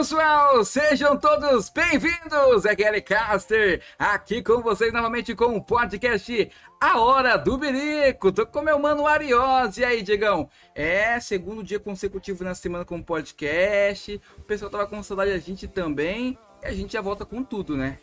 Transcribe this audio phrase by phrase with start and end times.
[0.00, 6.98] pessoal, sejam todos bem-vindos, é Kelly Caster, aqui com vocês novamente com o podcast A
[6.98, 8.32] Hora do Birico.
[8.32, 9.82] Tô com meu mano Ariose.
[9.82, 10.48] E aí, Diegão?
[10.74, 14.18] É, segundo dia consecutivo na semana com o podcast.
[14.38, 16.38] O pessoal tava com saudade da gente também.
[16.62, 17.98] E a gente já volta com tudo, né?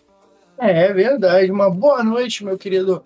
[0.60, 1.52] É, é verdade.
[1.52, 3.04] Uma boa noite, meu querido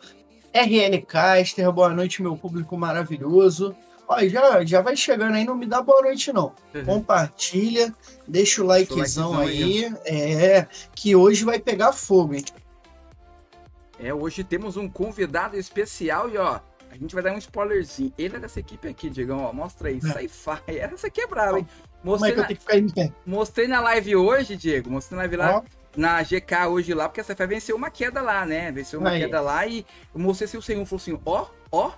[0.54, 1.72] RN Caster.
[1.72, 3.74] Boa noite, meu público maravilhoso.
[4.12, 6.54] Ó, já, já vai chegando aí, não me dá boa noite, não.
[6.76, 6.86] Uhum.
[6.86, 7.94] Compartilha,
[8.28, 9.86] deixa o likezão, aí.
[9.86, 9.96] aí.
[10.06, 12.44] É, que hoje vai pegar fogo, hein?
[13.98, 18.12] É, hoje temos um convidado especial e ó, a gente vai dar um spoilerzinho.
[18.18, 20.28] Ele é dessa equipe aqui, Diegão, ó, mostra aí, é.
[20.28, 20.78] sci-fi.
[20.78, 21.68] Essa aqui é brava, hein?
[22.04, 22.44] Mostrei Como é que na...
[22.44, 23.16] eu tenho que ficar em pé?
[23.26, 25.58] Mostrei na live hoje, Diego, mostrei na live lá.
[25.58, 28.72] Ó na GK hoje lá, porque a CFA venceu uma queda lá, né?
[28.72, 29.20] Venceu uma Aí.
[29.20, 31.92] queda lá e eu mostrei se o senhor falou assim, ó, ó,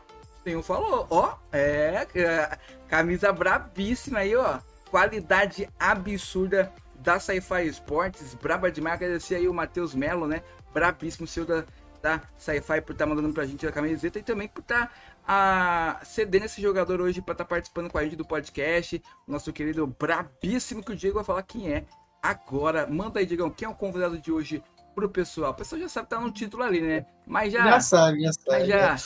[0.44, 4.59] Senhor falou, ó, é, é, camisa brabíssima aí, ó.
[4.89, 8.95] Qualidade absurda da Sci-Fi Esportes, braba demais.
[8.95, 10.44] Agradecer aí o Matheus Melo, né?
[10.73, 11.63] Brabíssimo, seu da,
[12.01, 14.91] da Sci-Fi, por estar tá mandando pra gente a camiseta e também por estar tá,
[15.28, 19.01] a, cedendo esse jogador hoje para estar tá participando com a gente do podcast.
[19.28, 21.85] Nosso querido brabíssimo, que o Diego vai falar quem é
[22.22, 22.85] agora.
[22.88, 24.63] Manda aí, Diego, quem é o convidado de hoje
[24.94, 25.51] pro pessoal?
[25.51, 27.06] O pessoal já sabe que tá no título ali, né?
[27.25, 27.66] Mas já.
[27.66, 28.50] Já sabe, já sabe.
[28.50, 28.97] Mas já.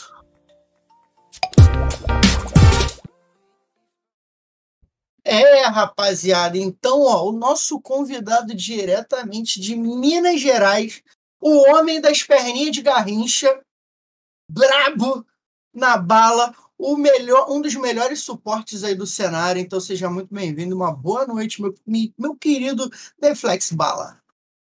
[5.29, 11.03] É, rapaziada, então, ó, o nosso convidado diretamente de Minas Gerais,
[11.41, 13.61] o homem das perninhas de garrincha,
[14.49, 15.25] brabo
[15.73, 19.59] na bala, o melhor, um dos melhores suportes aí do cenário.
[19.59, 20.75] Então, seja muito bem-vindo.
[20.75, 21.73] Uma boa noite, meu,
[22.17, 22.89] meu querido
[23.19, 24.21] Deflex Bala.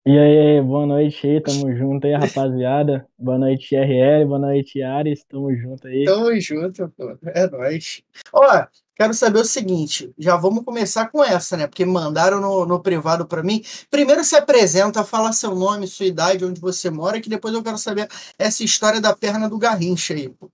[0.06, 3.08] E aí, boa noite aí, tamo junto aí, rapaziada.
[3.18, 6.04] boa noite, RL, boa noite, Ares, tamo junto aí.
[6.04, 8.04] Tamo junto, pô, é nóis.
[8.34, 11.68] Ó, quero saber o seguinte, já vamos começar com essa, né?
[11.68, 13.62] Porque mandaram no, no privado para mim.
[13.90, 17.78] Primeiro se apresenta, fala seu nome, sua idade, onde você mora, que depois eu quero
[17.78, 20.52] saber essa história da perna do Garrincha aí, pô.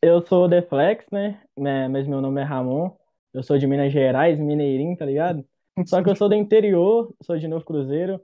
[0.00, 1.42] Eu sou o Deflex, né?
[1.58, 1.88] né?
[1.88, 2.96] Mas meu nome é Ramon.
[3.34, 5.44] Eu sou de Minas Gerais, mineirinho, tá ligado?
[5.86, 8.20] Só que eu sou do interior, sou de Novo Cruzeiro.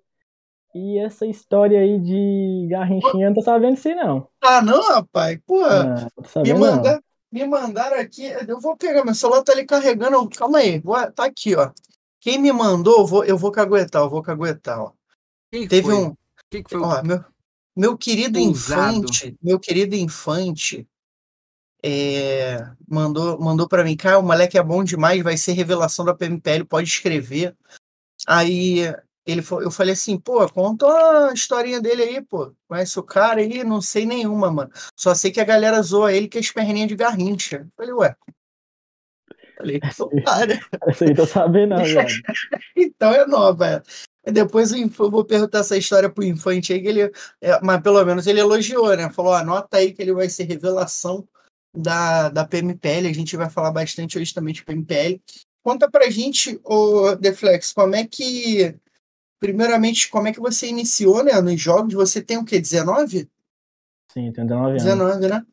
[0.74, 4.28] E essa história aí de garrinchinha, não tô sabendo se não.
[4.42, 5.38] Ah, não, rapaz?
[5.46, 6.06] Pô, ah,
[6.42, 7.02] me, manda,
[7.32, 8.26] me mandaram aqui.
[8.46, 10.28] Eu vou pegar, meu celular tá ali carregando.
[10.28, 11.70] Calma aí, vou, tá aqui, ó.
[12.20, 14.92] Quem me mandou, eu vou, eu vou caguetar, eu vou caguetar, ó.
[15.50, 15.94] Quem Teve foi?
[15.94, 16.14] um.
[16.50, 17.24] Quem foi ó, meu,
[17.74, 20.86] meu querido infante, meu querido infante,
[21.88, 26.14] é, mandou mandou para mim, cara, o moleque é bom demais, vai ser revelação da
[26.14, 27.56] PMPL, pode escrever.
[28.26, 28.92] Aí
[29.24, 30.86] ele eu falei assim, pô, conta
[31.28, 32.52] a historinha dele aí, pô.
[32.66, 33.62] Conhece o cara aí?
[33.62, 34.70] Não sei nenhuma, mano.
[34.96, 37.58] Só sei que a galera zoa ele que é as perninhas de garrincha.
[37.58, 38.16] Eu falei, ué.
[39.56, 39.80] Falei,
[40.24, 40.58] para.
[40.90, 41.82] Essa aí tô sabendo, não,
[42.76, 43.66] então é nova,
[44.24, 44.32] é.
[44.32, 48.26] Depois eu vou perguntar essa história pro Infante aí, que ele, é, mas pelo menos
[48.26, 49.08] ele elogiou, né?
[49.10, 51.26] Falou, anota aí que ele vai ser revelação
[51.76, 55.20] da, da PMPL, a gente vai falar bastante hoje também de PMPL.
[55.62, 58.74] Conta pra gente, o Deflex, como é que,
[59.40, 61.92] primeiramente, como é que você iniciou né, nos jogos?
[61.94, 63.28] Você tem o quê, 19?
[64.12, 64.82] Sim, tenho 19 anos.
[64.82, 65.46] 19, né?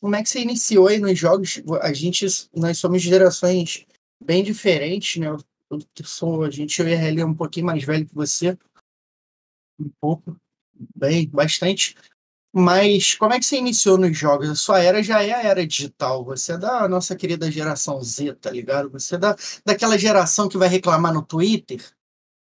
[0.00, 1.60] Como é que você iniciou aí nos jogos?
[1.82, 3.84] A gente, nós somos gerações
[4.22, 5.26] bem diferentes, né?
[5.70, 8.56] Eu, sou, a gente, eu e a é um pouquinho mais velho que você.
[9.78, 10.40] Um pouco,
[10.94, 11.94] bem, bastante.
[12.52, 14.48] Mas como é que você iniciou nos jogos?
[14.48, 16.24] A sua era já é a era digital.
[16.24, 18.90] Você é da nossa querida geração Z, tá ligado?
[18.90, 21.82] Você é da, daquela geração que vai reclamar no Twitter,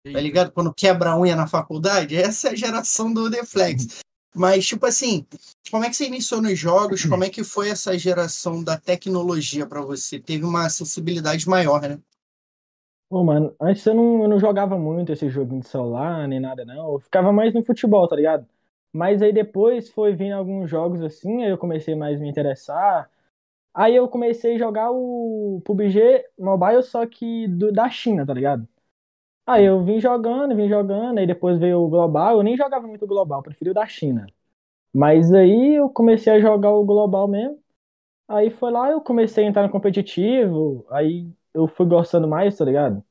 [0.03, 0.51] tá ligado?
[0.51, 2.15] Quando quebra a unha na faculdade.
[2.17, 4.01] Essa é a geração do Deflex.
[4.33, 5.25] Mas, tipo assim,
[5.71, 7.03] como é que você iniciou nos jogos?
[7.05, 10.19] Como é que foi essa geração da tecnologia para você?
[10.19, 11.99] Teve uma acessibilidade maior, né?
[13.09, 16.63] Pô, mano, antes eu não, eu não jogava muito esse joguinho de celular, nem nada,
[16.65, 16.93] não.
[16.93, 18.45] Eu ficava mais no futebol, tá ligado?
[18.93, 23.09] Mas aí depois foi vindo alguns jogos assim, aí eu comecei mais a me interessar.
[23.73, 28.67] Aí eu comecei a jogar o PUBG Mobile, só que do, da China, tá ligado?
[29.45, 32.37] Aí eu vim jogando, vim jogando, aí depois veio o Global.
[32.37, 34.27] Eu nem jogava muito Global, preferi o da China.
[34.93, 37.59] Mas aí eu comecei a jogar o Global mesmo.
[38.27, 42.65] Aí foi lá, eu comecei a entrar no competitivo, aí eu fui gostando mais, tá
[42.65, 43.03] ligado?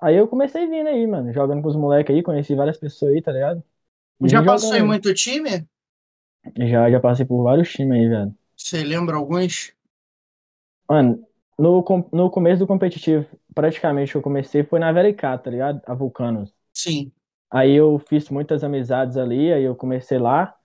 [0.00, 3.22] Aí eu comecei vindo aí, mano, jogando com os moleques aí, conheci várias pessoas aí,
[3.22, 3.62] tá ligado?
[4.24, 5.66] Já passou em muito time?
[6.56, 8.34] Já, já passei por vários times aí, velho.
[8.56, 9.72] Você lembra alguns?
[10.88, 11.26] Mano,
[11.58, 15.80] no, no começo do competitivo, praticamente eu comecei foi na VLK, tá ligado?
[15.86, 16.52] A Vulcanos.
[16.72, 17.12] Sim.
[17.50, 20.56] Aí eu fiz muitas amizades ali, aí eu comecei lá.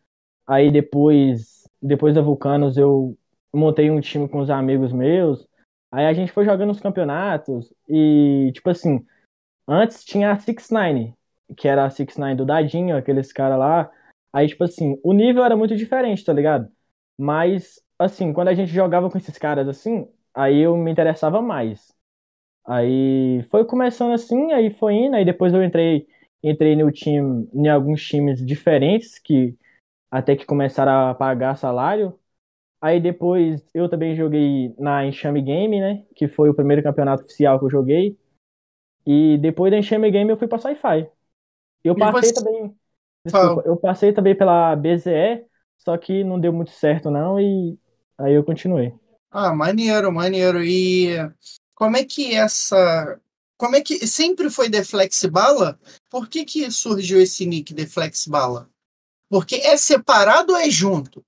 [0.45, 3.17] Aí depois, depois da Vulcanos eu
[3.53, 5.47] montei um time com os amigos meus.
[5.91, 9.05] Aí a gente foi jogando os campeonatos e, tipo assim,
[9.67, 11.16] antes tinha a Six Nine,
[11.55, 13.91] que era a Six Nine do Dadinho, aqueles caras lá.
[14.33, 16.69] Aí, tipo assim, o nível era muito diferente, tá ligado?
[17.17, 21.93] Mas, assim, quando a gente jogava com esses caras assim, aí eu me interessava mais.
[22.65, 26.07] Aí foi começando assim, aí foi indo, aí depois eu entrei,
[26.43, 29.57] entrei no time, em alguns times diferentes, que
[30.11, 32.19] até que começaram a pagar salário.
[32.81, 36.05] Aí depois eu também joguei na Enxame Game, né?
[36.15, 38.17] Que foi o primeiro campeonato oficial que eu joguei.
[39.05, 41.09] E depois da Enxame Game eu fui pra Sci-Fi.
[41.87, 42.33] Eu passei você...
[42.33, 42.75] também.
[43.25, 45.45] Desculpa, eu passei também pela BZE,
[45.77, 47.77] só que não deu muito certo, não, e
[48.17, 48.93] aí eu continuei.
[49.29, 50.63] Ah, maneiro, maneiro.
[50.63, 51.15] E
[51.75, 53.19] como é que essa.
[53.57, 54.07] Como é que.
[54.07, 55.79] Sempre foi Deflex Bala?
[56.09, 58.69] Por que, que surgiu esse nick Deflex Bala?
[59.29, 61.23] Porque é separado ou é junto?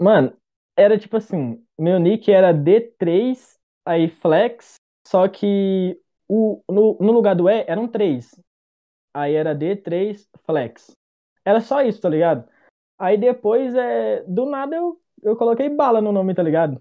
[0.00, 0.36] Mano,
[0.76, 3.38] era tipo assim, meu nick era D3,
[3.84, 4.74] aí Flex,
[5.06, 8.30] só que o, no, no lugar do E era um 3.
[9.18, 10.96] Aí era D3 Flex.
[11.44, 12.48] Era só isso, tá ligado?
[12.96, 16.80] Aí depois, é, do nada, eu, eu coloquei bala no nome, tá ligado?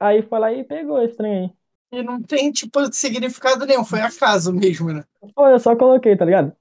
[0.00, 1.44] Aí foi lá e pegou esse trem
[1.92, 1.98] aí.
[1.98, 5.04] E não tem, tipo, significado nenhum, foi acaso mesmo, né?
[5.32, 6.56] Pô, eu só coloquei, tá ligado?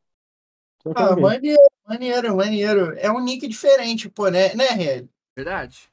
[0.83, 2.93] Só ah, maneiro, maneiro, maneiro.
[2.99, 5.05] É um nick diferente, pô, né, né, Real?
[5.35, 5.89] Verdade.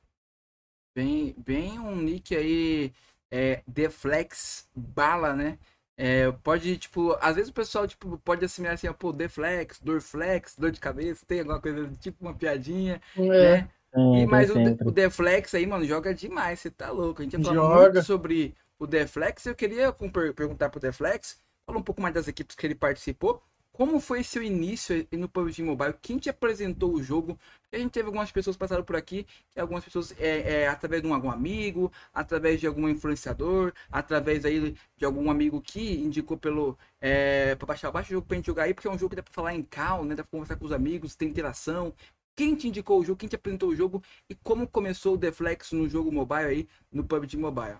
[0.94, 2.92] Bem, bem um nick aí,
[3.30, 5.58] é, Deflex Bala, né?
[5.96, 10.70] É, pode, tipo, às vezes o pessoal, tipo, pode assimilar assim, pô, Deflex, Dorflex, dor
[10.70, 13.22] de cabeça, tem alguma coisa, tipo uma piadinha, é.
[13.60, 13.68] né?
[13.94, 14.54] e, mas o,
[14.88, 17.20] o Deflex aí, mano, joga demais, você tá louco.
[17.20, 19.44] A gente ia falar muito sobre o Deflex.
[19.46, 19.94] Eu queria
[20.34, 23.42] perguntar pro Deflex, falar um pouco mais das equipes que ele participou,
[23.72, 25.94] como foi seu início no PUBG Mobile?
[26.00, 27.38] Quem te apresentou o jogo?
[27.72, 29.26] A gente teve algumas pessoas passaram por aqui,
[29.56, 34.76] algumas pessoas é, é, através de um, algum amigo, através de algum influenciador, através aí
[34.96, 38.64] de algum amigo que indicou pelo é, para baixar baixo o jogo pra gente jogar
[38.64, 40.14] aí, porque é um jogo que dá pra falar em cal, né?
[40.14, 41.94] Dá pra conversar com os amigos, tem interação.
[42.36, 43.18] Quem te indicou o jogo?
[43.18, 44.02] Quem te apresentou o jogo?
[44.28, 47.78] E como começou o Deflex no jogo mobile aí, no PUBG Mobile?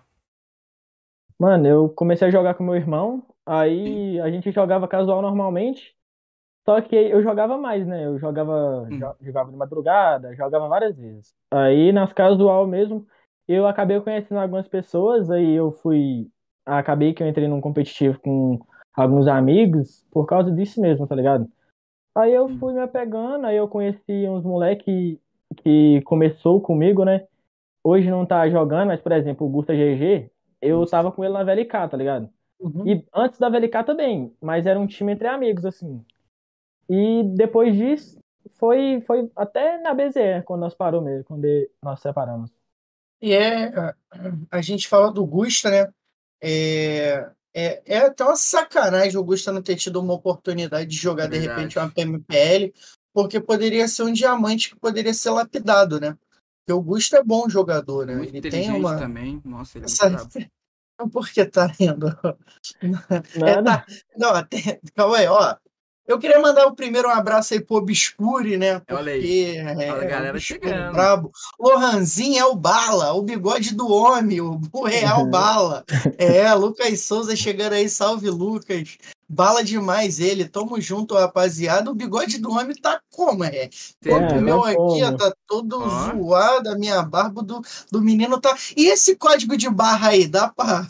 [1.39, 5.95] Mano, eu comecei a jogar com meu irmão, aí a gente jogava casual normalmente,
[6.65, 8.05] só que eu jogava mais, né?
[8.05, 8.99] Eu jogava, hum.
[9.21, 11.33] jogava de madrugada, jogava várias vezes.
[11.51, 13.05] Aí nas casual mesmo,
[13.47, 16.29] eu acabei conhecendo algumas pessoas, aí eu fui.
[16.65, 18.57] Acabei que eu entrei num competitivo com
[18.93, 21.49] alguns amigos por causa disso mesmo, tá ligado?
[22.15, 25.19] Aí eu fui me apegando, aí eu conheci uns moleque
[25.57, 27.27] que começou comigo, né?
[27.83, 30.31] Hoje não tá jogando, mas, por exemplo, o Gusta GG,
[30.63, 32.29] eu tava com ele na VLK, tá ligado?
[32.59, 32.87] Uhum.
[32.87, 36.03] E antes da VLK também, mas era um time entre amigos, assim.
[36.89, 38.19] E depois disso,
[38.51, 41.45] foi, foi até na BZE, quando nós parou mesmo, quando
[41.81, 42.51] nós separamos.
[43.21, 43.71] E é,
[44.51, 45.93] a gente fala do Gusta, né?
[46.41, 51.27] É, é, é até uma sacanagem o Gusta não ter tido uma oportunidade de jogar,
[51.27, 52.73] de repente, uma PMPL,
[53.13, 56.17] porque poderia ser um diamante que poderia ser lapidado, né?
[56.65, 58.15] Porque o Gusto é bom jogador, né?
[58.15, 58.97] Muito ele tem uma.
[58.97, 59.41] também.
[59.43, 60.27] Nossa, ele é Essa...
[61.11, 62.07] Por que tá rindo?
[63.45, 63.85] É, tá...
[64.15, 64.79] Não, até...
[64.95, 65.55] calma aí, ó.
[66.05, 68.79] Eu queria mandar o primeiro um abraço aí pro Obscure, né?
[68.79, 69.55] Porque, Olha aí.
[69.55, 70.93] É, Olha a galera chegando.
[70.93, 71.31] Brabo.
[71.57, 75.83] Lohanzinho é o bala, o bigode do homem, o real bala.
[76.17, 78.97] É, Lucas Souza chegando aí, salve Lucas.
[79.33, 80.47] Bala demais ele.
[80.47, 81.89] Tamo junto, rapaziada.
[81.89, 83.69] O bigode do homem tá como, é?
[84.05, 86.13] O é, meu aqui ó, tá todo ah.
[86.15, 86.69] zoado.
[86.69, 87.59] A minha barba do,
[87.91, 88.55] do menino tá.
[88.77, 90.27] E esse código de barra aí?
[90.27, 90.87] Dá pra.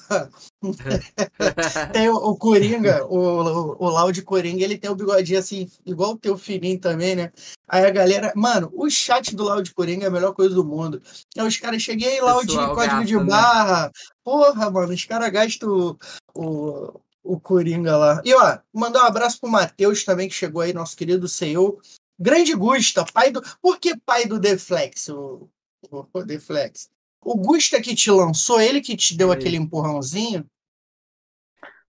[1.93, 5.69] tem o, o Coringa, o, o, o Lau de Coringa, ele tem o bigodinho assim,
[5.85, 7.31] igual o teu filhinho também, né?
[7.67, 8.33] Aí a galera.
[8.35, 11.01] Mano, o chat do Lau de Coringa é a melhor coisa do mundo.
[11.37, 13.23] Aí os caras, cheguei Lau de código gasta, de né?
[13.23, 13.85] barra.
[13.85, 13.91] Né?
[14.21, 15.97] Porra, mano, os caras gastam o,
[16.33, 17.02] o
[17.39, 18.21] Coringa lá.
[18.25, 21.79] E ó, mandar um abraço pro Matheus também, que chegou aí, nosso querido CEO.
[22.19, 23.41] Grande Gusta, pai do.
[23.61, 25.09] Por que pai do Deflex?
[25.09, 25.49] O,
[25.89, 26.89] o, o Deflex.
[27.21, 29.35] O Gusta que te lançou, ele que te deu é.
[29.35, 30.45] aquele empurrãozinho.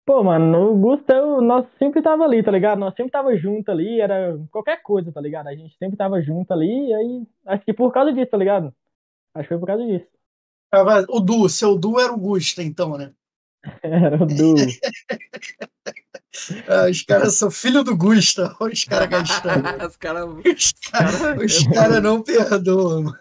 [0.06, 2.78] Pô, mano, o Gusta, eu, nós sempre tava ali, tá ligado?
[2.78, 5.48] Nós sempre tava junto ali, era qualquer coisa, tá ligado?
[5.48, 8.72] A gente sempre tava junto ali, e aí, acho que por causa disso, tá ligado?
[9.34, 10.06] Acho que foi por causa disso.
[11.08, 13.12] O Du, seu Du era o Gusta, então, né?
[13.82, 14.54] Era o Du.
[16.68, 18.54] Ah, os caras são filho do Gusta.
[18.60, 19.86] Olha os caras gastando.
[19.86, 23.18] os caras os cara, cara não perdoam, mano.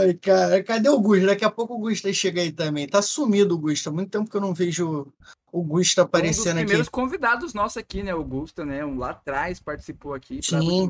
[0.00, 1.26] Ai, cara, cadê o Gusta?
[1.26, 2.86] Daqui a pouco o Gusta chega aí também.
[2.86, 3.90] Tá sumido o Gusta.
[3.90, 5.12] Muito tempo que eu não vejo
[5.52, 6.50] o Gusta aparecendo aqui.
[6.50, 6.92] Um dos primeiros aqui.
[6.92, 8.14] convidados nossos aqui, né?
[8.14, 8.84] O Gusta, né?
[8.84, 10.40] Um lá atrás participou aqui.
[10.42, 10.88] Sim.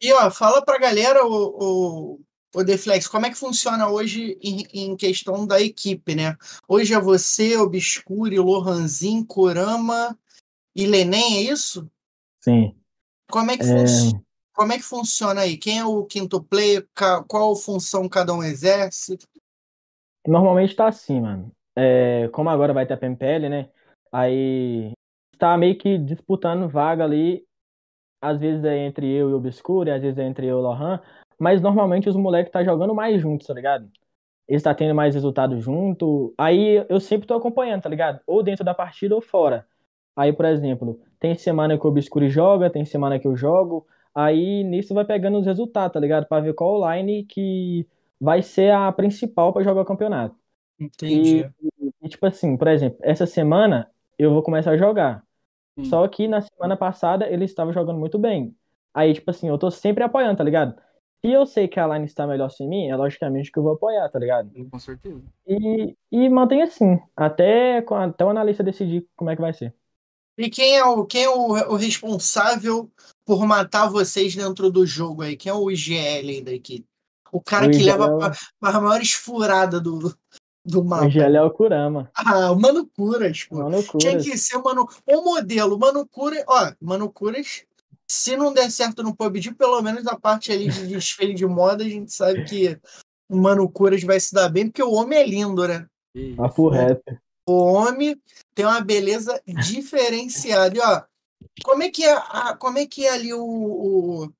[0.00, 2.20] E ó, fala pra galera o, o
[2.54, 6.36] o Deflex, como é que funciona hoje em, em, questão da equipe, né?
[6.66, 10.18] Hoje é você, Obscure, Lohanzin, Kurama
[10.74, 11.90] e Lenem, é isso?
[12.42, 12.74] Sim.
[13.30, 13.84] Como é que, é...
[14.54, 15.56] como é que funciona aí?
[15.58, 16.86] Quem é o quinto player?
[17.26, 19.18] Qual função cada um exerce?
[20.26, 21.52] Normalmente tá assim, mano.
[21.76, 23.70] É, como agora vai ter a PMPL, né?
[24.10, 24.92] Aí
[25.38, 27.46] tá meio que disputando vaga ali.
[28.20, 30.62] Às vezes é entre eu e o Obscure, às vezes é entre eu e o
[30.62, 31.00] Lohan.
[31.38, 33.90] Mas normalmente os moleques tá jogando mais juntos, tá ligado?
[34.46, 36.34] Eles tá tendo mais resultado junto.
[36.38, 38.20] Aí eu sempre tô acompanhando, tá ligado?
[38.26, 39.66] Ou dentro da partida ou fora.
[40.16, 43.86] Aí, por exemplo, tem semana que o Obscure joga, tem semana que eu jogo.
[44.14, 46.26] Aí nisso vai pegando os resultados, tá ligado?
[46.26, 47.86] Pra ver qual line que
[48.20, 50.34] vai ser a principal para jogar o campeonato.
[50.80, 51.48] Entendi.
[51.62, 55.24] E, e, tipo assim, por exemplo, essa semana eu vou começar a jogar.
[55.76, 55.84] Sim.
[55.84, 58.56] Só que na semana passada ele estava jogando muito bem.
[58.92, 60.74] Aí, tipo assim, eu tô sempre apoiando, tá ligado?
[61.20, 63.72] Se eu sei que a line está melhor sem mim, é logicamente que eu vou
[63.72, 64.50] apoiar, tá ligado?
[64.70, 65.20] Com certeza.
[65.46, 69.74] E, e mantém assim, até, até o analista decidir como é que vai ser.
[70.36, 72.88] E quem é o, quem é o, o responsável
[73.26, 75.36] por matar vocês dentro do jogo aí?
[75.36, 76.86] Quem é o IGL da equipe?
[77.32, 77.86] O cara o que IGL...
[77.90, 80.16] leva para a maior esfurada do,
[80.64, 81.06] do mapa.
[81.06, 82.08] O IGL é o Kurama.
[82.14, 83.56] Ah, o Mano Curas, pô.
[83.56, 84.02] Mano Curas.
[84.04, 84.86] Tinha que ser o Mano...
[85.04, 85.76] o modelo.
[85.76, 87.64] Mano Curas, ó, Mano Curas
[88.10, 91.84] se não der certo no PUBG, pelo menos a parte ali de desfile de moda,
[91.84, 92.80] a gente sabe que
[93.28, 95.86] o Mano Curas vai se dar bem, porque o homem é lindo, né?
[96.36, 97.18] Papo reto.
[97.46, 98.20] O homem
[98.54, 100.76] tem uma beleza diferenciada.
[100.76, 101.02] E, ó,
[101.64, 104.32] como é que é, a, como é, que é ali o, o,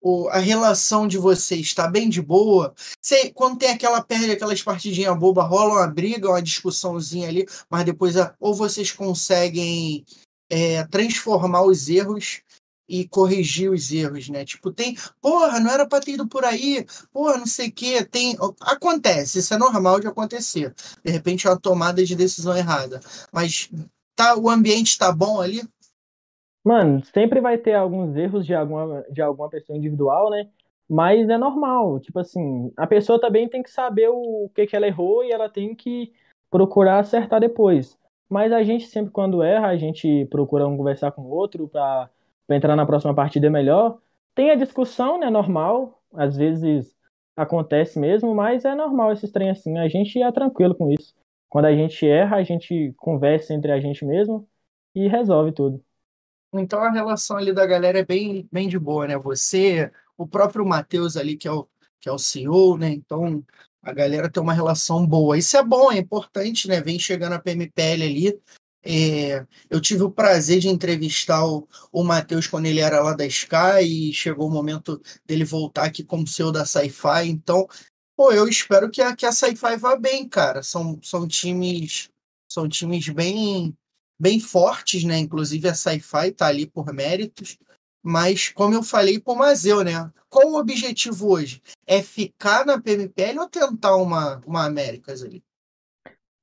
[0.00, 1.60] o, a relação de vocês?
[1.60, 2.74] Está bem de boa?
[3.00, 7.84] Você, quando tem aquela perde aquelas partidinhas boba, rola uma briga, uma discussãozinha ali, mas
[7.84, 10.04] depois ou vocês conseguem
[10.50, 12.42] é, transformar os erros
[12.92, 14.44] e corrigir os erros, né?
[14.44, 18.04] Tipo, tem, porra, não era para ter ido por aí, porra, não sei o quê,
[18.04, 20.74] tem, acontece, isso é normal de acontecer.
[21.02, 23.00] De repente é uma tomada de decisão errada,
[23.32, 23.70] mas
[24.14, 25.62] tá, o ambiente está bom ali?
[26.62, 30.50] Mano, sempre vai ter alguns erros de alguma, de alguma pessoa individual, né?
[30.86, 34.86] Mas é normal, tipo assim, a pessoa também tem que saber o que que ela
[34.86, 36.12] errou e ela tem que
[36.50, 37.98] procurar acertar depois.
[38.28, 42.10] Mas a gente sempre quando erra, a gente procura um conversar com o outro para
[42.52, 43.98] para entrar na próxima partida é melhor.
[44.34, 45.30] Tem a discussão, né?
[45.30, 46.02] Normal.
[46.12, 46.94] Às vezes
[47.34, 49.78] acontece mesmo, mas é normal esses trem assim.
[49.78, 51.14] A gente é tranquilo com isso.
[51.48, 54.46] Quando a gente erra, a gente conversa entre a gente mesmo
[54.94, 55.82] e resolve tudo.
[56.52, 59.16] Então a relação ali da galera é bem, bem de boa, né?
[59.16, 61.66] Você, o próprio Matheus ali, que é o,
[61.98, 62.90] que é o CEO, né?
[62.90, 63.42] Então
[63.82, 65.38] a galera tem uma relação boa.
[65.38, 66.82] Isso é bom, é importante, né?
[66.82, 68.40] Vem chegando a PMPL ali,
[68.84, 73.24] é, eu tive o prazer de entrevistar o, o Matheus quando ele era lá da
[73.26, 77.28] Sky e chegou o momento dele voltar aqui como CEO da Sci-Fi.
[77.28, 77.66] Então,
[78.16, 80.62] pô, eu espero que a, que a Sci-Fi vá bem, cara.
[80.62, 82.08] São, são times
[82.50, 83.74] são times bem
[84.18, 85.18] bem fortes, né?
[85.18, 87.58] Inclusive a Sci-Fi tá ali por méritos.
[88.04, 90.10] Mas, como eu falei pro Mazeu, né?
[90.28, 91.62] Qual o objetivo hoje?
[91.86, 95.42] É ficar na PMPL ou tentar uma, uma Américas ali?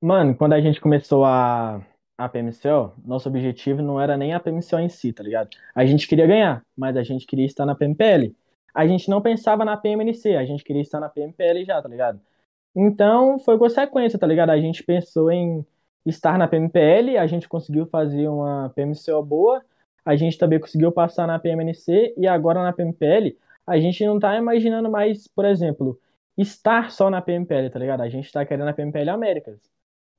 [0.02, 1.84] Mano, quando a gente começou a,
[2.20, 5.48] a PMCO, nosso objetivo não era nem a PMCO em si, tá ligado?
[5.74, 8.36] A gente queria ganhar, mas a gente queria estar na PMPL.
[8.74, 12.20] A gente não pensava na PMNC, a gente queria estar na PMPL já, tá ligado?
[12.76, 14.50] Então foi consequência, tá ligado?
[14.50, 15.64] A gente pensou em
[16.04, 19.62] estar na PMPL, a gente conseguiu fazer uma PMCO boa,
[20.04, 23.36] a gente também conseguiu passar na PMNC e agora na PMPL
[23.66, 25.98] a gente não tá imaginando mais, por exemplo,
[26.36, 28.02] estar só na PMPL, tá ligado?
[28.02, 29.58] A gente tá querendo a PMPL Américas.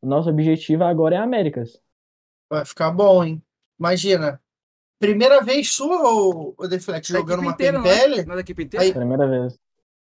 [0.01, 1.81] O nosso objetivo agora é Américas.
[2.51, 3.41] Vai ficar bom, hein?
[3.79, 4.41] Imagina.
[5.00, 8.25] Primeira vez sua, ou o Deflex, jogando uma inteira, PMPL?
[8.27, 8.39] Não é?
[8.41, 8.86] equipe inteira?
[8.86, 9.58] Aí, Primeira vez.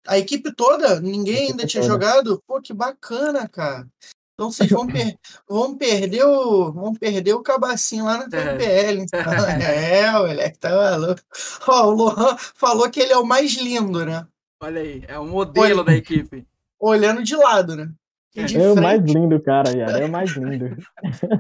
[0.05, 1.00] A equipe toda?
[1.00, 1.95] Ninguém ainda tinha toda.
[1.95, 2.43] jogado?
[2.45, 3.87] Pô, que bacana, cara.
[4.35, 5.17] Então vocês vão, per
[5.49, 9.03] vão, perder o vão perder o cabacinho lá na PMPL.
[9.03, 9.21] Então.
[9.62, 11.23] é, o moleque tá maluco.
[11.69, 14.26] Ó, o Lohan falou que ele é o mais lindo, né?
[14.61, 16.45] Olha aí, é o modelo Olha, da equipe.
[16.81, 17.93] Olhando de lado, né?
[18.35, 19.99] É o mais lindo, cara, Yara.
[20.00, 20.76] É o mais lindo.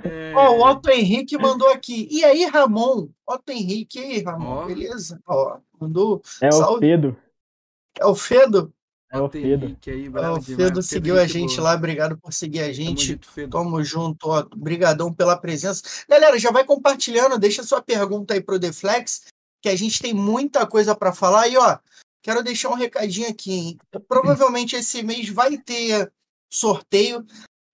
[0.04, 0.32] É...
[0.36, 2.08] Ó, o Otto Henrique mandou aqui.
[2.10, 3.08] E aí, Ramon?
[3.26, 4.62] Otto Henrique, e aí, Ramon?
[4.62, 4.66] Oh.
[4.66, 5.20] Beleza?
[5.26, 6.22] Ó, mandou.
[6.40, 6.76] É Salve.
[6.76, 7.16] o Fedo.
[7.98, 8.72] É o Fedo?
[9.10, 9.76] É o Fedo.
[9.86, 11.70] Aí, é o Fedo seguiu a gente boa.
[11.70, 11.74] lá.
[11.76, 13.16] Obrigado por seguir a gente.
[13.16, 14.40] Tamo, Tamo junto, ó.
[14.52, 15.82] Obrigadão pela presença.
[16.08, 17.38] Galera, já vai compartilhando.
[17.38, 19.26] Deixa sua pergunta aí pro Deflex,
[19.60, 21.48] que a gente tem muita coisa para falar.
[21.48, 21.78] E, ó,
[22.22, 23.78] quero deixar um recadinho aqui, hein?
[24.08, 26.10] Provavelmente esse mês vai ter
[26.54, 27.24] sorteio.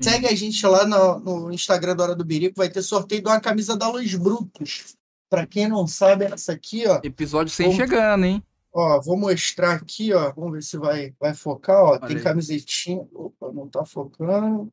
[0.03, 3.29] Segue a gente lá no, no, Instagram da Hora do Birico, vai ter sorteio de
[3.29, 4.95] uma camisa da Luz Brutos.
[5.29, 7.01] Para quem não sabe, essa aqui, ó.
[7.05, 8.43] Episódio 100 chegando, hein?
[8.73, 10.33] Ó, vou mostrar aqui, ó.
[10.33, 11.99] Vamos ver se vai, vai focar, ó.
[11.99, 13.07] Tem camisetinha.
[13.13, 14.73] Opa, não tá focando.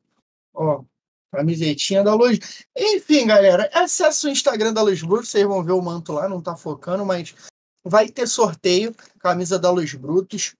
[0.54, 0.82] Ó,
[1.30, 2.64] camisetinha da Luz.
[2.76, 6.40] Enfim, galera, acesse o Instagram da Luz Brutos, vocês vão ver o manto lá, não
[6.40, 7.34] tá focando, mas
[7.84, 10.54] vai ter sorteio, camisa da Luz Brutos.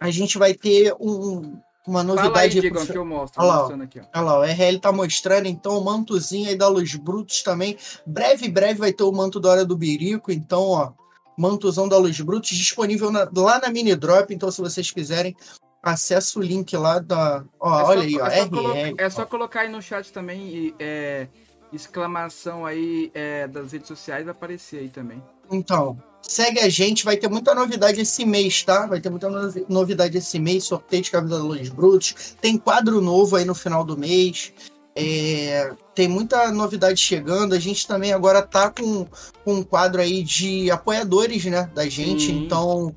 [0.00, 2.58] A gente vai ter um, uma novidade.
[2.58, 3.40] Aí, que eu mostro.
[3.42, 6.94] Olha lá, aqui, olha lá, o RL tá mostrando, então, o mantozinho aí da Luz
[6.96, 7.76] Brutos também.
[8.04, 10.92] Breve, breve vai ter o manto da Hora do Birico, então, ó,
[11.38, 15.36] mantozão da Luz Brutos disponível na, lá na Mini Drop, então, se vocês quiserem,
[15.82, 17.44] acessa o link lá da.
[17.60, 18.50] Ó, é olha só, aí, ó, é RL.
[18.50, 21.28] Colocar, é só colocar aí no chat também e, é,
[21.72, 25.22] exclamação aí é, das redes sociais vai aparecer aí também.
[25.50, 28.86] Então, Segue a gente, vai ter muita novidade esse mês, tá?
[28.86, 29.28] Vai ter muita
[29.68, 32.34] novidade esse mês, sorteio de Luz Brutos.
[32.40, 34.52] Tem quadro novo aí no final do mês.
[34.96, 37.54] É, tem muita novidade chegando.
[37.54, 39.06] A gente também agora tá com,
[39.44, 41.70] com um quadro aí de apoiadores, né?
[41.72, 42.32] Da gente.
[42.32, 42.94] Então,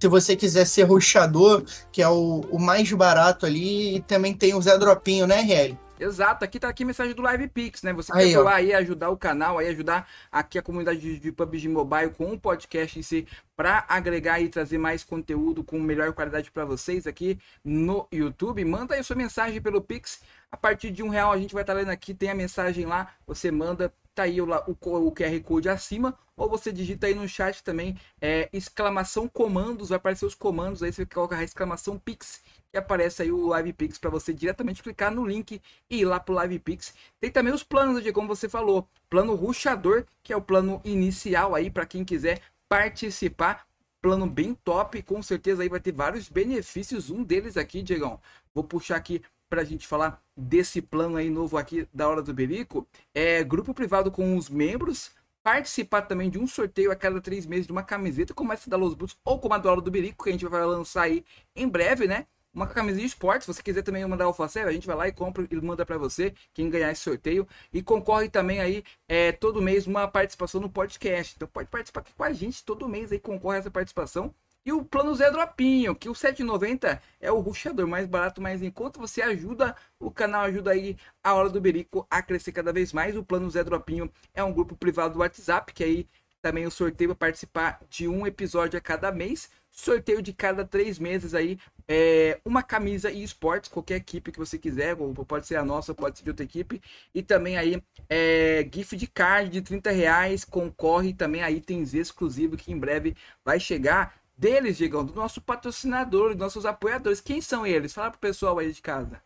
[0.00, 1.62] se você quiser ser roxador,
[1.92, 5.78] que é o, o mais barato ali, e também tem o Zé Dropinho, né, RL?
[6.00, 7.92] Exato, aqui tá aqui a mensagem do Live Pix, né?
[7.92, 11.30] Você aí, quer doar aí, ajudar o canal, aí ajudar aqui a comunidade de, de
[11.30, 16.10] PUBG Mobile com um podcast em si, para agregar e trazer mais conteúdo com melhor
[16.14, 18.64] qualidade para vocês aqui no YouTube.
[18.64, 20.22] Manda aí sua mensagem pelo Pix.
[20.50, 22.86] A partir de um real a gente vai estar tá lendo aqui, tem a mensagem
[22.86, 27.14] lá, você manda, tá aí o, o, o QR Code acima, ou você digita aí
[27.14, 31.98] no chat também, é, exclamação comandos, vai aparecer os comandos, aí você coloca a exclamação
[31.98, 32.40] Pix
[32.72, 36.20] e aparece aí o Live Pix para você diretamente clicar no link e ir lá
[36.20, 36.94] pro Live Pix.
[37.20, 41.54] Tem também os planos de como você falou, plano ruxador, que é o plano inicial
[41.54, 43.66] aí para quem quiser participar.
[44.00, 47.10] Plano bem top, com certeza aí vai ter vários benefícios.
[47.10, 48.18] Um deles aqui, Diegão,
[48.54, 52.32] vou puxar aqui para a gente falar desse plano aí novo aqui da Hora do
[52.32, 52.86] Berico.
[53.12, 55.10] É grupo privado com os membros,
[55.42, 58.76] participar também de um sorteio a cada três meses de uma camiseta como essa da
[58.76, 61.24] Los Brutos ou como a do Hora do Berico, que a gente vai lançar aí
[61.54, 62.26] em breve, né?
[62.52, 63.44] Uma camisinha esporte.
[63.44, 65.98] Se você quiser também mandar Facel, a gente vai lá e compra e manda para
[65.98, 67.46] você, quem ganhar esse sorteio.
[67.72, 71.34] E concorre também aí é, todo mês uma participação no podcast.
[71.36, 74.34] Então pode participar aqui com a gente todo mês aí, concorre essa participação.
[74.64, 79.00] E o plano Zé Dropinho, que o 7,90 é o ruxador mais barato, mas enquanto
[79.00, 83.16] você ajuda, o canal ajuda aí a Hora do Berico a crescer cada vez mais.
[83.16, 86.08] O plano Zé Dropinho é um grupo privado do WhatsApp, que aí
[86.42, 90.98] também o sorteio para participar de um episódio a cada mês sorteio de cada três
[90.98, 95.64] meses aí é, uma camisa e esportes, qualquer equipe que você quiser, pode ser a
[95.64, 96.80] nossa, pode ser de outra equipe,
[97.12, 102.60] e também aí é, gift de card de 30 reais, concorre também a itens exclusivos
[102.60, 107.20] que em breve vai chegar deles, Diegão, do nosso patrocinador, dos nossos apoiadores.
[107.20, 107.92] Quem são eles?
[107.92, 109.20] Fala pro pessoal aí de casa.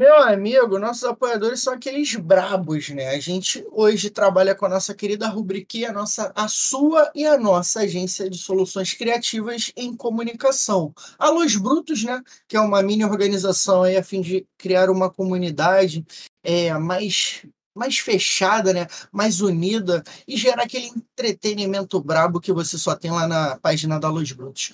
[0.00, 3.08] Meu amigo, nossos apoiadores são aqueles brabos, né?
[3.08, 7.36] A gente hoje trabalha com a nossa querida rubriquinha, a, nossa, a sua e a
[7.36, 10.94] nossa agência de soluções criativas em comunicação.
[11.18, 12.22] A Los Brutos, né?
[12.48, 16.02] Que é uma mini organização aí a fim de criar uma comunidade
[16.42, 17.44] é, mais
[17.76, 18.86] mais fechada, né?
[19.12, 24.08] mais unida e gerar aquele entretenimento brabo que você só tem lá na página da
[24.08, 24.72] Los Brutos.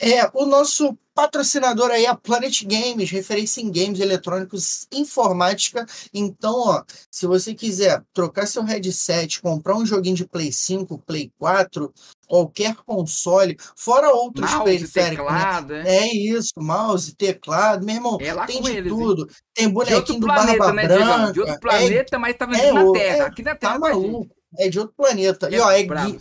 [0.00, 5.84] É, o nosso patrocinador aí é a Planet Games, referência em games eletrônicos, informática.
[6.14, 11.32] Então, ó, se você quiser trocar seu headset, comprar um joguinho de Play 5, Play
[11.36, 11.92] 4,
[12.28, 15.26] qualquer console, fora outros mouse, periféricos.
[15.26, 15.38] Né?
[15.38, 15.96] Teclado, né?
[15.96, 19.22] É isso, mouse, teclado, meu irmão, é tem de eles, tudo.
[19.22, 19.36] Hein?
[19.54, 21.32] Tem bonequinho do planeta, Barba né, Branca.
[21.32, 23.16] De outro planeta, é, mas tá é, na Terra.
[23.16, 24.28] É, Aqui na Terra tá maluco.
[24.56, 25.50] É de outro planeta.
[25.50, 26.18] e ó, é geek,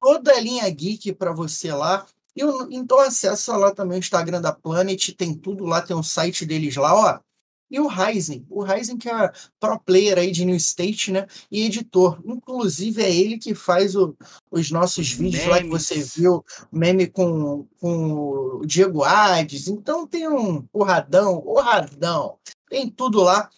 [0.00, 2.06] toda a linha geek para você lá.
[2.36, 6.02] E então acessa lá também o Instagram da Planet, tem tudo lá, tem o um
[6.02, 7.20] site deles lá, ó.
[7.68, 11.26] E o Ryzen, o Ryzen que é pro player aí de New State, né?
[11.50, 12.20] E editor.
[12.24, 14.16] Inclusive é ele que faz o,
[14.50, 15.48] os nossos vídeos Memes.
[15.48, 18.12] lá que você viu, meme com, com
[18.60, 19.66] o Diego Ades.
[19.66, 22.38] Então tem um porradão, o radão.
[22.68, 23.50] Tem tudo lá.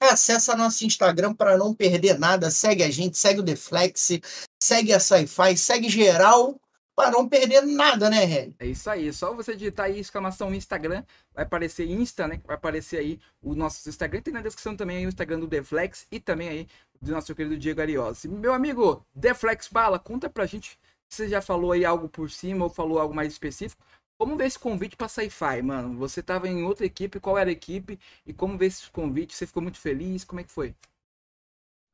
[0.00, 2.52] Acesse nosso Instagram para não perder nada.
[2.52, 4.20] Segue a gente, segue o Deflex,
[4.62, 6.60] segue a Sci-Fi, segue geral
[6.98, 8.54] para não perder nada, né, Red?
[8.58, 9.12] É isso aí.
[9.12, 12.40] Só você digitar aí exclamação Instagram, vai aparecer Insta, né?
[12.44, 14.20] Vai aparecer aí o nosso Instagram.
[14.20, 16.66] Tem na descrição também aí o Instagram do Deflex e também aí
[17.00, 18.26] do nosso querido Diego Ariose.
[18.26, 20.76] Meu amigo, Deflex Bala, conta pra gente
[21.08, 23.80] se você já falou aí algo por cima ou falou algo mais específico.
[24.18, 25.96] Como ver esse convite para Sci-Fi, mano?
[25.98, 27.96] Você tava em outra equipe, qual era a equipe?
[28.26, 29.36] E como ver esse convite?
[29.36, 30.24] Você ficou muito feliz?
[30.24, 30.74] Como é que foi?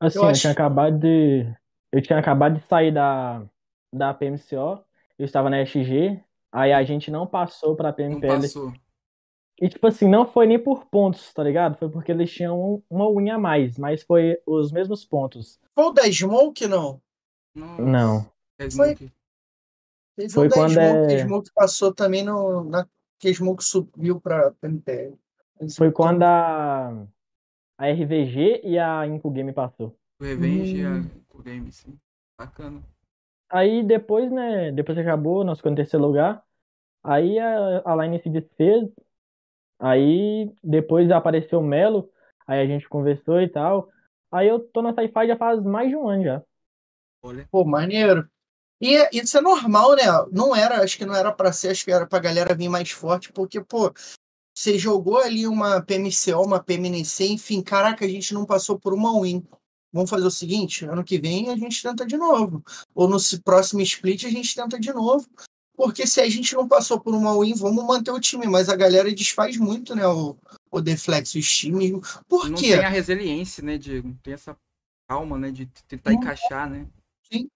[0.01, 0.41] Assim, eu, eu acho...
[0.41, 1.45] tinha acabado de.
[1.91, 3.43] Eu tinha acabado de sair da,
[3.93, 4.83] da PMCO
[5.17, 8.33] eu estava na SG, aí a gente não passou pra PMPL.
[8.33, 8.73] Não passou.
[9.59, 11.77] E, tipo assim, não foi nem por pontos, tá ligado?
[11.77, 15.59] Foi porque eles tinham uma unha a mais, mas foi os mesmos pontos.
[15.73, 17.01] Foi o da Smoke, não?
[17.55, 17.81] Nossa.
[17.81, 18.31] Não.
[18.59, 18.95] É foi...
[18.95, 21.25] Teve foi um quando Smoke, é...
[21.25, 25.17] Smoke passou também no, na que Smoke subiu para MPL.
[25.75, 27.07] Foi quando a,
[27.77, 29.97] a RVG e a Inco Game passou.
[30.19, 30.77] O Revenge hum.
[30.77, 31.09] e a hum.
[31.15, 31.97] Inco Game, sim.
[32.37, 32.83] Bacana.
[33.49, 34.71] Aí depois, né?
[34.71, 36.43] Depois que acabou, nós ficamos em terceiro lugar.
[37.03, 38.89] Aí a, a line se desfez.
[39.79, 42.09] Aí depois apareceu o Melo.
[42.47, 43.89] Aí a gente conversou e tal.
[44.31, 46.43] Aí eu tô na Sci-Fi já faz mais de um ano já.
[47.49, 48.29] Pô, maneiro.
[48.81, 50.03] E isso é normal, né?
[50.31, 52.91] Não era, acho que não era para ser, acho que era pra galera vir mais
[52.91, 53.91] forte, porque, pô,
[54.53, 59.21] você jogou ali uma PMCO, uma PMNC, enfim, caraca, a gente não passou por uma
[59.21, 59.45] win.
[59.95, 62.61] Vamos fazer o seguinte, ano que vem a gente tenta de novo.
[62.93, 65.25] Ou no próximo split a gente tenta de novo.
[65.75, 68.45] Porque se a gente não passou por uma win, vamos manter o time.
[68.45, 70.05] Mas a galera desfaz muito, né?
[70.05, 70.37] O,
[70.69, 71.91] o Deflex, os times.
[72.27, 72.71] Por não quê?
[72.71, 74.09] Não tem a resiliência, né, Diego?
[74.09, 74.55] Não tem essa
[75.09, 75.49] calma, né?
[75.49, 76.17] De tentar não.
[76.17, 76.87] encaixar, né?
[77.31, 77.47] Sim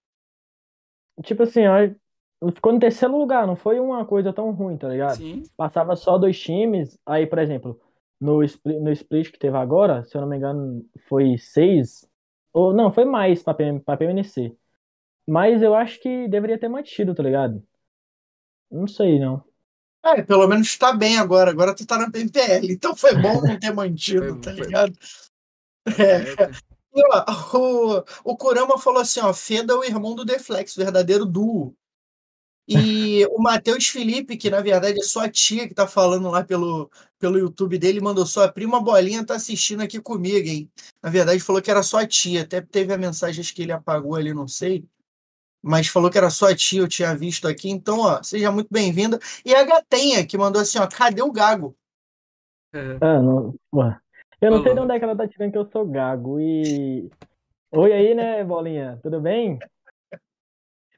[1.23, 5.17] tipo assim, ó, ficou no terceiro lugar, não foi uma coisa tão ruim, tá ligado?
[5.17, 5.43] Sim.
[5.55, 7.79] Passava só dois times, aí, por exemplo,
[8.19, 12.07] no split, no split que teve agora, se eu não me engano, foi seis,
[12.53, 14.55] ou não, foi mais pra, PM, pra PMNC.
[15.27, 17.63] Mas eu acho que deveria ter mantido, tá ligado?
[18.71, 19.43] Não sei, não.
[20.03, 21.51] É, pelo menos tá bem agora.
[21.51, 22.71] Agora tu tá na PMPL.
[22.71, 24.93] Então foi bom não ter mantido, tá ligado?
[25.87, 26.69] É.
[26.95, 31.25] E, ó, o, o Kurama falou assim, ó, Feda é o irmão do Deflex, verdadeiro
[31.25, 31.75] duo.
[33.21, 36.89] E o Matheus Felipe, que na verdade é sua tia que tá falando lá pelo,
[37.17, 40.69] pelo YouTube dele, mandou sua prima Bolinha tá assistindo aqui comigo, hein?
[41.01, 44.35] Na verdade falou que era sua tia, até teve a mensagem que ele apagou ali,
[44.35, 44.85] não sei.
[45.63, 47.69] Mas falou que era sua tia, eu tinha visto aqui.
[47.69, 49.19] Então, ó, seja muito bem-vinda.
[49.43, 51.75] E a Gatenha, que mandou assim, ó, cadê o Gago?
[53.01, 53.55] Ah, não.
[53.73, 53.99] Ué.
[54.41, 56.39] Eu não sei de onde é que ela tá tirando que eu sou gago.
[56.39, 57.09] E.
[57.71, 58.97] Oi aí, né, Bolinha?
[59.03, 59.59] Tudo bem?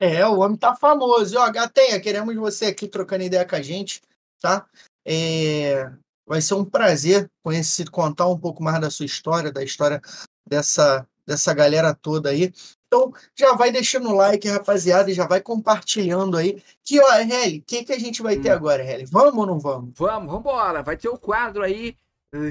[0.01, 1.37] É, o homem tá famoso.
[1.37, 4.01] Ó, Gatenha, queremos você aqui trocando ideia com a gente,
[4.41, 4.65] tá?
[5.05, 5.91] É...
[6.25, 10.01] Vai ser um prazer conhecer, contar um pouco mais da sua história, da história
[10.43, 12.51] dessa, dessa galera toda aí.
[12.87, 16.63] Então, já vai deixando o like, rapaziada, e já vai compartilhando aí.
[16.83, 18.55] Que, ó, Heli, o que, que a gente vai ter hum.
[18.55, 19.05] agora, Heli?
[19.05, 19.93] Vamos ou não vamos?
[19.95, 20.81] Vamos, vamos embora.
[20.81, 21.95] Vai ter o quadro aí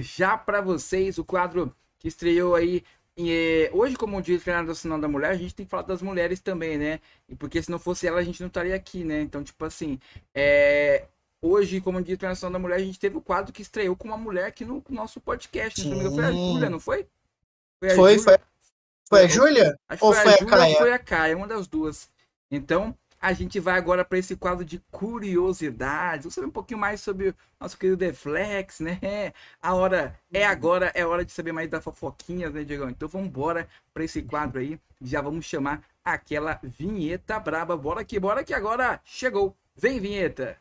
[0.01, 2.85] já para vocês o quadro que estreou aí
[3.19, 6.79] é, hoje, como Dia Internacional da Mulher, a gente tem que falar das mulheres também,
[6.79, 7.01] né?
[7.39, 9.21] Porque se não fosse ela, a gente não estaria aqui, né?
[9.21, 9.99] Então, tipo assim,
[10.35, 11.07] é,
[11.43, 14.17] hoje, como Dia Internacional da Mulher, a gente teve o quadro que estreou com uma
[14.17, 15.87] mulher aqui no nosso podcast.
[15.87, 16.11] Né?
[16.11, 17.07] Foi a Júlia, não foi?
[17.79, 18.39] Foi, foi, foi.
[19.09, 19.79] Foi a Júlia?
[20.01, 20.77] Ou foi a, Júlia, a Caia?
[20.77, 22.09] Foi a Caia, uma das duas.
[22.51, 26.25] Então, a gente vai agora para esse quadro de curiosidades.
[26.25, 28.99] Vamos saber um pouquinho mais sobre o nosso querido Deflex, né?
[29.61, 32.89] A hora é agora, é hora de saber mais das fofoquinhas, né, Diego?
[32.89, 34.81] Então vamos embora para esse quadro aí.
[35.03, 37.77] Já vamos chamar aquela vinheta braba.
[37.77, 39.55] Bora que bora que agora chegou.
[39.77, 40.57] Vem, vinheta!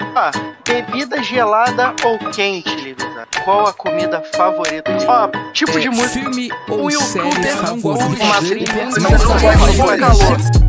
[0.00, 0.30] Ah,
[0.66, 3.26] bebida gelada ou quente, Livida?
[3.44, 4.90] Qual a comida favorita?
[5.06, 6.08] Ó, tipo é, de música.
[6.08, 8.22] Filme ou série favorito?
[8.22, 10.65] Uma trilha, não gosta de calor.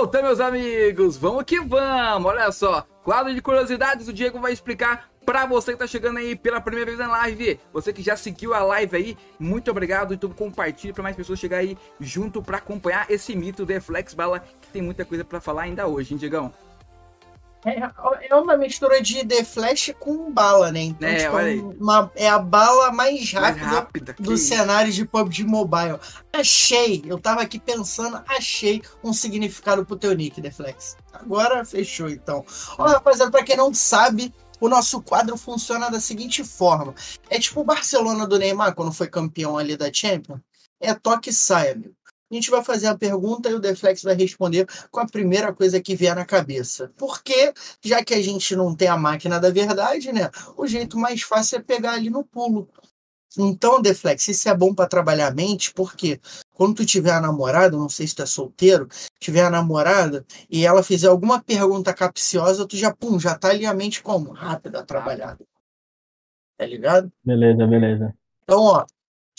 [0.00, 1.18] Volta, meus amigos.
[1.18, 2.30] Vamos que vamos.
[2.30, 6.34] Olha só, quadro de curiosidades, o Diego vai explicar para você que tá chegando aí
[6.34, 7.60] pela primeira vez na live.
[7.70, 10.14] Você que já seguiu a live aí, muito obrigado.
[10.14, 14.40] Então compartilhe para mais pessoas chegar aí junto para acompanhar esse mito de Flex Bala,
[14.40, 16.50] que tem muita coisa para falar ainda hoje, hein, Diegão?
[17.64, 20.80] É, é uma mistura de The Flash com bala, né?
[20.80, 25.44] Então, é, tipo, uma, é a bala mais rápida, mais rápida do cenário de PUBG
[25.44, 25.98] Mobile.
[26.32, 30.96] Achei, eu tava aqui pensando, achei um significado pro teu nick, The Flex.
[31.12, 32.44] Agora fechou, então.
[32.78, 36.94] Ó, rapaziada, pra quem não sabe, o nosso quadro funciona da seguinte forma.
[37.28, 40.40] É tipo o Barcelona do Neymar, quando foi campeão ali da Champions.
[40.80, 41.94] É toque e sai, amigo.
[42.30, 45.80] A gente vai fazer a pergunta e o Deflex vai responder com a primeira coisa
[45.80, 46.92] que vier na cabeça.
[46.96, 50.30] Porque, já que a gente não tem a máquina da verdade, né?
[50.56, 52.68] O jeito mais fácil é pegar ali no pulo.
[53.36, 56.20] Então, Deflex, isso é bom para trabalhar a mente, porque
[56.52, 58.88] quando tu tiver a namorada, não sei se tu é solteiro,
[59.18, 63.66] tiver a namorada e ela fizer alguma pergunta capciosa, tu já, pum, já tá ali
[63.66, 64.32] a mente como?
[64.32, 65.44] Rápida, trabalhada.
[66.56, 67.10] Tá ligado?
[67.24, 68.14] Beleza, beleza.
[68.42, 68.84] Então, ó,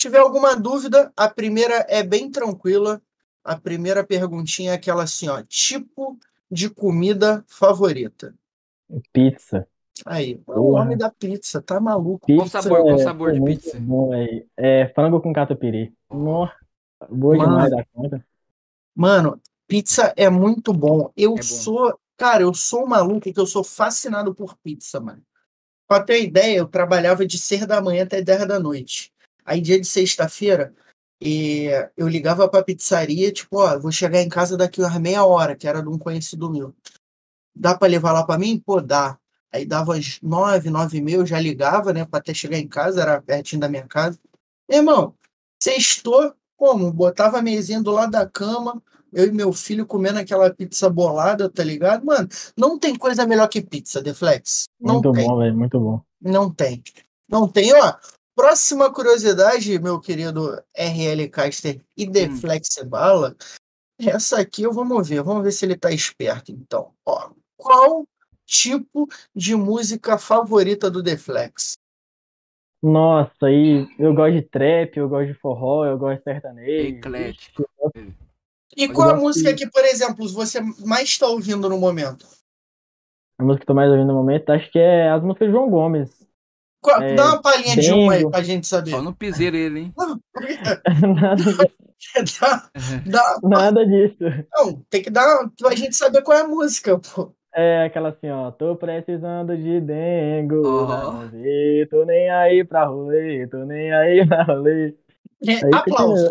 [0.02, 3.00] tiver alguma dúvida, a primeira é bem tranquila.
[3.44, 6.18] A primeira perguntinha é aquela assim, ó, tipo
[6.50, 8.34] de comida favorita.
[9.12, 9.66] Pizza.
[10.06, 12.26] Aí, é o nome da pizza, tá maluco?
[12.26, 13.78] Pizza qual sabor, qual sabor é, de pizza?
[13.80, 14.10] Bom,
[14.56, 15.92] é, frango com catupiry.
[16.10, 16.54] Nossa,
[17.10, 18.26] boa mano, demais da conta.
[18.94, 21.10] Mano, pizza é muito bom.
[21.16, 21.42] Eu é bom.
[21.42, 25.22] sou, cara, eu sou um maluco que eu sou fascinado por pizza, mano
[25.86, 29.12] Pra ter ideia, eu trabalhava de 6 da manhã até 10 da noite.
[29.44, 30.74] Aí, dia de sexta-feira,
[31.20, 35.54] e eu ligava pra pizzaria, tipo, ó, vou chegar em casa daqui umas meia hora,
[35.54, 36.74] que era de um conhecido meu.
[37.54, 38.58] Dá pra levar lá pra mim?
[38.58, 39.18] Pô, dá.
[39.52, 42.66] Aí dava as nove, nove e meia, eu já ligava, né, pra até chegar em
[42.66, 44.18] casa, era pertinho da minha casa.
[44.68, 45.14] Irmão,
[45.62, 46.92] sextou, como?
[46.92, 51.48] Botava a mesinha do lado da cama, eu e meu filho comendo aquela pizza bolada,
[51.48, 52.04] tá ligado?
[52.04, 54.64] Mano, não tem coisa melhor que pizza, Deflex.
[54.80, 55.26] Não muito tem.
[55.26, 56.00] bom, velho, muito bom.
[56.20, 56.82] Não tem.
[57.28, 57.94] Não tem, ó.
[58.34, 63.36] Próxima curiosidade, meu querido RL Caster e Deflex Bala.
[63.98, 65.22] Essa aqui eu vamos ver.
[65.22, 66.92] Vamos ver se ele tá esperto, então.
[67.06, 68.06] Ó, qual
[68.46, 71.74] tipo de música favorita do Deflex?
[72.82, 76.96] Nossa, aí eu gosto de trap, eu gosto de forró, eu gosto de sertanejo.
[76.96, 77.64] Eclético.
[78.76, 82.26] E qual a música que, por exemplo, você mais está ouvindo no momento?
[83.38, 85.52] A música que eu tô mais ouvindo no momento, acho que é as músicas de
[85.52, 86.26] João Gomes.
[87.00, 88.90] É, Dá uma palhinha de uma aí pra gente saber.
[88.90, 89.94] Só no piseiro ele, hein?
[89.96, 90.20] Não,
[91.14, 92.68] nada, disso, dá,
[93.06, 94.16] dá- nada disso.
[94.54, 97.32] não, tem que dar pra gente saber qual é a música, pô.
[97.54, 98.50] É aquela assim, ó.
[98.50, 100.62] Tô precisando de dengo.
[100.86, 104.94] Não vi, tô nem aí pra rolê, tô nem aí pra rolê.
[105.46, 106.30] É, Aí aplausos.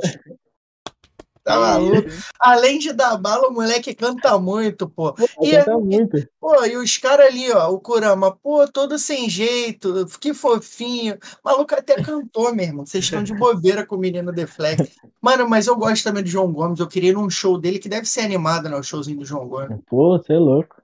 [1.44, 2.08] Tá maluco?
[2.08, 2.24] Isso, hein?
[2.40, 5.16] Além de dar bala, o moleque canta muito, pô.
[5.42, 6.28] E, Canta muito.
[6.40, 11.16] pô, e os caras ali, ó, o Kurama, pô, todo sem jeito, que fofinho.
[11.44, 12.86] O maluco até cantou, meu irmão.
[12.86, 14.96] Vocês estão de bobeira com o menino Deflex.
[15.22, 16.80] Mano, mas eu gosto também do João Gomes.
[16.80, 18.76] Eu queria ir num show dele que deve ser animado, né?
[18.78, 19.80] O showzinho do João Gomes.
[19.88, 20.82] Pô, você é louco.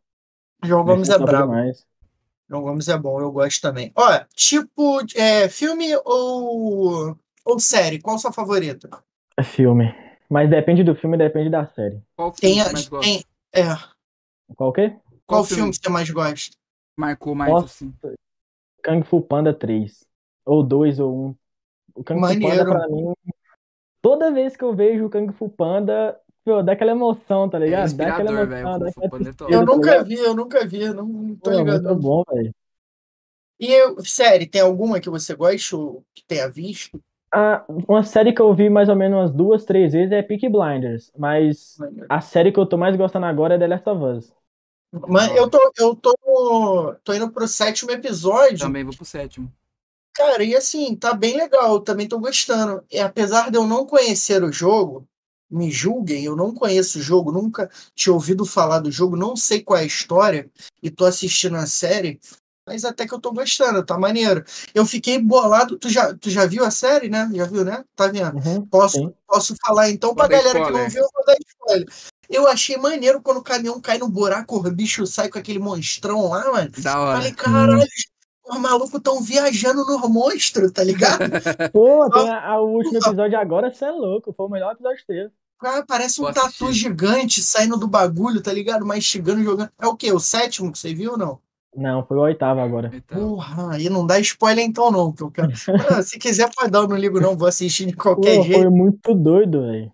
[0.64, 1.52] João Gomes é brabo.
[1.52, 1.86] demais.
[2.50, 3.92] João Gomes é bom, eu gosto também.
[3.96, 7.16] Ó, tipo, é, filme ou,
[7.46, 8.00] ou série?
[8.02, 8.90] Qual a sua favorita?
[9.38, 9.94] É filme.
[10.30, 12.02] Mas depende do filme, depende da série.
[12.16, 13.06] Qual filme Tem, você mais gosta?
[13.08, 13.64] tem, é,
[14.56, 14.90] Qual o quê?
[14.90, 15.76] qual Qual filme filme?
[15.76, 16.56] você mais gosta?
[16.98, 17.66] Marcou mais Nossa.
[17.66, 17.94] assim.
[18.84, 20.06] Kung Fu Panda 3.
[20.46, 21.36] Ou 2 ou 1.
[21.96, 22.58] O Kung Fu Maneiro.
[22.66, 23.14] Panda, pra mim,
[24.02, 27.62] toda vez que eu vejo o Kung Fu Panda, pô, dá aquela emoção, tá É
[27.62, 27.96] ligado?
[27.96, 29.30] Dá aquela emoção, O dá Fu aquela é.
[29.54, 30.08] Eu tá nunca ligado?
[30.08, 31.84] vi, eu nunca vi, não, não tô Pô, é ligado.
[31.84, 32.00] muito não.
[32.00, 32.56] bom, velho.
[33.60, 37.02] E eu, série, tem alguma que você gosta ou que tenha visto?
[37.32, 40.50] Ah, uma série que eu vi mais ou menos umas duas, três vezes é Peaky
[40.50, 44.34] Blinders, mas a série que eu tô mais gostando agora é The Last of Us.
[45.08, 46.16] Mas eu tô, eu tô,
[47.04, 48.60] tô indo pro sétimo episódio.
[48.60, 49.52] Também vou pro sétimo.
[50.16, 52.84] Cara, e assim, tá bem legal, eu também tô gostando.
[52.90, 55.08] E apesar de eu não conhecer o jogo,
[55.50, 59.62] me julguem, eu não conheço o jogo, nunca tinha ouvido falar do jogo, não sei
[59.62, 60.50] qual é a história,
[60.82, 62.20] e tô assistindo a série,
[62.68, 64.44] mas até que eu tô gostando, tá maneiro.
[64.76, 67.30] Eu fiquei bolado, tu já, tu já viu a série, né?
[67.34, 67.84] Já viu, né?
[67.96, 68.36] Tá vendo?
[68.38, 69.14] Uhum, Posso, sim.
[69.26, 71.88] posso falar então pra galera que não viu, eu vou dar spoiler.
[72.30, 76.28] Eu achei maneiro quando o caminhão cai no buraco, o bicho sai com aquele monstrão
[76.30, 76.70] lá, mano.
[76.80, 77.18] Da hora.
[77.18, 77.88] Falei, caralho,
[78.50, 81.20] os malucos tão viajando no monstro, tá ligado?
[81.72, 84.98] Pô, tem a- a- o último episódio agora, você é louco, foi o melhor episódio
[85.00, 85.32] que teve.
[85.60, 86.74] Cara, parece um tatu assistir.
[86.74, 88.86] gigante saindo do bagulho, tá ligado?
[88.86, 89.72] Mastigando, jogando.
[89.82, 90.12] É o quê?
[90.12, 91.40] O sétimo que você viu ou não?
[91.78, 92.90] Não, foi o oitavo agora.
[92.92, 95.50] Então, Porra, aí não dá spoiler então não, que eu quero.
[95.78, 98.68] Ah, se quiser pode dar, eu não ligo não, vou assistir de qualquer Pô, jeito.
[98.68, 99.92] foi muito doido, velho.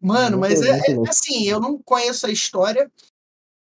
[0.00, 2.90] Mano, muito, mas é, é assim, eu não conheço a história,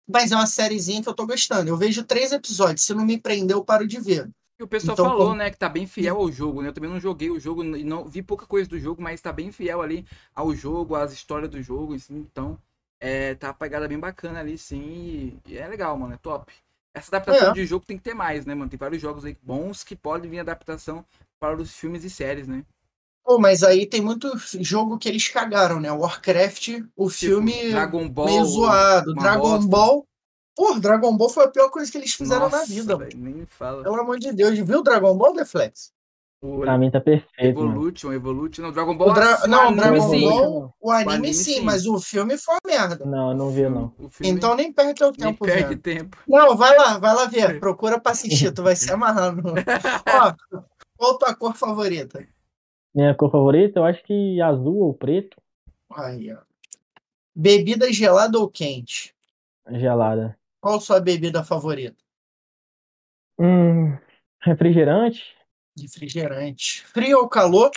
[0.08, 1.68] mas é uma sériezinha que eu tô gostando.
[1.70, 4.30] Eu vejo três episódios, se não me prender, eu paro de ver.
[4.58, 6.68] E o pessoal Então, falou, como- né, que tá bem fiel ao jogo, né?
[6.68, 9.32] Eu também não joguei o jogo e não vi pouca coisa do jogo, mas tá
[9.32, 12.58] bem fiel ali ao jogo, às histórias do jogo, assim, então
[13.00, 16.52] é, tá uma pegada bem bacana ali, sim, e é legal, mano, é top.
[16.94, 17.53] Essa adaptação É.
[17.55, 18.68] de jogo tem que ter mais, né, mano?
[18.70, 21.05] Tem vários jogos aí bons que podem vir adaptação
[21.38, 22.64] para os filmes e séries, né?
[23.24, 24.29] Pô, mas aí tem muito
[24.61, 25.92] jogo que eles cagaram, né?
[25.92, 28.26] Warcraft, o Tipo, filme Dragon Ball.
[28.26, 29.14] meio zoado.
[29.14, 29.68] Dragon bosta.
[29.70, 30.05] Ball.
[30.57, 32.96] Pô, Dragon Ball foi a pior coisa que eles fizeram Nossa, na vida.
[32.96, 33.83] velho, nem fala.
[33.85, 35.92] Pelo amor de Deus, viu Dragon Ball, Deflex?
[36.42, 37.72] O Pra mim tá perfeito, mano.
[37.72, 40.22] Evolution, Evolution, não, Dragon Ball, O Dra- assim, não, anime, Dragon sim.
[40.22, 41.61] Ball, o anime, anime, sim, sim.
[41.64, 43.05] mas o filme foi uma merda.
[43.05, 43.92] Não, não vi, não.
[43.98, 45.83] O filme Então nem perde teu nem tempo perde vendo.
[45.83, 46.16] tempo.
[46.26, 47.61] Não, vai lá, vai lá ver.
[47.61, 49.37] Procura pra assistir, tu vai se amarrar.
[49.37, 49.53] no-
[50.09, 50.64] Ó,
[50.96, 52.26] qual tua cor favorita?
[52.94, 55.37] Minha cor favorita, eu acho que azul ou preto,
[55.92, 56.38] Aí, ó.
[57.35, 59.14] Bebida gelada ou quente?
[59.72, 60.38] gelada.
[60.61, 61.96] Qual sua bebida favorita?
[63.38, 63.96] Hum,
[64.40, 65.22] refrigerante,
[65.82, 66.84] Refrigerante.
[66.86, 67.70] Frio ou calor?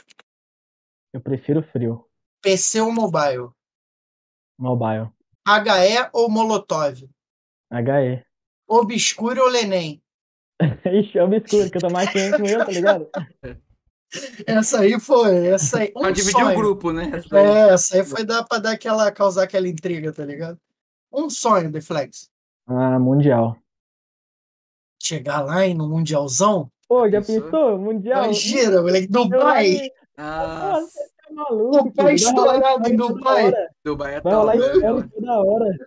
[1.14, 2.06] eu prefiro frio.
[2.42, 3.50] PC ou mobile?
[4.58, 5.10] Mobile.
[5.48, 7.04] HE ou Molotov?
[7.72, 8.26] HE.
[8.68, 10.02] Obscure ou Lenem?
[10.86, 13.10] Ixi, é obscuro, que eu tô mais quente que eu, tá ligado?
[14.46, 15.92] Essa aí foi, essa aí.
[15.92, 16.56] Pra Um dividir o sonho.
[16.56, 17.10] grupo, né?
[17.16, 17.46] Essa daí.
[17.48, 20.60] É, essa aí foi dar pra dar aquela, causar aquela intriga, tá ligado?
[21.12, 22.30] Um sonho, Deflex.
[22.68, 23.58] Ah, mundial.
[25.02, 27.42] Chegar lá e no Mundialzão, Pô, já pensou?
[27.42, 27.78] pensou?
[27.80, 28.26] Mundial?
[28.26, 29.90] Imagina, moleque, Dubai.
[30.16, 31.00] Nossa.
[31.00, 33.54] Tá maluco, Dubai estourado em Dubai.
[33.84, 35.78] Dubai é Vai rolar top, toda hora.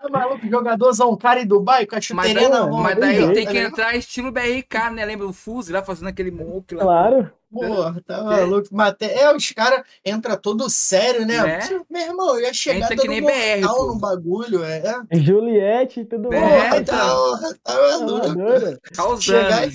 [0.00, 2.82] Tá maluco, jogadorzão, um cara em Dubai com a chuteirinha na mão.
[2.82, 5.04] Mas daí tem que entrar estilo BRK, né?
[5.04, 6.82] Lembra o Fuse lá fazendo aquele monk lá.
[6.82, 7.30] Claro.
[7.54, 8.68] Porra, tá maluco.
[8.74, 9.04] Mate...
[9.04, 11.40] É, os caras entram todo sério, né?
[11.40, 11.84] né?
[11.88, 14.82] Meu irmão, eu ia chegar Entra que nem BR, no bagulho, é.
[15.12, 16.86] Juliette e tudo é, mais.
[16.86, 18.80] Tá, tá, tá maluco.
[18.94, 19.22] Causando.
[19.22, 19.70] Chegar...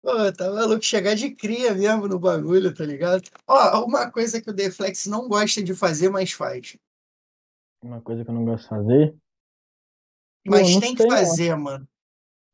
[0.00, 3.22] Pô, tá maluco chegar de cria mesmo no bagulho, tá ligado?
[3.48, 6.76] Ó, uma coisa que o Deflex não gosta de fazer, mas faz.
[7.82, 9.16] Uma coisa que eu não gosto de fazer?
[10.46, 11.60] Mas Pô, tem que fazer, não.
[11.60, 11.88] mano.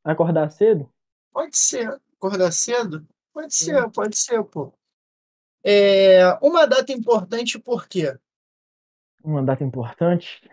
[0.05, 0.89] Acordar cedo?
[1.33, 2.01] Pode ser.
[2.17, 3.07] Acordar cedo?
[3.33, 3.91] Pode ser, hum.
[3.91, 4.73] pode ser, pô.
[5.65, 8.19] É, uma data importante por quê?
[9.23, 10.49] Uma data importante?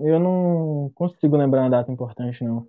[0.00, 2.66] Eu não consigo lembrar uma data importante, não.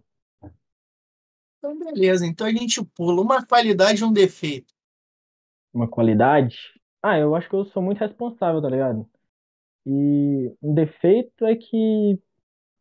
[1.58, 2.26] Então, beleza.
[2.28, 4.74] Então a gente pula uma qualidade e um defeito.
[5.74, 6.58] Uma qualidade?
[7.02, 9.10] Ah, eu acho que eu sou muito responsável, tá ligado?
[9.86, 12.22] E um defeito é que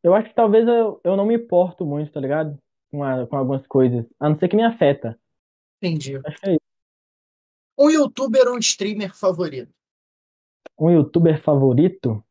[0.03, 2.59] eu acho que talvez eu, eu não me importo muito, tá ligado?
[2.91, 4.05] Com, a, com algumas coisas.
[4.19, 5.19] A não ser que me afeta.
[5.83, 6.15] Entendi.
[6.17, 6.57] É.
[7.77, 9.75] Um youtuber ou um streamer favorito?
[10.79, 12.25] Um youtuber favorito?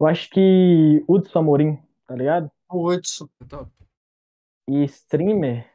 [0.00, 2.50] Eu acho que Hudson Amorim, tá ligado?
[2.70, 3.28] O Hudson.
[4.66, 5.70] E streamer?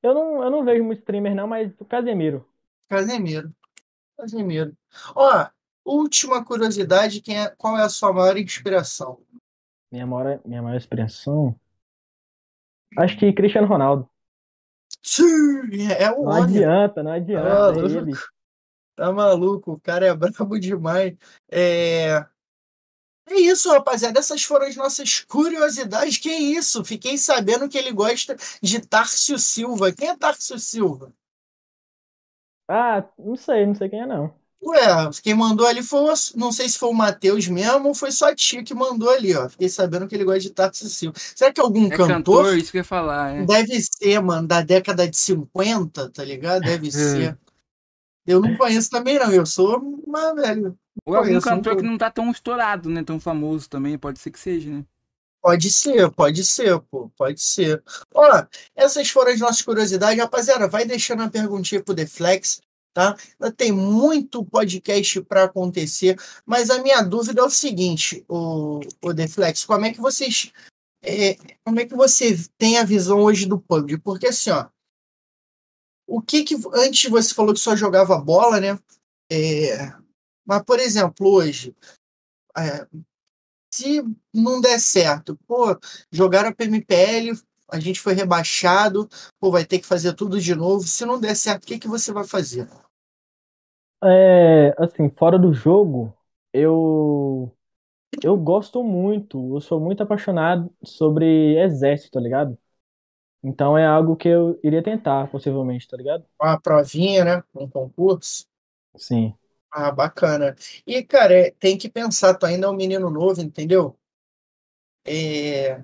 [0.00, 2.48] Eu não, eu não vejo muito streamer não, mas o Casemiro.
[2.88, 3.52] Casemiro.
[4.16, 4.76] Casemiro.
[5.16, 5.48] Ó,
[5.84, 9.20] última curiosidade, quem é, qual é a sua maior inspiração?
[9.90, 11.58] Minha maior, minha maior expressão?
[12.96, 14.08] Acho que Cristiano Ronaldo.
[15.98, 17.48] É o Não adianta, não adianta.
[17.48, 17.86] Tá maluco.
[17.86, 18.12] É ele.
[18.94, 21.16] Tá maluco, o cara é brabo demais.
[21.50, 22.24] É...
[23.28, 24.18] É isso, rapaziada.
[24.18, 26.18] Essas foram as nossas curiosidades.
[26.18, 26.84] Que isso?
[26.84, 29.92] Fiquei sabendo que ele gosta de Tárcio Silva.
[29.92, 31.12] Quem é Tárcio Silva?
[32.68, 34.34] Ah, não sei, não sei quem é, não.
[34.64, 38.30] Ué, quem mandou ali foi, não sei se foi o Matheus mesmo ou foi só
[38.30, 39.48] a tia que mandou ali, ó.
[39.48, 41.14] Fiquei sabendo que ele gosta de Tato Silva.
[41.34, 42.08] Será que algum é cantor?
[42.44, 42.58] cantor?
[42.58, 43.44] Isso que eu ia falar, é.
[43.44, 46.62] Deve ser, mano, da década de 50, tá ligado?
[46.62, 46.90] Deve é.
[46.90, 47.38] ser.
[48.24, 49.32] Eu não conheço também, não.
[49.32, 50.78] Eu sou uma velho.
[51.04, 53.02] Ou algum cantor que não tá tão estourado, né?
[53.02, 54.84] Tão famoso também, pode ser que seja, né?
[55.40, 57.82] Pode ser, pode ser, pô, pode ser.
[58.14, 58.44] Ó,
[58.76, 60.22] essas foram as nossas curiosidades.
[60.22, 62.60] Rapaziada, vai deixando a perguntinha pro Deflex
[62.92, 63.16] tá?
[63.56, 69.64] Tem muito podcast para acontecer, mas a minha dúvida é o seguinte, o, o Deflex,
[69.64, 70.52] como é que vocês
[71.04, 73.98] é, como é que você tem a visão hoje do PUBG?
[73.98, 74.68] Porque assim, ó,
[76.06, 78.78] o que que antes você falou que só jogava bola, né?
[79.30, 79.92] É,
[80.46, 81.74] mas por exemplo, hoje
[82.56, 82.86] é,
[83.72, 84.02] se
[84.32, 85.76] não der certo, pô,
[86.10, 87.36] jogaram a PMPL,
[87.70, 89.08] a gente foi rebaixado,
[89.40, 90.86] pô, vai ter que fazer tudo de novo.
[90.86, 92.68] Se não der certo, o que, que você vai fazer?
[94.04, 96.12] É, assim, fora do jogo,
[96.52, 97.52] eu
[98.22, 102.58] eu gosto muito, eu sou muito apaixonado sobre exército, tá ligado?
[103.42, 106.24] Então é algo que eu iria tentar, possivelmente, tá ligado?
[106.40, 107.42] Uma provinha, né?
[107.54, 108.46] Um concurso.
[108.96, 109.34] Sim.
[109.70, 110.54] Ah, bacana.
[110.86, 113.98] E, cara, é, tem que pensar, tu ainda é um menino novo, entendeu?
[115.04, 115.82] É,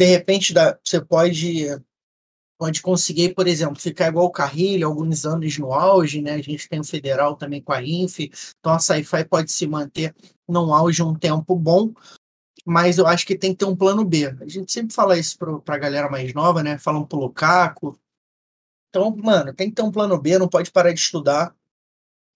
[0.00, 1.66] de repente, dá, você pode
[2.58, 6.32] pode conseguir, por exemplo, ficar igual o Carrilho, alguns anos no auge, né?
[6.34, 8.20] A gente tem o Federal também com a Inf,
[8.58, 10.14] então a Sci-Fi pode se manter
[10.46, 11.92] no auge um tempo bom,
[12.66, 14.26] mas eu acho que tem que ter um plano B.
[14.40, 16.78] A gente sempre fala isso para a galera mais nova, né?
[16.78, 17.98] Falam pro Lukaku.
[18.88, 21.54] Então, mano, tem que ter um plano B, não pode parar de estudar.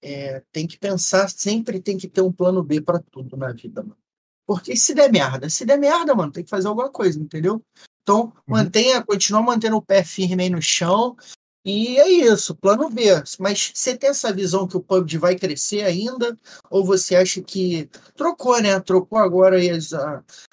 [0.02, 3.82] É, tem que pensar, sempre tem que ter um plano B para tudo na vida,
[3.82, 4.03] mano.
[4.46, 7.62] Porque se der merda, se der merda, mano, tem que fazer alguma coisa, entendeu?
[8.02, 8.32] Então, uhum.
[8.46, 11.16] mantenha, continua mantendo o pé firme aí no chão.
[11.64, 13.04] E é isso, plano B.
[13.38, 16.38] Mas você tem essa visão que o PUBG vai crescer ainda?
[16.70, 18.78] Ou você acha que trocou, né?
[18.80, 19.90] Trocou agora as,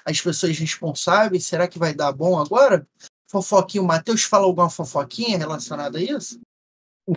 [0.06, 1.44] as pessoas responsáveis?
[1.44, 2.86] Será que vai dar bom agora?
[3.30, 6.40] Fofoquinho, o Matheus fala alguma fofoquinha relacionada a isso?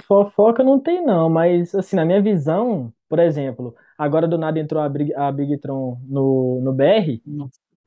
[0.08, 4.82] Fofoca não tem, não, mas assim, na minha visão, por exemplo, agora do nada entrou
[4.82, 7.22] a, Big, a Bigtron no, no BR.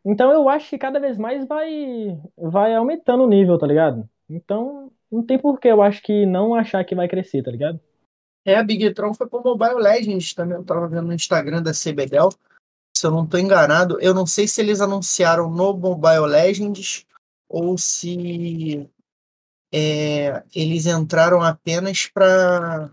[0.04, 4.08] Então eu acho que cada vez mais vai, vai aumentando o nível, tá ligado?
[4.28, 7.80] Então não tem por que eu acho que não achar que vai crescer, tá ligado?
[8.44, 10.56] É, a Big Tron foi pro Mobile Legends também.
[10.56, 12.30] Eu tava vendo no Instagram da CBDEL.
[12.96, 17.06] Se eu não tô enganado, eu não sei se eles anunciaram no Mobile Legends
[17.48, 18.88] ou se
[19.72, 22.90] é, eles entraram apenas para.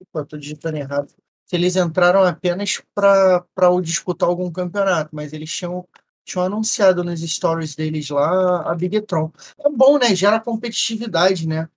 [0.00, 1.12] Opa, tô digitando errado.
[1.54, 3.44] Eles entraram apenas para
[3.82, 5.86] disputar algum campeonato, mas eles tinham
[6.24, 9.30] tinham anunciado nos stories deles lá a Bigetron.
[9.58, 10.14] É bom, né?
[10.14, 11.68] Gera competitividade, né?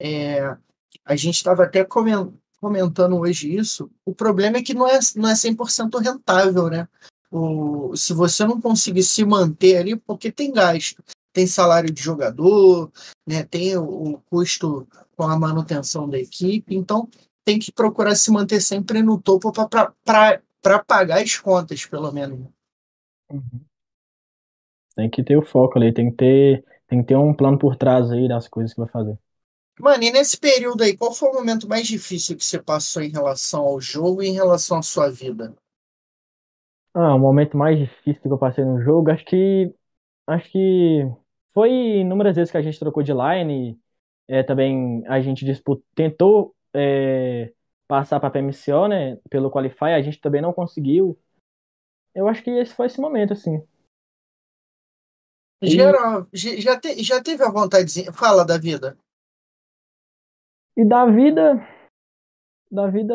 [0.00, 0.56] É,
[1.04, 3.90] a gente estava até comentando hoje isso.
[4.04, 6.88] O problema é que não é, não é 100% rentável, né?
[7.30, 11.02] O, se você não conseguir se manter ali, porque tem gasto.
[11.32, 12.90] Tem salário de jogador,
[13.26, 13.42] né?
[13.42, 16.74] tem o, o custo com a manutenção da equipe.
[16.74, 17.10] Então,
[17.46, 22.40] tem que procurar se manter sempre no topo para pagar as contas, pelo menos.
[23.30, 23.60] Uhum.
[24.96, 27.76] Tem que ter o foco ali, tem que ter, tem que ter um plano por
[27.76, 29.16] trás aí das coisas que vai fazer.
[29.78, 33.10] Mano, e nesse período aí, qual foi o momento mais difícil que você passou em
[33.10, 35.54] relação ao jogo e em relação à sua vida?
[36.94, 39.72] Ah, o momento mais difícil que eu passei no jogo, acho que
[40.26, 41.06] acho que
[41.54, 43.78] foi inúmeras vezes que a gente trocou de line,
[44.26, 47.52] é, também a gente disputou, tentou é,
[47.88, 51.18] passar para a PMCO, né, pelo Qualify, a gente também não conseguiu.
[52.14, 53.62] Eu acho que esse foi esse momento, assim.
[55.62, 58.96] Geral, já, te, já teve a vontade, fala da vida.
[60.76, 61.66] E da vida,
[62.70, 63.14] da vida,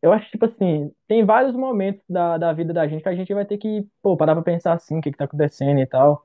[0.00, 3.32] eu acho tipo assim, tem vários momentos da, da vida da gente que a gente
[3.34, 6.24] vai ter que, pô, parar pra pensar assim, o que que tá acontecendo e tal.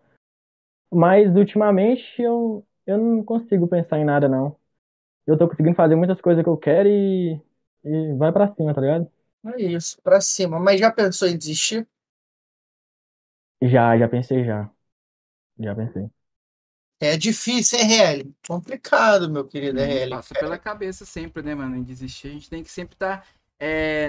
[0.92, 4.56] Mas ultimamente eu, eu não consigo pensar em nada, não.
[5.28, 7.42] Eu tô conseguindo fazer muitas coisas que eu quero e,
[7.84, 9.12] e vai pra cima, tá ligado?
[9.46, 10.60] É isso, pra cima.
[10.60, 11.88] Mas já pensou em desistir?
[13.62, 14.70] Já, já pensei já.
[15.60, 16.10] Já pensei.
[17.00, 18.36] É difícil, é RL.
[18.48, 20.10] Complicado, meu querido Hum, RL.
[20.10, 22.28] Passa pela cabeça sempre, né, mano, em desistir.
[22.28, 23.26] A gente tem que sempre estar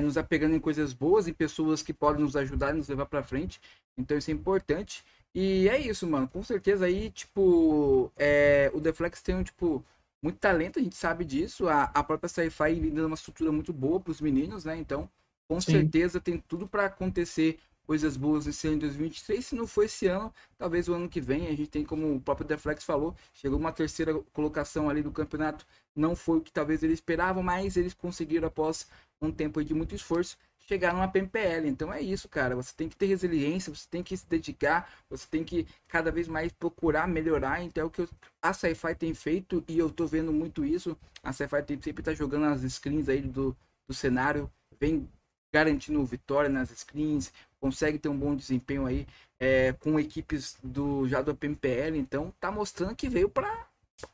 [0.03, 3.23] nos apegando em coisas boas, em pessoas que podem nos ajudar e nos levar pra
[3.23, 3.61] frente.
[3.97, 5.05] Então isso é importante.
[5.35, 6.29] E é isso, mano.
[6.29, 9.85] Com certeza aí, tipo, é, o Deflex tem um, tipo,
[10.23, 11.69] muito talento, a gente sabe disso.
[11.69, 14.77] A, a própria Sci-Fi dando uma estrutura muito boa pros meninos, né?
[14.77, 15.11] Então,
[15.49, 15.73] com Sim.
[15.73, 19.45] certeza tem tudo pra acontecer coisas boas esse ano de 2023.
[19.45, 21.49] Se não for esse ano, talvez o ano que vem.
[21.49, 25.67] A gente tem, como o próprio Deflex falou, chegou uma terceira colocação ali do campeonato.
[25.95, 28.87] Não foi o que talvez eles esperavam, mas eles conseguiram, após
[29.21, 30.37] um tempo de muito esforço,
[30.67, 31.69] chegar numa PMPL.
[31.69, 32.55] Então é isso, cara.
[32.57, 36.29] Você tem que ter resiliência, você tem que se dedicar, você tem que cada vez
[36.29, 37.63] mais procurar melhorar.
[37.63, 38.09] Então é o que eu-
[38.41, 40.97] a Sci-Fi tem feito e eu tô vendo muito isso.
[41.23, 43.57] A Sci-Fi tem, sempre tá jogando as screens aí do,
[43.87, 44.51] do cenário,
[44.81, 45.09] vem
[45.53, 49.07] garantindo vitória nas screens, consegue ter um bom desempenho aí
[49.39, 53.67] é, com equipes do já do PMPL, então tá mostrando que veio para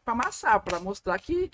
[0.04, 1.50] amassar, para mostrar que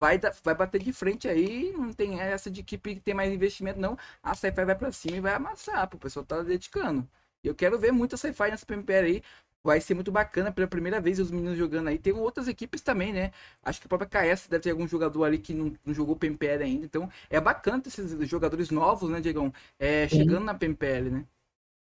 [0.00, 3.32] vai, dar- vai bater de frente aí, não tem essa de equipe que tem mais
[3.32, 3.96] investimento, não.
[4.22, 7.08] A Sci-Fi vai para cima e vai amassar, pô, o pessoal tá dedicando.
[7.42, 9.22] Eu quero ver muito a Sci-Fi nessa PMPL aí.
[9.62, 11.98] Vai ser muito bacana pela primeira vez os meninos jogando aí.
[11.98, 13.32] Tem outras equipes também, né?
[13.62, 16.64] Acho que a própria KS deve ter algum jogador ali que não, não jogou PMPL
[16.64, 16.84] ainda.
[16.86, 19.52] Então é bacana esses jogadores novos, né, Diegão?
[19.78, 21.26] É, chegando na PMPL, né?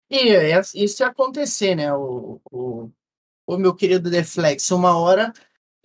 [0.09, 1.93] E é- isso ia acontecer, né?
[1.93, 2.89] O, o,
[3.47, 5.33] o meu querido Deflex, uma hora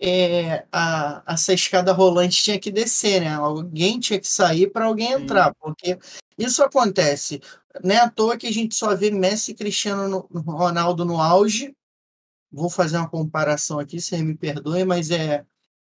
[0.05, 3.33] é, a, essa escada rolante tinha que descer, né?
[3.33, 5.13] Alguém tinha que sair para alguém Sim.
[5.13, 5.97] entrar, porque
[6.37, 7.41] isso acontece.
[7.81, 11.21] Não é à toa que a gente só vê Messi e Cristiano no- Ronaldo no
[11.21, 11.73] auge.
[12.51, 15.45] Vou fazer uma comparação aqui, vocês me perdoem, mas é,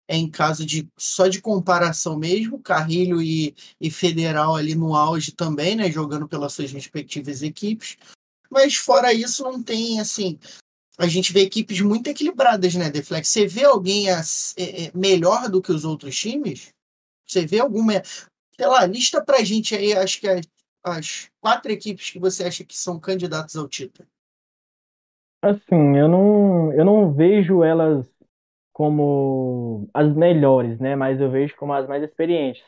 [0.07, 5.33] é em caso de só de comparação mesmo, Carrilho e, e Federal ali no auge
[5.33, 5.91] também, né?
[5.91, 7.97] Jogando pelas suas respectivas equipes.
[8.49, 10.39] Mas fora isso, não tem assim.
[10.97, 13.27] A gente vê equipes muito equilibradas, né, Deflex?
[13.27, 16.73] Você vê alguém é, é, melhor do que os outros times?
[17.25, 18.01] Você vê alguma.
[18.03, 20.45] Sei lá, lista pra gente aí, acho que as,
[20.83, 24.07] as quatro equipes que você acha que são candidatas ao título.
[25.41, 28.09] Assim, eu não, eu não vejo elas
[28.71, 30.95] como as melhores, né?
[30.95, 32.63] Mas eu vejo como as mais experientes.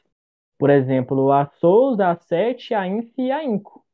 [0.58, 3.86] Por exemplo, a Souza, a Sete, a Inf e a Inco.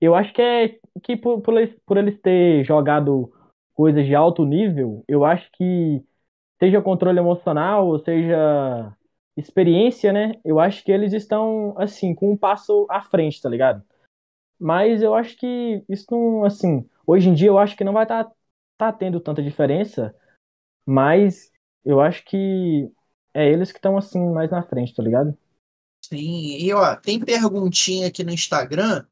[0.00, 3.32] Eu acho que é que por, por eles, por eles ter jogado
[3.76, 6.02] coisas de alto nível, eu acho que
[6.58, 8.96] seja controle emocional, ou seja
[9.36, 10.32] experiência, né?
[10.42, 13.84] Eu acho que eles estão assim com um passo à frente, tá ligado?
[14.58, 18.04] Mas eu acho que isso não, assim, hoje em dia eu acho que não vai
[18.04, 18.32] estar
[18.78, 20.14] tá, tendo tanta diferença,
[20.86, 21.52] mas
[21.84, 22.90] eu acho que
[23.34, 25.36] é eles que estão assim mais na frente, tá ligado?
[26.02, 29.04] Sim, e ó, tem perguntinha aqui no Instagram.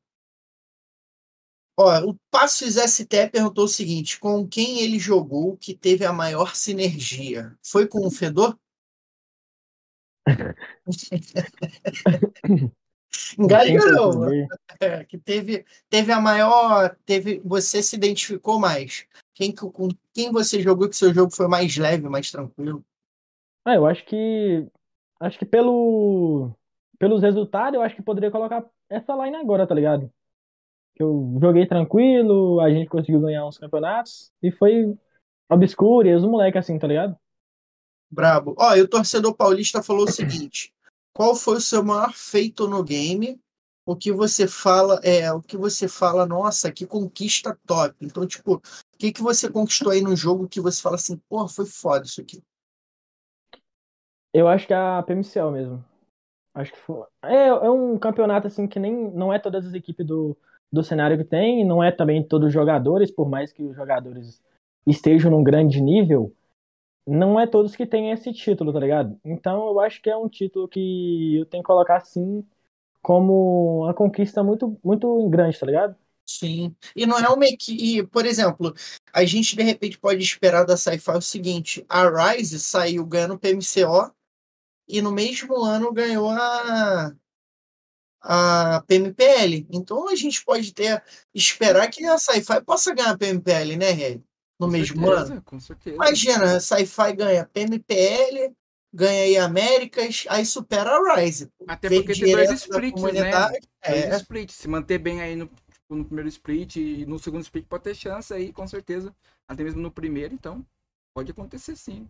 [1.77, 6.55] Ó, o Passos ST perguntou o seguinte: com quem ele jogou que teve a maior
[6.55, 7.57] sinergia?
[7.63, 8.59] Foi com o Fedor?
[13.39, 14.29] Não.
[14.81, 16.97] É, que teve, teve a maior.
[17.05, 19.07] Teve, você se identificou mais.
[19.35, 22.85] Quem, com quem você jogou que seu jogo foi mais leve, mais tranquilo?
[23.65, 24.67] Ah, eu acho que.
[25.21, 26.51] Acho que pelo,
[26.99, 30.13] pelos resultados, eu acho que poderia colocar essa line agora, tá ligado?
[30.95, 34.97] Que eu joguei tranquilo, a gente conseguiu ganhar uns campeonatos e foi
[35.51, 37.17] obscuro e os moleques assim, tá ligado?
[38.11, 38.55] Brabo.
[38.57, 40.73] Ó, e o torcedor paulista falou o seguinte:
[41.13, 43.41] qual foi o seu maior feito no game?
[43.87, 47.95] O que você fala é o que você fala, nossa, que conquista top.
[48.01, 48.63] Então, tipo, o
[48.99, 52.21] que, que você conquistou aí no jogo que você fala assim, porra, foi foda isso
[52.21, 52.43] aqui?
[54.33, 55.85] Eu acho que é a PMCL mesmo.
[56.55, 57.05] Acho que foi.
[57.25, 60.37] É, é um campeonato assim que nem não é todas as equipes do,
[60.75, 64.43] do cenário que tem, não é também todos os jogadores, por mais que os jogadores
[64.87, 66.35] estejam num grande nível,
[67.07, 69.19] não é todos que têm esse título, tá ligado?
[69.25, 72.45] Então eu acho que é um título que eu tenho que colocar assim
[73.03, 75.97] como uma conquista muito muito grande, tá ligado?
[76.27, 76.75] Sim.
[76.97, 78.07] E não é uma equipe.
[78.09, 78.75] Por exemplo,
[79.13, 84.13] a gente de repente pode esperar da Sci-Fi o seguinte: a Rise saiu ganhando PMCO
[84.89, 87.15] e no mesmo ano ganhou a,
[88.25, 89.67] a PMPL.
[89.71, 91.03] Então a gente pode ter
[91.35, 94.23] esperar que a Sci-Fi possa ganhar a PMPL, né, Rei?
[94.59, 95.43] No Com mesmo certeza, ano.
[95.43, 95.97] com certeza.
[95.97, 98.55] Imagina, a Sci-Fi ganha PMPL,
[98.93, 101.51] ganha aí Américas, aí supera a Rise.
[101.67, 103.31] Até Vem porque tem dois splits, né?
[103.31, 104.55] Dois É, splits.
[104.55, 107.95] Se manter bem aí no, tipo, no primeiro split e no segundo split pode ter
[107.95, 109.15] chance aí, com certeza.
[109.47, 110.65] Até mesmo no primeiro, então.
[111.15, 112.09] Pode acontecer sim.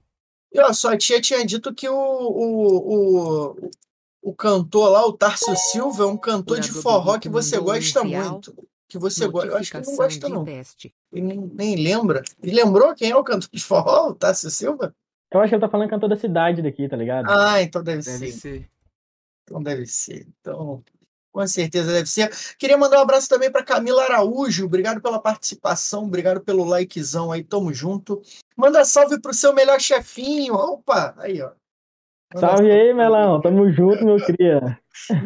[0.53, 3.71] E ó, sua tia tinha dito que o, o, o,
[4.25, 8.57] o cantor lá, o Tarso Silva, é um cantor de forró que você gosta muito.
[8.89, 9.49] Que você gosta.
[9.49, 10.47] Eu acho que ele não gosta, não.
[10.47, 10.64] Ele
[11.12, 12.22] nem, nem lembra.
[12.43, 14.95] Ele lembrou quem é o cantor de forró, o Tarso Silva?
[15.31, 17.29] Eu acho que ele tá falando cantor da cidade daqui, tá ligado?
[17.29, 18.41] Ah, então deve, Deve ser.
[18.41, 18.70] ser.
[19.43, 20.27] Então deve ser.
[20.41, 20.83] Então,
[21.31, 22.31] com certeza deve ser.
[22.59, 24.64] Queria mandar um abraço também para Camila Araújo.
[24.64, 27.45] Obrigado pela participação, obrigado pelo likezão aí.
[27.45, 28.22] Tamo junto.
[28.57, 30.55] Manda salve pro seu melhor chefinho.
[30.55, 31.51] Opa, aí, ó.
[32.37, 33.41] Salve aí, Melão.
[33.41, 34.79] Tamo junto, meu cria.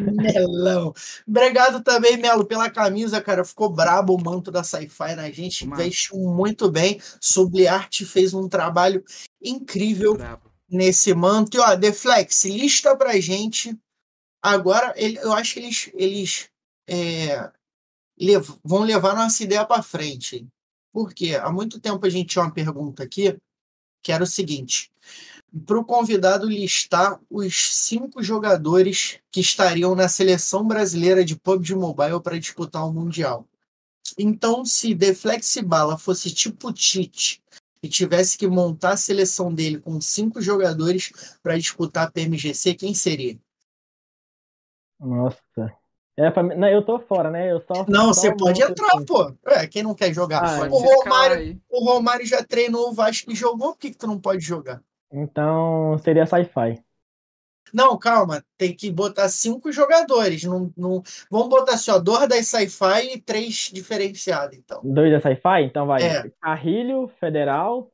[0.07, 0.93] Melão.
[1.27, 3.43] Obrigado também, Melo, pela camisa, cara.
[3.43, 5.65] Ficou brabo o manto da Sci-Fi na gente.
[5.65, 5.83] Massa.
[5.83, 7.01] Vestiu muito bem.
[7.19, 9.03] Subliarte fez um trabalho
[9.41, 10.51] incrível Brabo.
[10.69, 11.57] nesse manto.
[11.57, 13.77] E, ó, Deflex, lista pra gente.
[14.41, 16.49] Agora, ele- eu acho que eles, eles
[16.87, 17.51] é,
[18.19, 20.47] lev- vão levar nossa ideia pra frente.
[20.93, 21.35] Por quê?
[21.35, 23.35] Há muito tempo a gente tinha uma pergunta aqui,
[24.03, 24.91] que era o seguinte:
[25.65, 32.21] para o convidado listar os cinco jogadores que estariam na seleção brasileira de PUBG Mobile
[32.21, 33.47] para disputar o Mundial.
[34.17, 37.41] Então, se Deflex Bala fosse tipo Tite
[37.81, 42.93] e tivesse que montar a seleção dele com cinco jogadores para disputar a PMGC, quem
[42.93, 43.39] seria?
[44.99, 45.39] Nossa.
[46.17, 46.43] É pra...
[46.43, 47.49] Não, eu tô fora, né?
[47.49, 49.05] Eu só, Não, só você pode entrar, assim.
[49.05, 49.33] pô.
[49.45, 50.43] É, quem não quer jogar?
[50.43, 54.05] Ah, o, Romário, o Romário já treinou o Vasco e jogou, por que, que tu
[54.05, 54.83] não pode jogar?
[55.11, 56.83] Então seria sci-fi.
[57.73, 60.43] Não, calma, tem que botar cinco jogadores.
[60.43, 61.03] Não, não...
[61.29, 64.81] Vamos botar assim, ó, dois das sci-fi e três diferenciados, então.
[64.83, 65.63] Dois é sci-fi?
[65.63, 66.01] Então vai.
[66.01, 66.29] É.
[66.41, 67.91] Carrilho, Federal,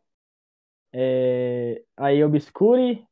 [0.94, 1.84] é...
[1.98, 3.06] aí Obscure,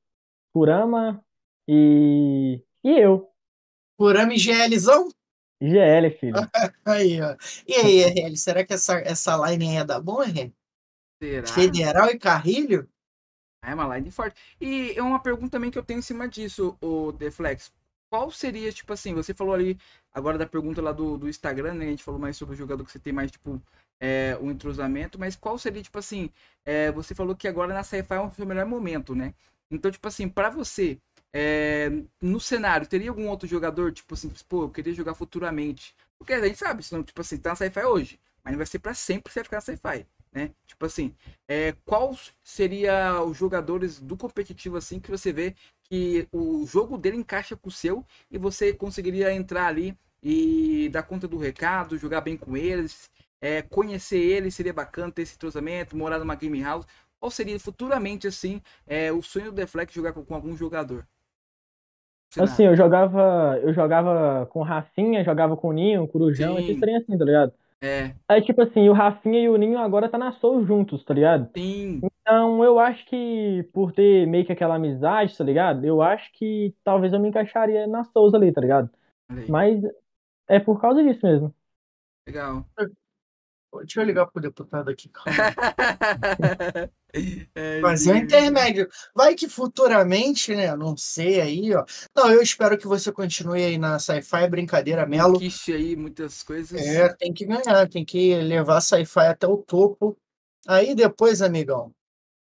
[0.53, 1.23] Kurama
[1.67, 2.61] e.
[2.83, 3.29] E eu.
[3.97, 5.09] Kurami GLzão?
[5.61, 6.33] GL, filho.
[6.83, 7.37] Aí, ó.
[7.65, 10.53] E aí, RL, será que essa, essa line aí é da bom, RL?
[11.21, 11.47] Será?
[11.47, 12.89] Federal e Carrilho?
[13.63, 14.35] É uma line forte.
[14.59, 17.71] E é uma pergunta também que eu tenho em cima disso, o Deflex.
[18.09, 19.77] Qual seria, tipo assim, você falou ali
[20.13, 21.85] agora da pergunta lá do, do Instagram, né?
[21.85, 23.59] A gente falou mais sobre o jogador que você tem mais, tipo,
[23.99, 26.29] é, um entrosamento, mas qual seria, tipo assim,
[26.65, 29.33] é, você falou que agora na Sci-Fi é o seu melhor momento, né?
[29.71, 30.99] Então, tipo assim, pra você,
[31.33, 31.89] é,
[32.21, 35.95] no cenário, teria algum outro jogador, tipo assim, pô, eu queria jogar futuramente?
[36.19, 38.79] Porque a gente sabe, senão, tipo assim, tá na Sci-Fi hoje, mas não vai ser
[38.79, 40.51] pra sempre que você vai ficar na Sci-Fi, né?
[40.65, 41.13] Tipo assim,
[41.47, 47.17] é, qual seria os jogadores do competitivo assim que você vê que o jogo dele
[47.17, 52.21] encaixa com o seu e você conseguiria entrar ali e dar conta do recado, jogar
[52.21, 56.87] bem com eles, é, conhecer eles, seria bacana ter esse entrosamento, morar numa game house,
[57.21, 61.05] ou seria futuramente assim é, o sonho do Deflex jogar com, com algum jogador?
[62.39, 63.59] Assim, eu jogava.
[63.61, 67.53] Eu jogava com Rafinha, jogava com Ninho, Corujão, esses trem assim, tá ligado?
[67.83, 71.13] É, Aí, tipo assim, o Rafinha e o Ninho agora tá na Soul juntos, tá
[71.13, 71.49] ligado?
[71.55, 75.85] sim, Então, eu acho que por ter meio que aquela amizade, tá ligado?
[75.85, 78.89] Eu acho que talvez eu me encaixaria na Souls ali, tá ligado?
[79.29, 79.81] aí, Mas
[80.49, 81.55] é por causa disso mesmo.
[82.27, 82.65] legal.
[83.79, 85.33] Deixa eu ligar pro deputado aqui, calma.
[87.53, 88.89] É, Fazer um intermédio.
[89.13, 90.75] Vai que futuramente, né?
[90.75, 91.85] Não sei aí, ó.
[92.15, 95.33] Não, eu espero que você continue aí na Sci-Fi, brincadeira, Melo.
[95.33, 96.81] Conquiste aí muitas coisas.
[96.81, 100.17] É, tem que ganhar, tem que levar a Sci-Fi até o topo.
[100.67, 101.93] Aí depois, amigão,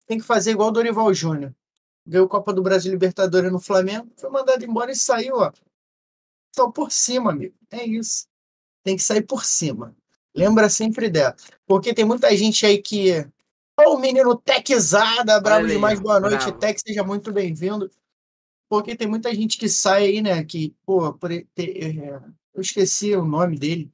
[0.08, 1.54] tem que fazer igual o Dorival Júnior.
[2.08, 5.52] Ganhou Copa do Brasil Libertadores no Flamengo, foi mandado embora e saiu, ó.
[6.56, 7.56] Só por cima, amigo.
[7.70, 8.26] É isso.
[8.84, 9.94] tem que sair por cima.
[10.36, 11.36] Lembra sempre dela.
[11.66, 13.26] Porque tem muita gente aí que.
[13.80, 16.46] Ó, oh, o menino Techzada, bravo demais, boa noite.
[16.46, 16.60] Bravo.
[16.60, 17.90] Tech, seja muito bem-vindo.
[18.70, 20.44] Porque tem muita gente que sai aí, né?
[20.44, 21.46] Que, pô, por, é,
[22.54, 23.92] eu esqueci o nome dele.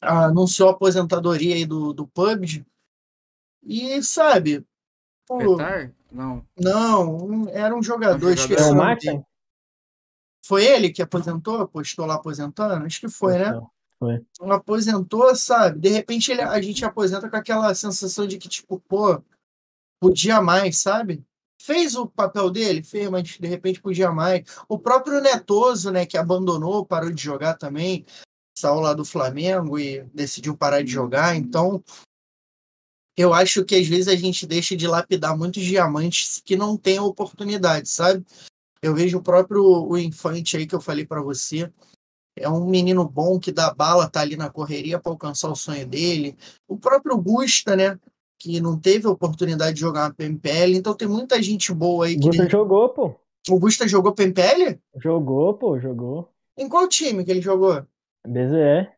[0.00, 2.64] Anunciou a aposentadoria aí do, do PUBG.
[3.62, 4.64] E, sabe.
[5.26, 5.56] Pô,
[6.10, 6.46] Não.
[6.56, 8.92] Não, era um jogador, um jogador.
[8.92, 9.24] esqueci.
[10.44, 11.66] Foi ele que aposentou?
[11.66, 12.86] Postou lá aposentando?
[12.86, 13.60] Acho que foi, né?
[13.98, 14.20] Foi.
[14.40, 15.80] Aposentou, sabe?
[15.80, 19.22] De repente ele, a gente aposenta com aquela sensação de que, tipo, pô,
[20.00, 21.24] podia mais, sabe?
[21.60, 24.44] Fez o papel dele, fez, mas de repente podia mais.
[24.68, 28.04] O próprio Netoso, né, que abandonou, parou de jogar também,
[28.56, 31.34] saiu lá do Flamengo e decidiu parar de jogar.
[31.34, 31.82] Então,
[33.16, 37.00] eu acho que às vezes a gente deixa de lapidar muitos diamantes que não têm
[37.00, 38.24] oportunidade, sabe?
[38.82, 41.72] Eu vejo o próprio o Infante aí que eu falei para você.
[42.36, 45.86] É um menino bom que dá bala, tá ali na correria para alcançar o sonho
[45.86, 46.36] dele.
[46.68, 47.98] O próprio Gusta, né?
[48.38, 52.18] que não teve a oportunidade de jogar na PMPL, então tem muita gente boa aí
[52.18, 52.26] que.
[52.26, 53.14] Gusta jogou, pô.
[53.48, 54.78] O Gusta jogou PMPL?
[54.96, 56.30] Jogou, pô, jogou.
[56.56, 57.86] Em qual time que ele jogou?
[58.26, 58.90] BZE.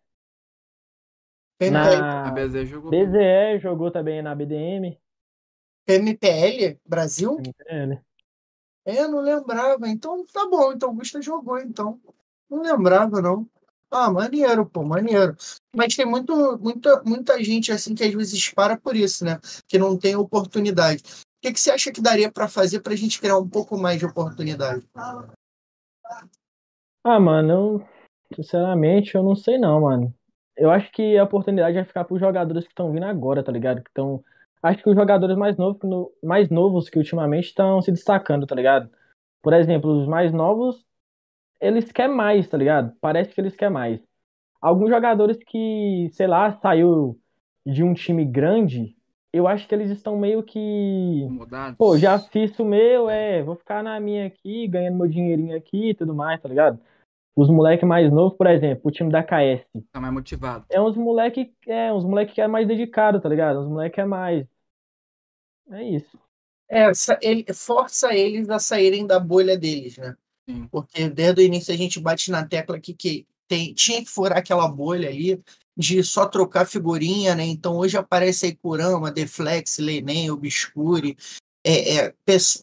[1.59, 2.01] PMPL.
[2.01, 2.29] Na...
[2.29, 2.91] A BZE jogou.
[2.91, 4.99] BZE jogou também na BDM.
[5.87, 6.79] PMPL?
[6.87, 7.37] Brasil?
[7.37, 8.01] PMPL.
[8.85, 9.89] É, não lembrava.
[9.89, 12.01] Então tá bom, então o Gusta jogou, então.
[12.51, 13.47] Não lembrava, não.
[13.91, 15.35] Ah, maneiro, pô, maneiro.
[15.75, 19.39] Mas tem muito, muita, muita gente assim que às vezes para por isso, né?
[19.67, 21.03] Que não tem oportunidade.
[21.03, 23.79] O que, que você acha que daria para fazer para a gente criar um pouco
[23.79, 24.85] mais de oportunidade?
[27.05, 27.89] Ah, mano, eu,
[28.35, 30.15] sinceramente, eu não sei não, mano.
[30.57, 33.53] Eu acho que a oportunidade vai ficar para os jogadores que estão vindo agora, tá
[33.53, 33.83] ligado?
[33.83, 34.23] Que estão.
[34.61, 35.79] Acho que os jogadores mais novos,
[36.23, 38.91] mais novos que ultimamente estão se destacando, tá ligado?
[39.41, 40.85] Por exemplo, os mais novos
[41.61, 42.95] eles querem mais, tá ligado?
[43.01, 44.01] Parece que eles querem mais.
[44.61, 47.19] Alguns jogadores que, sei lá, saiu
[47.65, 48.97] de um time grande,
[49.33, 51.27] eu acho que eles estão meio que.
[51.29, 51.77] Mudados.
[51.77, 55.91] Pô, já fiz o meu, é, vou ficar na minha aqui, ganhando meu dinheirinho aqui
[55.91, 56.81] e tudo mais, tá ligado?
[57.37, 59.65] Os moleques mais novos, por exemplo, o time da KS.
[59.93, 60.65] Tá mais motivado.
[60.69, 63.61] É uns moleque, é, uns moleque que é mais dedicado, tá ligado?
[63.61, 64.47] Uns moleque que é mais.
[65.71, 66.19] É isso.
[66.69, 66.91] É,
[67.23, 70.17] ele força eles a saírem da bolha deles, né?
[70.71, 74.39] Porque desde o início a gente bate na tecla aqui que tem, tinha que furar
[74.39, 75.41] aquela bolha ali
[75.77, 77.45] de só trocar figurinha, né?
[77.45, 81.17] Então hoje aparece aí Kurama, Deflex, Lenem, Obscure,
[81.65, 82.15] é, é,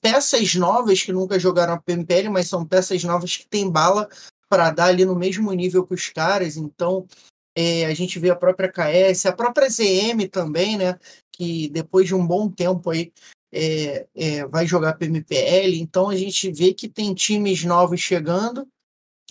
[0.01, 4.09] peças novas que nunca jogaram a PMPL, mas são peças novas que tem bala
[4.49, 6.57] para dar ali no mesmo nível que os caras.
[6.57, 7.07] Então
[7.55, 10.99] é, a gente vê a própria KS, a própria ZM também, né?
[11.31, 13.11] Que depois de um bom tempo aí
[13.57, 18.67] é, é, vai jogar PMPL, então a gente vê que tem times novos chegando.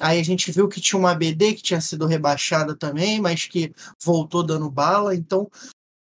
[0.01, 3.75] Aí a gente viu que tinha uma BD que tinha sido rebaixada também, mas que
[4.03, 5.15] voltou dando bala.
[5.15, 5.49] Então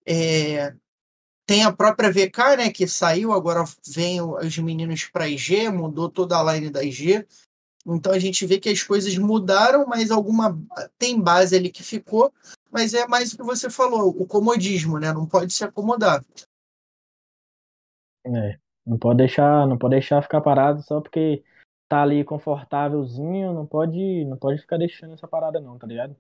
[0.05, 0.73] é,
[1.45, 6.39] tem a própria VK, né, que saiu, agora vem os meninos para IG, mudou toda
[6.39, 7.27] a line da IG.
[7.85, 10.57] Então a gente vê que as coisas mudaram, mas alguma
[10.97, 12.33] tem base ali que ficou,
[12.71, 15.11] mas é mais o que você falou, o comodismo, né?
[15.11, 16.23] Não pode se acomodar.
[18.36, 21.43] É, não pode deixar, não pode deixar ficar parado só porque
[21.88, 26.15] tá ali confortávelzinho, não pode, não pode ficar deixando essa parada não, tá ligado?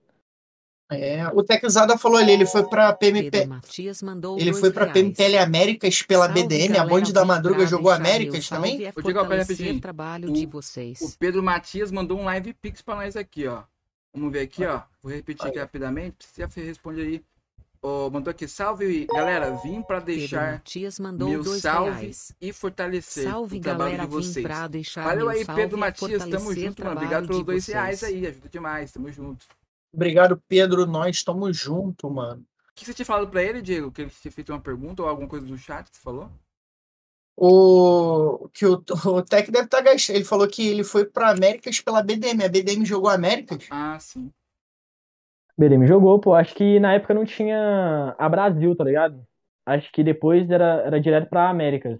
[0.89, 3.45] É, o Teczada falou ali, ele foi pra PMP.
[4.37, 8.89] Ele foi pra PMPL Américas pela Salve, BDM, a Bonde da Madruga jogou Américas também?
[8.91, 9.81] Vou dizer uma rapidinho.
[9.81, 11.01] Trabalho o, de vocês.
[11.01, 13.63] o Pedro Matias mandou um live pix pra nós aqui, ó.
[14.13, 14.83] Vamos ver aqui, ó.
[15.03, 16.25] Vou repetir aqui rapidamente.
[16.25, 17.23] Você responde aí
[17.89, 20.61] Oh, mandou aqui, salve galera, vim para deixar
[21.13, 22.35] meu salve reais.
[22.41, 24.45] e fortalecer salve, o trabalho galera, de vocês.
[24.93, 26.97] Valeu aí, Pedro Matias, tamo junto, mano.
[26.97, 29.45] Obrigado pelos dois reais aí, ajuda demais, tamo junto.
[29.93, 32.41] Obrigado, Pedro, nós estamos junto, mano.
[32.41, 33.89] O que você tinha falado para ele, Diego?
[33.89, 36.29] Que ele tinha feito uma pergunta ou alguma coisa do chat que você falou?
[37.37, 40.17] O que o, o Tech deve estar tá gastando.
[40.17, 42.43] Ele falou que ele foi para Américas pela BDM.
[42.43, 43.65] A BDM jogou Américas?
[43.71, 44.29] Ah, sim.
[45.57, 46.33] BDM jogou, pô.
[46.33, 49.25] Acho que na época não tinha a Brasil, tá ligado?
[49.65, 51.99] Acho que depois era, era direto pra Américas.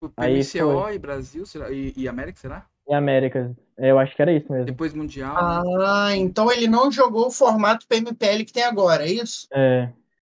[0.00, 1.70] O PMCO Aí e Brasil será?
[1.70, 2.66] E, e América, será?
[2.86, 3.50] E Américas.
[3.78, 4.66] É, eu acho que era isso mesmo.
[4.66, 5.34] Depois Mundial.
[5.34, 5.40] Né?
[5.82, 6.16] Ah, né?
[6.16, 9.46] então ele não jogou o formato PMPL que tem agora, é isso?
[9.52, 9.90] É.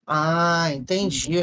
[0.06, 1.40] Ah, entendi.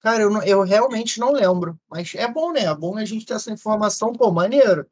[0.00, 1.78] Cara, eu, não, eu realmente não lembro.
[1.88, 2.64] Mas é bom, né?
[2.64, 4.12] É bom a gente ter essa informação.
[4.12, 4.86] Pô, maneiro.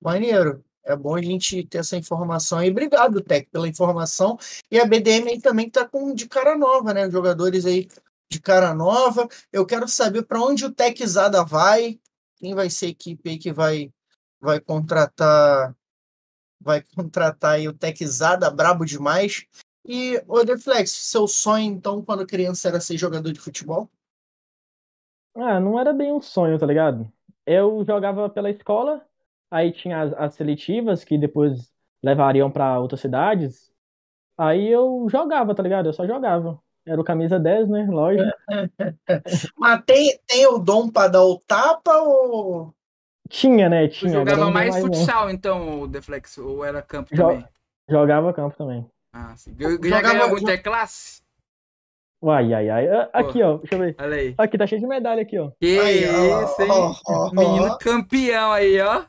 [0.00, 0.64] Maneiro.
[0.84, 2.70] É bom a gente ter essa informação aí.
[2.70, 4.36] Obrigado, Tec, pela informação.
[4.70, 7.10] E a BDM aí também está com de cara nova, né?
[7.10, 7.88] Jogadores aí
[8.30, 9.28] de cara nova.
[9.52, 12.00] Eu quero saber para onde o Techzada vai.
[12.36, 13.92] Quem vai ser a equipe aí que vai,
[14.40, 15.74] vai contratar
[16.62, 19.46] vai contratar aí o Techzada, brabo demais.
[19.84, 23.90] E, o Deflex, seu sonho, então, quando criança, era ser jogador de futebol?
[25.34, 27.10] Ah, não era bem um sonho, tá ligado?
[27.44, 29.04] Eu jogava pela escola,
[29.52, 31.70] aí tinha as, as seletivas que depois
[32.02, 33.70] levariam para outras cidades.
[34.36, 35.86] Aí eu jogava, tá ligado?
[35.86, 36.58] Eu só jogava.
[36.86, 37.86] Era o camisa 10, né?
[37.88, 38.28] Lógico.
[39.56, 42.74] Mas tem, tem o dom para dar o tapa ou.
[43.28, 43.86] Tinha, né?
[43.88, 44.10] Tinha.
[44.10, 45.30] Tu jogava mais, mais futsal, não.
[45.30, 47.46] então, o Deflex, ou era campo também?
[47.88, 48.84] Jogava campo também.
[49.12, 49.54] Ah, sim.
[49.84, 51.22] Já ganhou muita classe?
[52.20, 52.86] Uai, ai, ai.
[53.12, 53.56] Aqui, Pô, ó.
[53.58, 53.96] Deixa eu ver.
[54.00, 54.34] Olha aí.
[54.38, 55.50] Aqui, tá cheio de medalha aqui, ó.
[55.60, 56.68] Que Aí, ó, isso, hein?
[56.70, 57.78] ó, ó, Menino ó.
[57.78, 59.04] campeão aí, ó.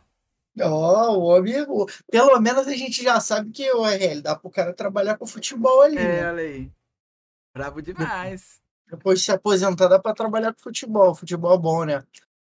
[0.62, 1.62] Ó, o homem.
[1.68, 5.26] o- Pelo menos a gente já sabe que o RL dá pro cara trabalhar com
[5.26, 6.30] futebol ali, É, né?
[6.32, 6.72] olha aí.
[7.56, 8.62] Bravo demais.
[8.90, 11.16] Depois de se aposentar, dá pra trabalhar com futebol.
[11.16, 12.04] Futebol é bom, né?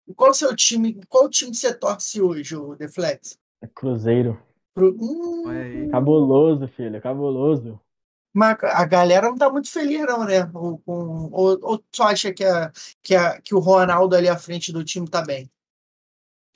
[0.07, 1.01] E qual o seu time?
[1.09, 3.39] Qual time você torce hoje, o Deflex?
[3.75, 4.41] Cruzeiro.
[4.75, 4.97] Pro...
[5.01, 5.89] Hum.
[5.91, 7.01] Cabuloso, filho.
[7.03, 7.81] Cabuloso.
[8.33, 10.49] mas a galera não tá muito feliz, não, né?
[10.55, 11.29] Ou, com...
[11.33, 12.71] ou, ou tu acha que, a,
[13.03, 15.51] que, a, que o Ronaldo ali à frente do time tá bem?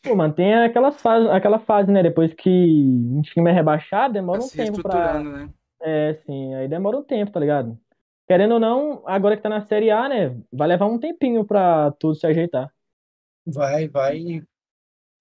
[0.03, 2.03] Pô, mano, tem aquela fase, aquela fase, né?
[2.03, 5.22] Depois que um time é rebaixado, demora Tá um se tempo pra.
[5.22, 5.48] né?
[5.80, 7.78] É, sim, aí demora um tempo, tá ligado?
[8.26, 10.36] Querendo ou não, agora que tá na Série A, né?
[10.53, 12.72] Vai levar um tempinho pra tudo se ajeitar.
[13.46, 14.42] Vai, vai.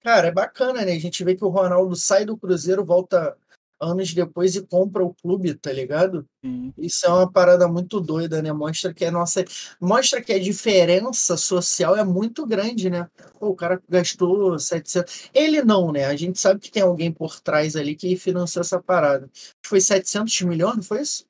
[0.02, 0.94] Cara, é bacana, né?
[0.94, 3.38] A gente vê que o Ronaldo sai do Cruzeiro, volta
[3.82, 6.26] anos depois e compra o clube, tá ligado?
[6.46, 6.72] Sim.
[6.78, 8.54] Isso é uma parada muito doida, né?
[8.54, 9.44] Mostra que a nossa.
[9.82, 13.10] Mostra que a diferença social é muito grande, né?
[13.40, 15.30] Pô, o cara gastou 700.
[15.34, 16.06] Ele não, né?
[16.06, 19.30] A gente sabe que tem alguém por trás ali que financiou essa parada.
[19.66, 21.26] Foi 700 milhões, não foi isso?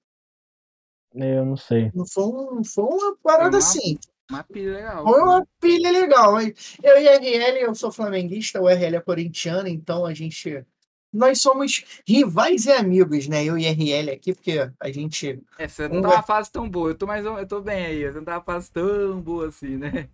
[1.14, 1.92] Eu não sei.
[1.94, 3.98] Não foi, um, foi uma parada uma- assim.
[4.30, 5.04] Uma pilha legal.
[5.04, 6.42] Foi uma pilha legal.
[6.42, 10.66] Eu e a RL, eu sou flamenguista, o RL é corintiano, então a gente.
[11.14, 13.44] Nós somos rivais e amigos, né?
[13.44, 15.42] Eu e RL aqui, porque a gente.
[15.58, 16.92] É, você não tá numa fase tão boa.
[16.92, 18.04] Eu tô mais eu tô bem aí.
[18.06, 20.10] Você não tá numa fase tão boa assim, né?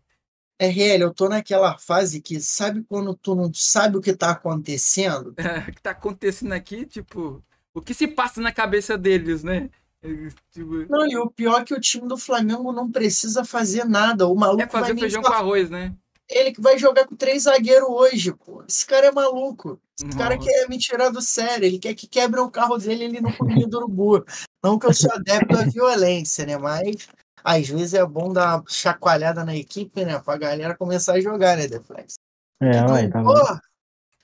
[0.59, 5.35] RL, eu tô naquela fase que sabe quando tu não sabe o que tá acontecendo?
[5.69, 7.43] O que tá acontecendo aqui, tipo,
[7.73, 9.69] o que se passa na cabeça deles, né?
[10.01, 10.09] É,
[10.51, 14.27] Tipo, Não, e o pior é que o time do Flamengo não precisa fazer nada.
[14.27, 15.93] O maluco é fazer feijão com arroz, né?
[16.29, 18.63] Ele que vai jogar com três zagueiros hoje, pô.
[18.67, 19.79] Esse cara é maluco.
[19.97, 20.47] Esse cara Nossa.
[20.47, 21.65] quer me tirar do sério.
[21.65, 24.25] Ele quer que quebre o carro dele ali no caminho do urubu.
[24.63, 26.57] Não que eu sou adepto à violência, né?
[26.57, 27.07] Mas
[27.43, 30.19] às vezes é bom dar uma chacoalhada na equipe, né?
[30.19, 32.15] Pra galera começar a jogar, né, Deflex?
[32.61, 33.55] É, vai, tá Pô, vendo?
[33.55, 33.61] o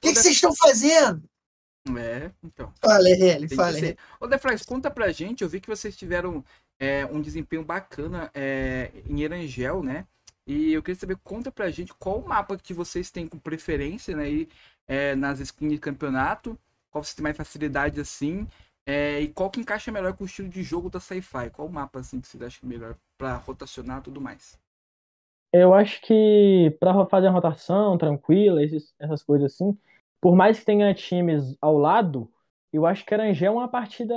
[0.01, 1.23] que vocês estão fazendo?
[1.97, 2.73] É, então.
[2.81, 3.77] Fala, que fala.
[4.19, 5.41] Ô, Deflex, conta pra gente.
[5.41, 6.43] Eu vi que vocês tiveram
[6.79, 10.05] é, um desempenho bacana é, em Erangel, né?
[10.45, 14.15] E eu queria saber, conta pra gente qual o mapa que vocês têm com preferência,
[14.15, 14.29] né?
[14.29, 14.49] E,
[14.87, 16.59] é, nas skins de campeonato,
[16.91, 18.47] qual você tem mais facilidade assim,
[18.85, 21.49] é, e qual que encaixa melhor com o estilo de jogo da Sci-Fi?
[21.51, 24.59] Qual o mapa assim que vocês acham melhor pra rotacionar e tudo mais?
[25.51, 29.77] Eu acho que pra ro- fazer a rotação tranquila, esses- essas coisas assim,
[30.19, 32.31] por mais que tenha times ao lado,
[32.71, 34.15] eu acho que Arangel é uma partida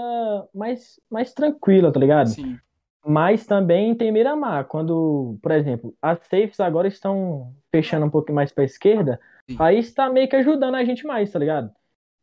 [0.54, 2.38] mais, mais tranquila, tá ligado?
[2.38, 2.60] Sim,
[3.06, 4.66] Mas também tem Miramar.
[4.66, 9.58] Quando, por exemplo, as safes agora estão fechando um pouco mais pra esquerda, Sim.
[9.58, 11.72] aí está meio que ajudando a gente mais, tá ligado?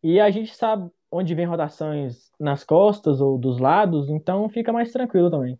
[0.03, 4.91] E a gente sabe onde vem rotações nas costas ou dos lados, então fica mais
[4.91, 5.59] tranquilo também.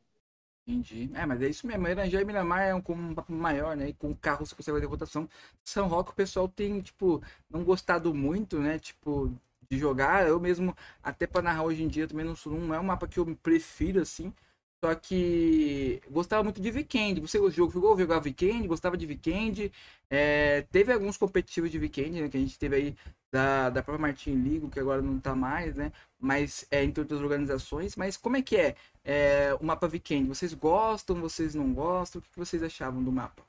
[0.68, 1.10] entendi.
[1.14, 1.88] É, mas é isso mesmo.
[1.88, 3.90] Erangel e Miramar é um, um mapa maior, né?
[3.90, 5.30] E com carro você consegue fazer rotação.
[5.64, 8.80] São Roque o pessoal tem, tipo, não gostado muito, né?
[8.80, 9.34] Tipo,
[9.70, 10.28] de jogar.
[10.28, 13.20] Eu mesmo, até pra narrar hoje em dia, também não, não é um mapa que
[13.20, 14.34] eu prefiro, assim.
[14.84, 17.22] Só que gostava muito de Weekend.
[17.22, 19.72] Você jogou, jogou jogar Weekend, gostava de Weekend.
[20.10, 22.96] É, teve alguns competitivos de Weekend, né, que a gente teve aí
[23.32, 25.94] da, da própria Martin Ligo, que agora não tá mais, né?
[26.20, 27.96] Mas é entre outras organizações.
[27.96, 28.76] Mas como é que é,
[29.06, 30.28] é o mapa Weekend?
[30.28, 32.20] Vocês gostam, vocês não gostam?
[32.20, 33.42] O que que vocês achavam do mapa?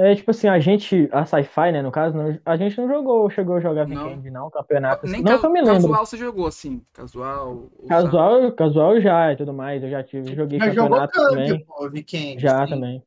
[0.00, 3.28] É tipo assim, a gente, a Sci-Fi, né, no caso, não- a gente não jogou,
[3.30, 4.04] chegou a jogar Não.
[4.06, 5.04] Weekend, não, campeonato.
[5.04, 5.12] assim.
[5.16, 5.74] Nem Não ca- que eu me lembro.
[5.74, 6.80] casual você jogou, assim.
[6.92, 7.68] Casual.
[7.88, 9.82] Casual, casual já e tudo mais.
[9.82, 11.64] Eu já tive, joguei Já jogou campeonato camp, também.
[11.64, 12.40] pô, Weekend.
[12.40, 12.72] Já sim.
[12.74, 13.02] também.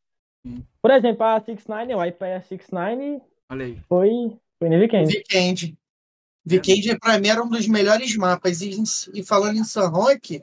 [0.45, 0.65] Sim.
[0.81, 3.79] Por exemplo, a 69, o IPA 69 Olha aí.
[3.87, 4.09] foi,
[4.59, 5.07] foi no Weekend.
[5.15, 5.77] Weekend.
[6.49, 8.61] Weekend, pra mim, era um dos melhores mapas.
[8.61, 8.83] E,
[9.13, 10.41] e falando em San Roque,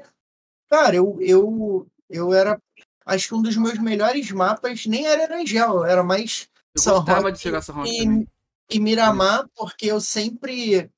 [0.70, 2.58] cara, eu, eu, eu era.
[3.08, 7.32] Acho que um dos meus melhores mapas nem era Erangel, era mais Eu São Roque
[7.32, 8.28] de São Roque e, também.
[8.70, 10.90] e Miramar, porque eu sempre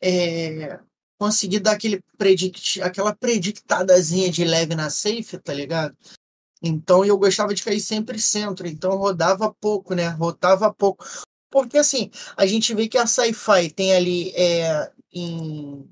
[0.00, 0.80] é,
[1.18, 5.94] consegui dar aquele predict, aquela predictadazinha de leve na safe, tá ligado?
[6.62, 10.08] Então eu gostava de cair sempre centro, então rodava pouco, né?
[10.08, 11.04] Rotava pouco.
[11.50, 15.86] Porque assim, a gente vê que a Sci-Fi tem ali é, em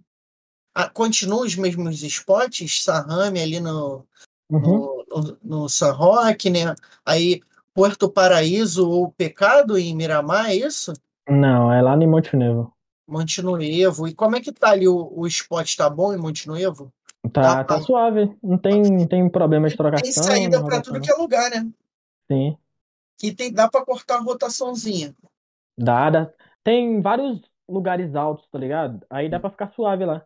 [0.75, 4.07] ah, continuam os mesmos spots, Sarrame ali no,
[4.49, 4.61] uhum.
[4.61, 6.75] no, no, no San Roque, né?
[7.05, 7.41] Aí
[7.75, 10.93] Puerto Paraíso ou Pecado em Miramar, é isso?
[11.29, 12.73] Não, é lá em Monte Nevo.
[13.07, 14.07] Monte Nuevo.
[14.07, 15.77] E como é que tá ali o, o spot?
[15.77, 16.93] Tá bom em Monte Nuevo?
[17.33, 18.35] Tá, tá suave.
[18.43, 20.03] Não tem, não tem problema de trocação.
[20.03, 21.69] Tem saída para tudo que é lugar, né?
[22.31, 22.57] Sim.
[23.23, 25.15] E tem, dá para cortar a rotaçãozinha.
[25.77, 26.31] Dá, dá.
[26.65, 29.05] Tem vários lugares altos, tá ligado?
[29.11, 30.25] Aí dá para ficar suave lá.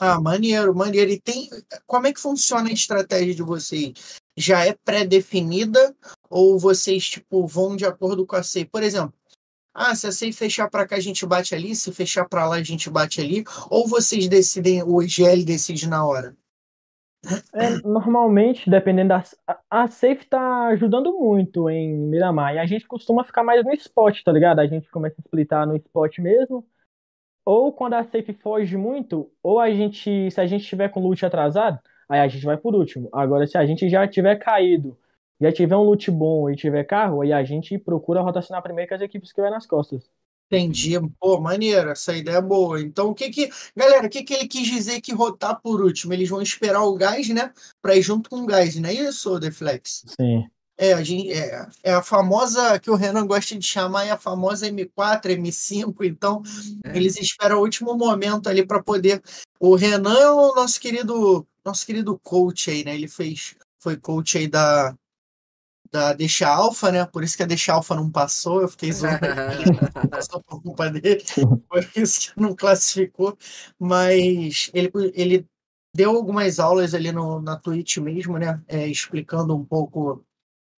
[0.00, 1.10] Ah, maneiro, maneiro.
[1.10, 1.48] E tem.
[1.86, 4.20] Como é que funciona a estratégia de vocês?
[4.36, 5.96] Já é pré-definida
[6.28, 8.66] ou vocês, tipo, vão de acordo com a SEI?
[8.66, 9.14] Por exemplo,
[9.74, 12.56] ah, se a SEI fechar para cá, a gente bate ali, se fechar para lá,
[12.56, 16.36] a gente bate ali, ou vocês decidem, o IGL decide na hora?
[17.54, 19.22] É, normalmente, dependendo da.
[19.70, 22.54] A Safe tá ajudando muito em Miramar.
[22.54, 24.60] E a gente costuma ficar mais no spot, tá ligado?
[24.60, 26.64] A gente começa a splitar no spot mesmo.
[27.46, 30.30] Ou quando a Safe foge muito, ou a gente.
[30.32, 31.78] Se a gente tiver com loot atrasado,
[32.08, 33.08] aí a gente vai por último.
[33.12, 34.98] Agora, se a gente já tiver caído,
[35.40, 38.96] já tiver um loot bom e tiver carro, aí a gente procura rotacionar primeiro com
[38.96, 40.10] as equipes que vai nas costas.
[40.50, 40.92] Entendi.
[41.20, 42.80] Pô, maneiro, essa ideia é boa.
[42.80, 43.48] Então, o que que.
[43.76, 46.12] Galera, o que que ele quis dizer que rotar por último?
[46.12, 47.52] Eles vão esperar o gás, né?
[47.80, 50.04] Pra ir junto com o gás, não é isso, Deflex?
[50.20, 50.48] Sim.
[50.78, 54.18] É, a gente, é, é a famosa, que o Renan gosta de chamar, é a
[54.18, 56.04] famosa M4, M5.
[56.04, 56.42] Então,
[56.84, 56.96] é.
[56.96, 59.22] eles esperam o último momento ali para poder.
[59.58, 62.94] O Renan é o nosso querido, nosso querido coach aí, né?
[62.94, 64.94] Ele fez, foi coach aí da,
[65.90, 67.06] da Deixa Alfa, né?
[67.06, 69.20] Por isso que a Deixa Alfa não passou, eu fiquei zoando.
[69.94, 71.24] não passou por culpa dele,
[71.68, 73.36] por isso que não classificou.
[73.78, 75.46] Mas ele, ele
[75.94, 78.62] deu algumas aulas ali no, na Twitch mesmo, né?
[78.68, 80.22] É, explicando um pouco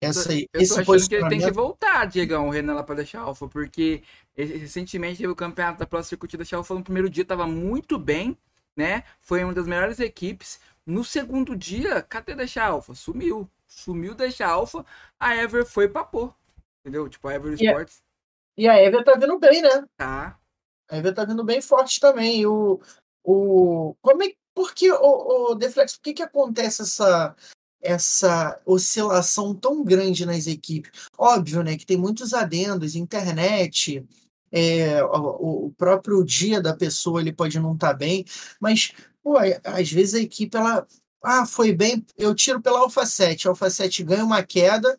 [0.01, 2.97] essa, eu tô, esse achando que ele tem que voltar, Diegão, o Renan lá para
[2.97, 4.03] deixar Alfa, porque
[4.37, 8.37] recentemente teve o campeonato da Pro Circuit da Alfa no primeiro dia, tava muito bem,
[8.77, 9.05] né?
[9.21, 10.61] Foi uma das melhores equipes.
[10.85, 12.95] No segundo dia, cadê deixar Alfa?
[12.95, 14.85] Sumiu sumiu deixa Alpha,
[15.19, 16.35] a Ever foi pra pôr.
[16.81, 17.09] Entendeu?
[17.09, 18.03] Tipo, a Ever Sports.
[18.57, 19.85] E a Ever tá vindo bem, né?
[19.97, 20.39] Tá.
[20.89, 22.41] A Ever tá vindo bem forte também.
[22.41, 22.81] E o,
[23.25, 27.37] o, como é, por que, o, o Deflex, por que que acontece essa,
[27.81, 30.91] essa oscilação tão grande nas equipes?
[31.16, 34.05] Óbvio, né, que tem muitos adendos, internet,
[34.51, 38.24] é, o, o, próprio dia da pessoa ele pode não estar tá bem,
[38.61, 40.87] mas pô, às vezes a equipe ela
[41.22, 42.07] ah, foi bem.
[42.16, 43.49] Eu tiro pela Alpha 7.
[43.49, 44.97] A Alpha 7 ganha uma queda.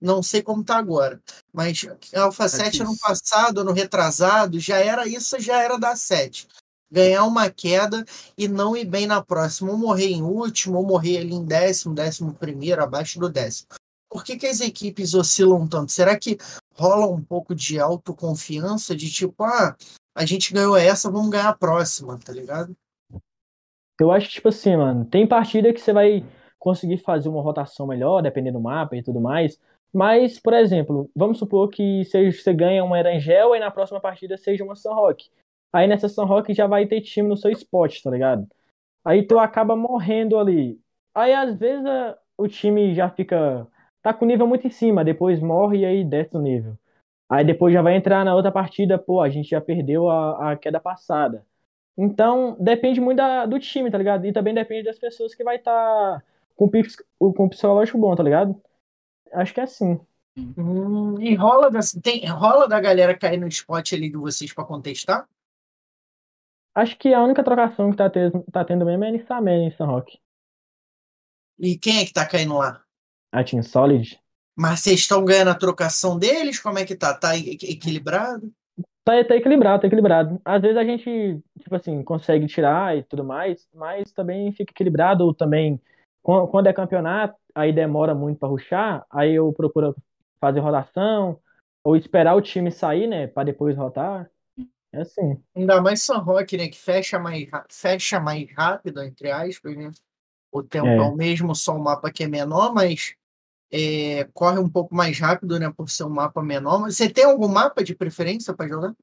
[0.00, 1.22] Não sei como está agora.
[1.52, 5.94] Mas a Alpha é 7 ano passado, ano retrasado, já era isso, já era da
[5.94, 6.48] 7.
[6.92, 8.04] Ganhar uma queda
[8.36, 9.70] e não ir bem na próxima.
[9.70, 13.68] Ou morrer em último, ou morrer ali em décimo, décimo primeiro, abaixo do décimo.
[14.10, 15.90] Por que, que as equipes oscilam tanto?
[15.90, 16.36] Será que
[16.74, 19.74] rola um pouco de autoconfiança, de tipo, ah,
[20.14, 22.76] a gente ganhou essa, vamos ganhar a próxima, tá ligado?
[23.98, 26.24] Eu acho que, tipo assim, mano, tem partida que você vai
[26.58, 29.58] conseguir fazer uma rotação melhor, dependendo do mapa e tudo mais.
[29.92, 34.64] Mas, por exemplo, vamos supor que você ganha uma Erangel e na próxima partida seja
[34.64, 35.30] uma Sunrock.
[35.72, 38.46] Aí nessa Sunrock já vai ter time no seu spot, tá ligado?
[39.04, 40.80] Aí tu acaba morrendo ali.
[41.14, 41.84] Aí às vezes
[42.36, 43.66] o time já fica.
[44.02, 46.76] tá com o nível muito em cima, depois morre e aí desce o nível.
[47.28, 50.56] Aí depois já vai entrar na outra partida, pô, a gente já perdeu a, a
[50.56, 51.46] queda passada.
[51.96, 54.26] Então, depende muito da, do time, tá ligado?
[54.26, 56.22] E também depende das pessoas que vai estar tá
[56.56, 56.70] com,
[57.32, 58.60] com o psicológico bom, tá ligado?
[59.32, 60.00] Acho que é assim.
[60.36, 64.64] Hum, e rola da, tem, rola da galera cair no spot ali de vocês para
[64.64, 65.26] contestar?
[66.74, 69.70] Acho que a única trocação que tá, tendo, tá tendo mesmo é a Nissaman em
[69.72, 70.18] San Roque.
[71.58, 72.82] E quem é que tá caindo lá?
[73.30, 74.18] A Team Solid.
[74.56, 76.58] Mas vocês estão ganhando a trocação deles?
[76.60, 77.14] Como é que tá?
[77.14, 78.52] Tá equilibrado?
[79.04, 80.40] Tá, tá equilibrado, tá equilibrado.
[80.44, 85.24] Às vezes a gente, tipo assim, consegue tirar e tudo mais, mas também fica equilibrado.
[85.24, 85.80] Ou também,
[86.22, 89.94] quando é campeonato, aí demora muito para ruxar, aí eu procuro
[90.40, 91.38] fazer rotação,
[91.84, 94.30] ou esperar o time sair, né, para depois rotar.
[94.92, 95.42] É assim.
[95.56, 99.90] Ainda mais São Roque, né, que fecha mais, fecha mais rápido, entre aspas, né?
[100.50, 100.96] O tempo é.
[100.96, 103.16] é o mesmo, só o mapa que é menor, mas
[103.72, 105.72] é, corre um pouco mais rápido, né?
[105.74, 106.78] Por ser um mapa menor.
[106.80, 108.94] Mas você tem algum mapa de preferência para jogar?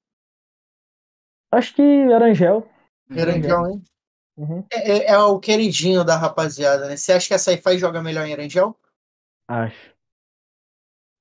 [1.51, 2.69] Acho que Arangel.
[3.09, 3.83] Arangel, hein?
[4.37, 4.63] Uhum.
[4.71, 6.95] É, é, é, o queridinho da rapaziada, né?
[6.95, 8.77] Você acha que a Sci-Fi joga melhor em Arangel?
[9.47, 9.95] Acho.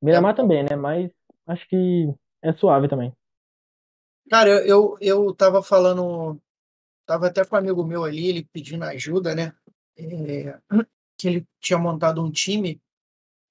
[0.02, 0.36] Miramar é.
[0.36, 0.76] também, né?
[0.76, 1.10] Mas
[1.46, 3.12] acho que é suave também.
[4.30, 6.40] Cara, eu, eu, tava falando.
[7.06, 9.54] Tava até com um amigo meu ali, ele pedindo ajuda, né?
[9.96, 10.58] É,
[11.16, 12.80] que ele tinha montado um time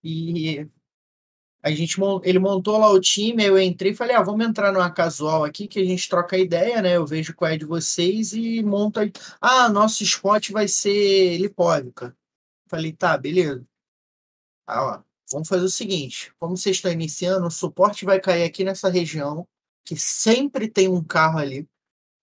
[0.04, 0.70] e
[1.62, 4.92] a gente ele montou lá o time, eu entrei e falei, ah, vamos entrar numa
[4.92, 6.96] casual aqui que a gente troca ideia, né?
[6.96, 9.12] Eu vejo qual é de vocês e monta.
[9.42, 12.16] Ah, nosso spot vai ser Lipóvica.
[12.70, 13.66] Falei, tá, beleza.
[14.66, 18.64] Ah, ó, vamos fazer o seguinte: como vocês estão iniciando, o suporte vai cair aqui
[18.64, 19.48] nessa região,
[19.88, 21.66] que sempre tem um carro ali.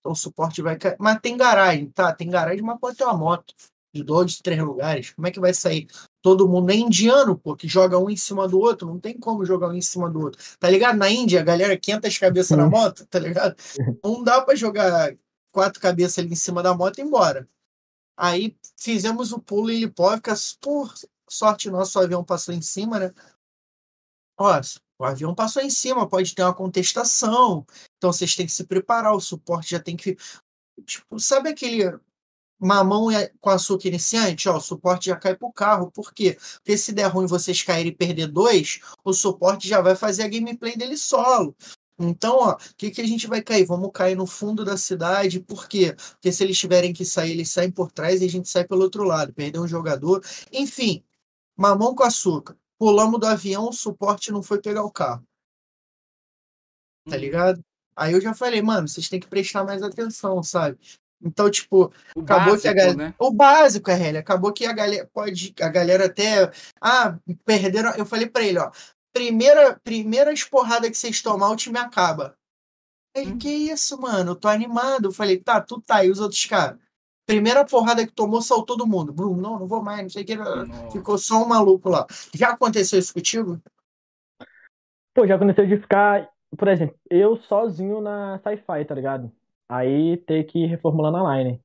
[0.01, 0.97] Então o suporte vai cair.
[0.99, 2.13] Mas tem garagem, tá?
[2.13, 3.55] Tem garagem, mas pode ter uma moto
[3.95, 5.15] de dois, três lugares.
[5.15, 5.89] Como é que vai sair
[6.21, 9.47] todo mundo é indiano, pô, que joga um em cima do outro, não tem como
[9.47, 10.43] jogar um em cima do outro.
[10.59, 10.99] Tá ligado?
[10.99, 13.57] Na Índia, a galera 500 cabeças na moto, tá ligado?
[14.05, 15.15] Não dá para jogar
[15.53, 17.49] quatro cabeças ali em cima da moto e ir embora.
[18.17, 20.93] Aí fizemos o pulo em Lipovka, por
[21.29, 23.13] sorte nosso avião passou em cima, né?
[24.39, 24.61] Ó,
[24.99, 27.67] o avião passou em cima, pode ter uma contestação,
[27.97, 30.17] então vocês têm que se preparar, o suporte já tem que.
[30.87, 31.99] Tipo, sabe aquele
[32.59, 33.09] mamão
[33.41, 35.91] com açúcar iniciante, ó, o suporte já cai pro carro.
[35.91, 36.37] Por quê?
[36.57, 40.29] Porque se der ruim vocês caírem e perder dois, o suporte já vai fazer a
[40.29, 41.55] gameplay dele solo.
[41.99, 43.65] Então, ó, o que, que a gente vai cair?
[43.67, 45.95] Vamos cair no fundo da cidade, por quê?
[46.15, 48.83] Porque se eles tiverem que sair, eles saem por trás e a gente sai pelo
[48.83, 50.25] outro lado, perder um jogador.
[50.53, 51.05] Enfim,
[51.57, 52.57] mamão com açúcar.
[52.79, 55.25] Pulamos do avião, o suporte não foi pegar o carro.
[57.09, 57.21] Tá uhum.
[57.21, 57.65] ligado?
[57.97, 60.79] Aí eu já falei, mano, vocês têm que prestar mais atenção, sabe?
[61.23, 62.97] Então, tipo, o acabou básico, que a galera.
[62.97, 63.15] Né?
[63.19, 64.19] O básico, é, Relly.
[64.19, 65.55] Acabou que a galera pode.
[65.61, 66.51] A galera até.
[66.81, 67.95] Ah, perderam.
[67.95, 68.71] Eu falei pra ele, ó.
[69.13, 72.37] Primeira, primeira esporrada que vocês tomar, o time acaba.
[73.15, 73.39] Ele, hum.
[73.39, 74.33] que isso, mano?
[74.33, 75.07] Eu tô animado.
[75.07, 76.79] Eu falei, tá, tu tá, e os outros caras?
[77.27, 79.13] Primeira porrada que tomou, saiu todo mundo.
[79.13, 80.37] Bruno, não, não vou mais, não sei o que.
[80.37, 80.91] Nossa.
[80.91, 82.07] Ficou só um maluco lá.
[82.35, 83.61] Já aconteceu isso contigo?
[85.15, 89.33] Pô, já aconteceu de ficar, por exemplo, eu sozinho na sci-fi, tá ligado?
[89.69, 91.61] Aí ter que ir reformulando a line.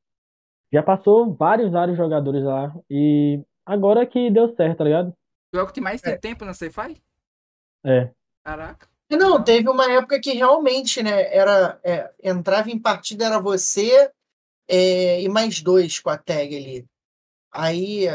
[0.71, 2.73] Já passou vários, vários jogadores lá.
[2.89, 5.13] E agora que deu certo, tá ligado?
[5.51, 6.15] Tu é o que tem mais é.
[6.15, 7.01] tempo na Sci-Fi?
[7.83, 8.11] É.
[8.43, 8.87] Caraca.
[9.11, 14.11] Não, teve uma época que realmente, né, era, é, entrava em partida, era você
[14.69, 16.85] é, e mais dois com a tag ali.
[17.51, 18.05] Aí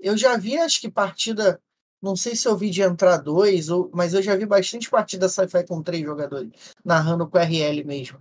[0.00, 1.60] eu já vi, acho que partida,
[2.02, 5.28] não sei se eu vi de entrar dois, ou, mas eu já vi bastante partida
[5.28, 6.50] sci-fi com três jogadores,
[6.84, 8.20] narrando com RL mesmo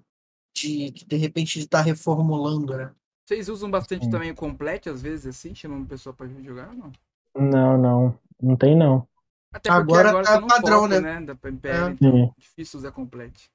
[0.54, 2.92] de, de repente de estar tá reformulando, né?
[3.26, 4.12] Vocês usam bastante Sim.
[4.12, 6.92] também o complete, às vezes, assim, chamando o pessoal pra jogar ou não?
[7.36, 8.20] Não, não.
[8.42, 9.08] Não tem, não.
[9.54, 11.00] Até agora, agora tá, tá padrão, foco, né?
[11.00, 11.22] né?
[11.26, 11.90] Da PMPL, é.
[11.92, 13.50] então difícil usar complete.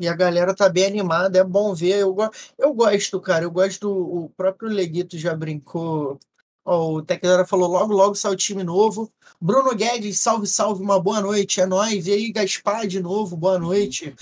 [0.00, 2.00] E a galera tá bem animada, é bom ver.
[2.00, 2.28] Eu, go...
[2.58, 3.44] eu gosto, cara.
[3.44, 3.88] Eu gosto.
[3.88, 6.18] O próprio Leguito já brincou.
[6.64, 9.12] Oh, o Tecnara falou: logo, logo sai o time novo.
[9.40, 11.60] Bruno Guedes, salve, salve, uma boa noite.
[11.60, 12.06] É nóis.
[12.06, 14.14] E aí, Gaspar, de novo, boa noite.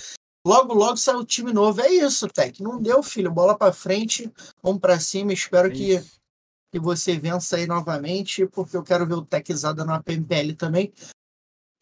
[0.45, 1.81] Logo, logo sai o time novo.
[1.81, 2.59] É isso, Tec.
[2.59, 3.31] Não deu, filho.
[3.31, 5.31] Bola para frente, vamos para cima.
[5.31, 6.03] Espero é que,
[6.71, 10.93] que você vença aí novamente, porque eu quero ver o Teczada na PMPL também.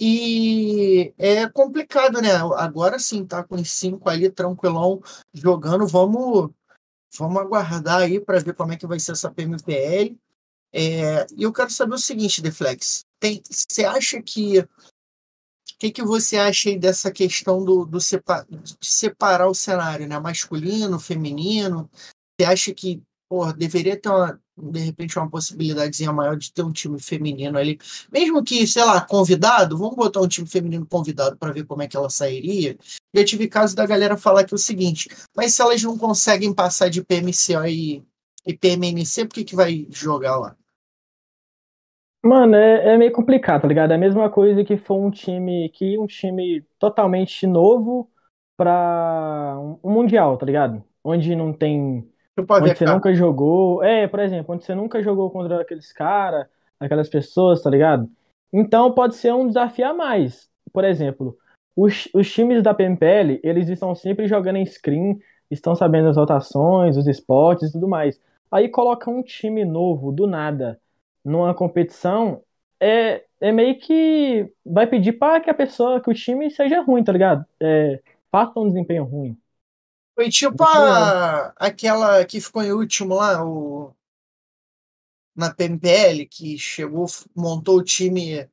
[0.03, 2.31] E é complicado, né?
[2.57, 4.99] Agora sim, tá com os cinco ali, tranquilão,
[5.31, 5.85] jogando.
[5.85, 6.49] Vamos,
[7.15, 10.17] vamos aguardar aí para ver como é que vai ser essa PMPL.
[10.73, 13.05] É, e eu quero saber o seguinte, Deflex.
[13.47, 14.67] Você acha que
[15.77, 20.19] que, que você acha aí dessa questão do, do de separar o cenário, né?
[20.19, 21.89] Masculino, feminino?
[22.39, 26.71] Você acha que porra, deveria ter uma, de repente uma possibilidadezinha maior de ter um
[26.71, 27.79] time feminino ali,
[28.11, 31.87] mesmo que, sei lá, convidado, vamos botar um time feminino convidado para ver como é
[31.87, 32.77] que ela sairia.
[33.13, 36.53] Já tive caso da galera falar que é o seguinte, mas se elas não conseguem
[36.53, 38.03] passar de PMCO e,
[38.45, 40.55] e PMNC, por que, que vai jogar lá?
[42.23, 43.91] Mano, é, é meio complicado, tá ligado?
[43.91, 48.11] É a mesma coisa que foi um time que um time totalmente novo
[48.55, 50.83] pra um mundial, tá ligado?
[51.03, 52.10] Onde não tem.
[52.37, 53.83] Onde você nunca jogou.
[53.83, 56.47] É, por exemplo, onde você nunca jogou contra aqueles caras,
[56.79, 58.09] aquelas pessoas, tá ligado?
[58.51, 60.49] Então pode ser um desafio a mais.
[60.73, 61.37] Por exemplo,
[61.75, 65.19] os, os times da PMPL, eles estão sempre jogando em screen,
[65.49, 68.19] estão sabendo as rotações, os spots e tudo mais.
[68.51, 70.79] Aí coloca um time novo, do nada
[71.23, 72.41] numa competição,
[72.79, 77.03] é, é meio que vai pedir para que a pessoa, que o time seja ruim,
[77.03, 77.45] tá ligado?
[77.59, 78.01] É,
[78.31, 79.37] faça um desempenho ruim.
[80.15, 83.93] Foi tipo a, aquela que ficou em último lá, o,
[85.35, 87.05] na PMPL, que chegou,
[87.35, 88.49] montou o time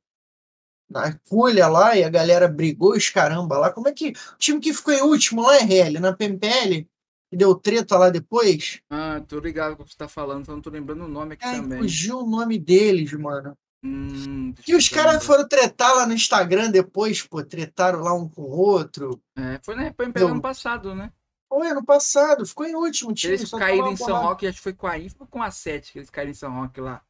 [0.89, 3.73] na Culha lá e a galera brigou os caramba lá.
[3.73, 4.11] Como é que.
[4.11, 6.89] O time que ficou em último lá, RL, na PMPL,
[7.31, 8.81] que deu treta lá depois.
[8.89, 11.35] Ah, tô ligado com o que você tá falando, só não tô lembrando o nome
[11.35, 11.79] aqui Ai, também.
[11.79, 13.57] Fugiu o nome deles, mano.
[13.85, 18.43] Hum, e os caras foram tretar lá no Instagram depois, pô, tretaram lá um com
[18.43, 19.23] o outro.
[19.37, 21.13] É, foi, né, foi ano passado, né?
[21.49, 23.35] Foi ano passado, ficou em último time.
[23.35, 25.93] Eles caíram em São Roque, acho que foi com a Info ou com a 7
[25.93, 27.01] que eles caíram em São Roque lá.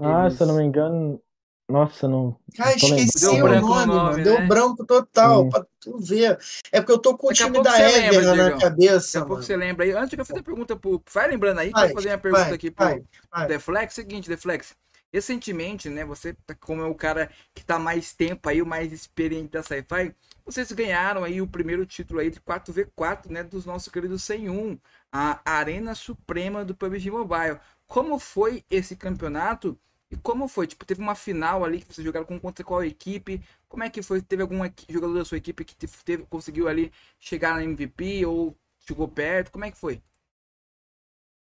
[0.00, 0.36] Ah, eles...
[0.36, 1.20] se eu não me engano,
[1.68, 2.36] Nossa, não.
[2.56, 4.16] Cara, esqueci o nome, nome, mano.
[4.16, 4.22] Né?
[4.22, 5.48] Deu branco total, hum.
[5.48, 6.38] pra tu ver.
[6.70, 9.18] É porque eu tô com o time da Ever lembra, na cabeça.
[9.18, 9.92] Daqui a pouco você lembra aí.
[9.92, 11.02] Antes que eu fazer a pergunta pro.
[11.12, 13.02] Vai lembrando aí, vai, fazer uma pergunta vai, aqui pro vai,
[13.32, 13.48] vai.
[13.48, 13.94] Deflex.
[13.94, 14.74] Seguinte, Deflex.
[15.12, 18.92] Recentemente, né, você, tá, como é o cara que tá mais tempo aí, o mais
[18.92, 20.12] experiente da Sci-Fi,
[20.44, 24.78] vocês ganharam aí o primeiro título aí de 4v4, né, dos nossos queridos 101,
[25.10, 27.58] a Arena Suprema do PUBG Mobile.
[27.86, 29.78] Como foi esse campeonato?
[30.10, 30.66] E como foi?
[30.66, 33.40] Tipo, teve uma final ali que vocês jogaram com contra qual equipe?
[33.68, 34.20] Como é que foi?
[34.20, 39.08] Teve algum jogador da sua equipe que teve, conseguiu ali chegar na MVP ou chegou
[39.08, 39.50] perto?
[39.50, 40.00] Como é que foi?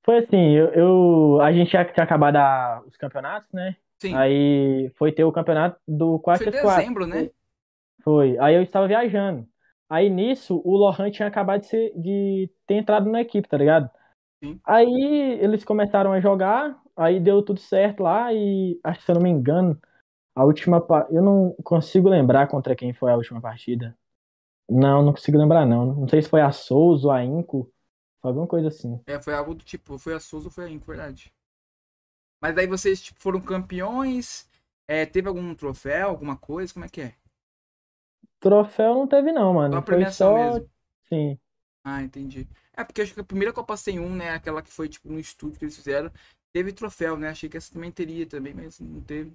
[0.04, 3.76] Foi assim, eu, eu a gente já tinha acabado a, os campeonatos, né?
[4.00, 4.16] Sim.
[4.16, 7.30] Aí foi ter o campeonato do 4 Foi dezembro, né?
[8.04, 8.38] Foi.
[8.39, 9.47] Aí eu estava viajando.
[9.89, 13.89] Aí nisso, o Lohan tinha acabado de, ser, de ter entrado na equipe, tá ligado?
[14.43, 14.60] Sim.
[14.66, 19.16] Aí eles começaram a jogar, aí deu tudo certo lá e acho que se eu
[19.16, 19.80] não me engano,
[20.36, 23.97] a última eu não consigo lembrar contra quem foi a última partida.
[24.70, 25.86] Não, não consigo lembrar não.
[25.86, 27.72] Não sei se foi a Souza ou a Inco,
[28.22, 28.99] foi alguma coisa assim.
[29.06, 31.32] É, foi algo do tipo, foi a Souza ou foi a Inco, verdade.
[32.41, 34.49] Mas aí vocês tipo, foram campeões,
[34.88, 37.16] é, teve algum troféu, alguma coisa, como é que é?
[38.44, 39.74] Troféu não teve não, mano.
[39.74, 40.54] Só a premiação foi só...
[40.54, 40.70] mesmo.
[41.08, 41.39] Sim.
[41.82, 42.46] Ah, entendi.
[42.76, 45.58] É, porque acho que a primeira Copa 101, né, aquela que foi, tipo, no estúdio
[45.58, 46.12] que eles fizeram,
[46.52, 47.30] teve troféu, né?
[47.30, 49.32] Achei que essa também teria também, mas não teve.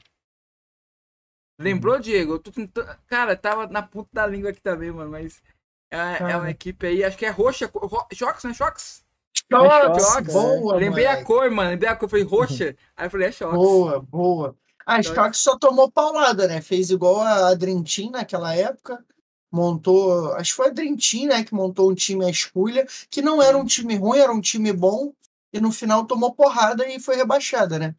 [1.59, 2.01] Lembrou, uhum.
[2.03, 2.35] Diego?
[2.35, 2.87] Eu tô tentando...
[3.07, 5.43] Cara, tava na ponta da língua aqui também, mano, mas
[5.91, 7.71] é, é uma equipe aí, acho que é roxa.
[7.75, 8.07] Ro...
[8.45, 8.55] Né?
[8.55, 9.05] Shox?
[9.51, 11.23] Shox, boa, Lembrei moleque.
[11.23, 11.71] a cor, mano.
[11.71, 12.77] Lembrei a cor, foi roxa.
[12.95, 13.55] Aí eu falei, é Shox.
[13.55, 14.57] Boa, boa.
[14.89, 16.62] A Shox só tomou paulada, né?
[16.62, 19.05] Fez igual a Adrentin naquela época
[19.51, 23.43] montou, acho que foi a Team, né, que montou um time à escolha, que não
[23.43, 25.12] era um time ruim, era um time bom,
[25.53, 27.95] e no final tomou porrada e foi rebaixada, né?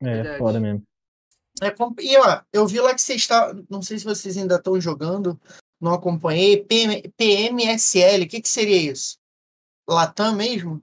[0.00, 0.38] É, Verdade.
[0.38, 0.82] foda mesmo.
[1.62, 1.68] É,
[2.00, 5.38] e ó, eu vi lá que vocês estão, não sei se vocês ainda estão jogando,
[5.80, 9.18] não acompanhei, PM, PMSL, o que que seria isso?
[9.86, 10.82] Latam mesmo?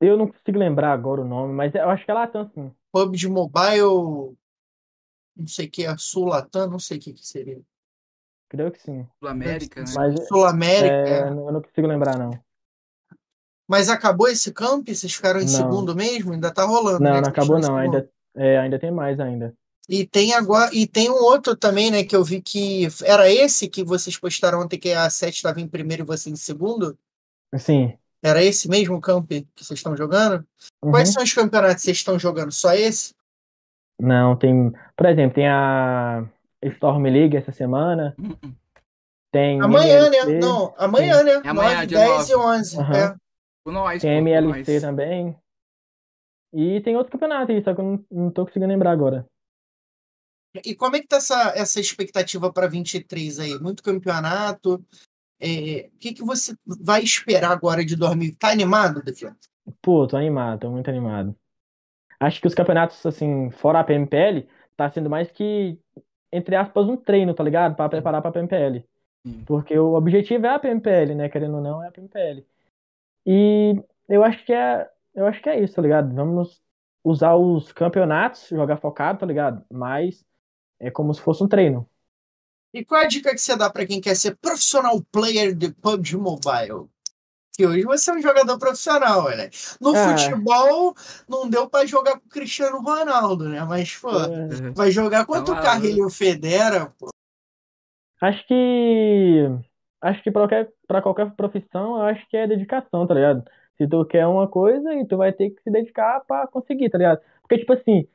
[0.00, 2.70] Eu não consigo lembrar agora o nome, mas eu acho que é Latam sim.
[2.92, 4.36] PUBG Mobile
[5.36, 7.60] não sei o que, a Sul-Latam, não sei o que, que seria.
[8.48, 9.06] Creio que sim.
[9.18, 9.92] Sul-América, né?
[9.94, 10.94] Mas, Sul-América.
[10.94, 11.28] É, é.
[11.28, 12.30] Eu não consigo lembrar, não.
[13.68, 14.88] Mas acabou esse camp?
[14.88, 15.48] Vocês ficaram em não.
[15.50, 16.32] segundo mesmo?
[16.32, 17.20] Ainda tá rolando, Não, né?
[17.20, 17.76] não acabou não.
[17.76, 19.52] Ainda, é, ainda tem mais ainda.
[19.88, 23.68] E tem agora e tem um outro também, né, que eu vi que era esse
[23.68, 26.98] que vocês postaram ontem que a 7 estava em primeiro e você em segundo?
[27.56, 27.96] Sim.
[28.26, 30.44] Era esse mesmo camp que vocês estão jogando?
[30.82, 30.90] Uhum.
[30.90, 32.50] Quais são os campeonatos que vocês estão jogando?
[32.50, 33.14] Só esse?
[34.00, 34.72] Não, tem.
[34.96, 36.28] Por exemplo, tem a
[36.62, 38.16] Storm League essa semana.
[38.18, 38.54] Uh-uh.
[39.32, 39.60] Tem.
[39.60, 40.24] Amanhã, né?
[40.40, 41.42] Não, amanhã, né?
[41.44, 42.32] É amanhã, 9, 10 9.
[42.32, 42.76] e 11.
[42.78, 42.92] Uhum.
[42.92, 43.16] É.
[43.66, 45.36] Nós, tem MLC também.
[46.52, 49.26] E tem outro campeonato aí, só que eu não, não tô conseguindo lembrar agora.
[50.64, 53.58] E como é que tá essa, essa expectativa para 23 aí?
[53.58, 54.82] Muito campeonato.
[55.38, 58.34] É, o que, que você vai esperar agora de dormir?
[58.36, 59.36] Tá animado, Defesa?
[59.82, 61.36] Pô, tô animado, tô muito animado
[62.20, 65.78] acho que os campeonatos, assim, fora a PMPL, tá sendo mais que,
[66.32, 67.76] entre aspas, um treino, tá ligado?
[67.76, 68.84] Para preparar pra PMPL.
[69.46, 71.28] Porque o objetivo é a PMPL, né?
[71.28, 72.46] Querendo ou não, é a PMPL.
[73.26, 76.14] E eu acho que é, eu acho que é isso, tá ligado?
[76.14, 76.62] Vamos
[77.04, 79.64] usar os campeonatos, jogar focado, tá ligado?
[79.70, 80.24] Mas
[80.80, 81.88] é como se fosse um treino.
[82.76, 85.72] E qual é a dica que você dá para quem quer ser profissional player de
[85.72, 86.90] PUBG Mobile?
[87.56, 89.48] que hoje você é um jogador profissional, né?
[89.80, 90.08] No é.
[90.08, 90.94] futebol,
[91.26, 93.64] não deu para jogar com o Cristiano Ronaldo, né?
[93.64, 94.72] Mas, pô, é.
[94.74, 97.08] vai jogar contra tá o Carrilho Federa, pô.
[98.20, 99.46] Acho que.
[100.02, 103.42] Acho que pra qualquer, pra qualquer profissão, eu acho que é dedicação, tá ligado?
[103.78, 106.98] Se tu quer uma coisa e tu vai ter que se dedicar para conseguir, tá
[106.98, 107.22] ligado?
[107.40, 108.06] Porque, tipo assim,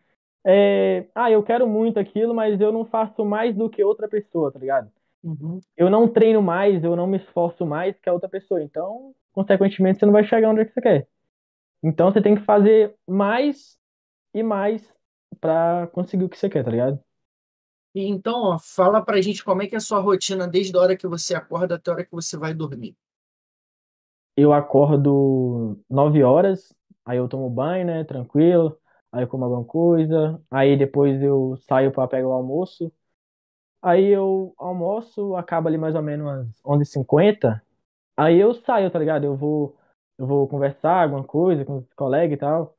[0.45, 1.07] é...
[1.13, 4.59] ah, eu quero muito aquilo, mas eu não faço mais do que outra pessoa, tá
[4.59, 4.91] ligado?
[5.23, 5.59] Uhum.
[5.77, 8.61] Eu não treino mais, eu não me esforço mais que a outra pessoa.
[8.61, 11.07] Então, consequentemente, você não vai chegar onde é você quer.
[11.84, 13.77] Então, você tem que fazer mais
[14.34, 14.81] e mais
[15.39, 16.99] para conseguir o que você quer, tá ligado?
[17.93, 20.80] E então, ó, fala pra gente como é que é a sua rotina desde a
[20.80, 22.95] hora que você acorda até a hora que você vai dormir.
[24.35, 26.73] Eu acordo 9 horas,
[27.05, 28.80] aí eu tomo banho, né, tranquilo,
[29.12, 32.92] aí eu como alguma coisa, aí depois eu saio para pegar o almoço,
[33.82, 37.62] aí eu almoço, acaba ali mais ou menos às 11h50,
[38.18, 39.24] Aí eu saio, tá ligado?
[39.26, 39.76] Eu vou,
[40.18, 42.78] eu vou conversar alguma coisa com os colegas e tal.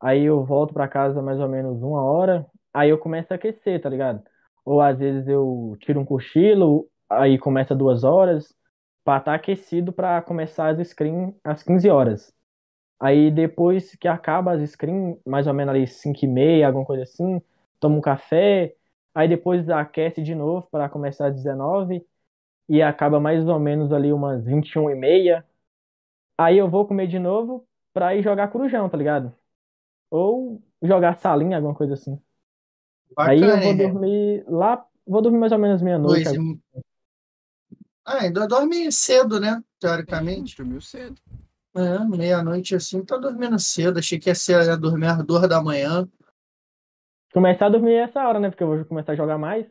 [0.00, 2.46] Aí eu volto para casa mais ou menos uma hora.
[2.74, 4.22] Aí eu começo a aquecer, tá ligado?
[4.64, 8.54] Ou às vezes eu tiro um cochilo, aí começa duas horas,
[9.04, 12.34] pra estar tá aquecido para começar as screens às 15 horas.
[13.02, 17.02] Aí depois que acaba as screens, mais ou menos ali 5 e meia, alguma coisa
[17.02, 17.42] assim,
[17.80, 18.76] tomo um café,
[19.12, 22.06] aí depois aquece de novo para começar às 19
[22.68, 25.44] e acaba mais ou menos ali umas 21 e meia.
[26.38, 29.34] Aí eu vou comer de novo pra ir jogar corujão, tá ligado?
[30.08, 32.16] Ou jogar salinha, alguma coisa assim.
[33.16, 36.28] Bacana, aí eu vou dormir lá, vou dormir mais ou menos meia-noite.
[38.04, 39.60] Ah, ainda dorme cedo, né?
[39.80, 40.56] Teoricamente.
[40.56, 41.20] Dormiu cedo.
[41.74, 43.98] É, meia-noite assim, tá dormindo cedo.
[43.98, 46.06] Achei que ia ser ia dormir às duas da manhã.
[47.32, 48.50] Começar a dormir essa hora, né?
[48.50, 49.66] Porque eu vou começar a jogar mais.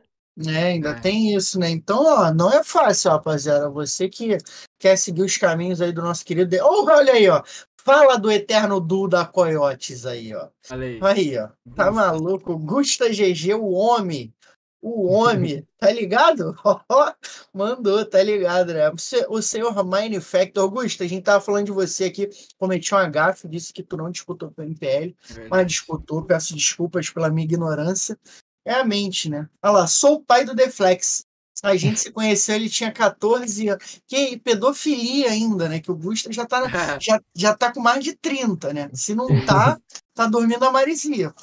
[0.48, 1.00] É, ainda é.
[1.00, 1.70] tem isso, né?
[1.70, 3.70] Então, ó, não é fácil, rapaziada.
[3.70, 4.38] Você que
[4.80, 6.58] quer seguir os caminhos aí do nosso querido.
[6.64, 7.44] Oh, olha aí, ó.
[7.84, 10.48] Fala do eterno Du da Coyotes aí, ó.
[10.70, 11.00] Aí.
[11.02, 11.50] aí, ó.
[11.76, 12.58] Tá maluco?
[12.58, 14.34] Gusta GG, o homem.
[14.82, 16.56] O homem, tá ligado?
[17.54, 18.92] Mandou, tá ligado, né?
[19.30, 22.28] O senhor Minefactor, Augusto, a gente tava falando de você aqui,
[22.58, 27.10] cometeu um gafe, disse que tu não disputou pelo MPL, é mas disputou, peço desculpas
[27.12, 28.18] pela minha ignorância.
[28.66, 29.48] É a mente, né?
[29.62, 31.26] Olha lá, sou o pai do Deflex.
[31.64, 34.02] A gente se conheceu, ele tinha 14 anos.
[34.08, 35.80] Que pedofilia ainda, né?
[35.80, 36.64] Que o Gusta já tá,
[37.00, 38.90] já, já tá com mais de 30, né?
[38.94, 39.80] Se não tá,
[40.14, 41.34] tá dormindo a maresia.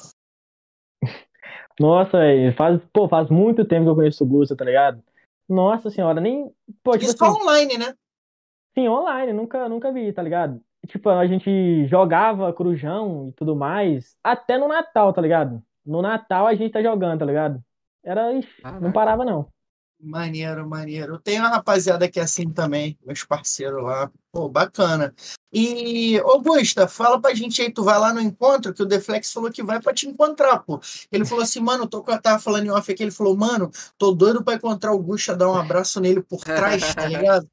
[1.79, 5.01] Nossa, véio, faz, pô, faz muito tempo que eu conheço o Gusta, tá ligado?
[5.47, 6.51] Nossa senhora, nem.
[6.83, 7.95] Pô, tipo Isso assim, online, né?
[8.77, 10.61] Sim, online, nunca, nunca vi, tá ligado?
[10.87, 15.61] Tipo, a gente jogava Crujão e tudo mais, até no Natal, tá ligado?
[15.85, 17.63] No Natal a gente tá jogando, tá ligado?
[18.03, 18.33] Era.
[18.33, 19.47] Ixi, não parava, não.
[20.01, 21.19] Maneiro, maneiro.
[21.19, 24.09] Tem uma rapaziada que é assim também, meus parceiros lá.
[24.31, 25.13] Pô, bacana.
[25.51, 29.51] E, Augusta, fala pra gente aí, tu vai lá no encontro, que o Deflex falou
[29.51, 30.79] que vai pra te encontrar, pô.
[31.11, 34.11] Ele falou assim, mano, tô, eu tava falando em off aqui, ele falou, mano, tô
[34.11, 37.49] doido pra encontrar o Augusta, dar um abraço nele por trás, tá ligado?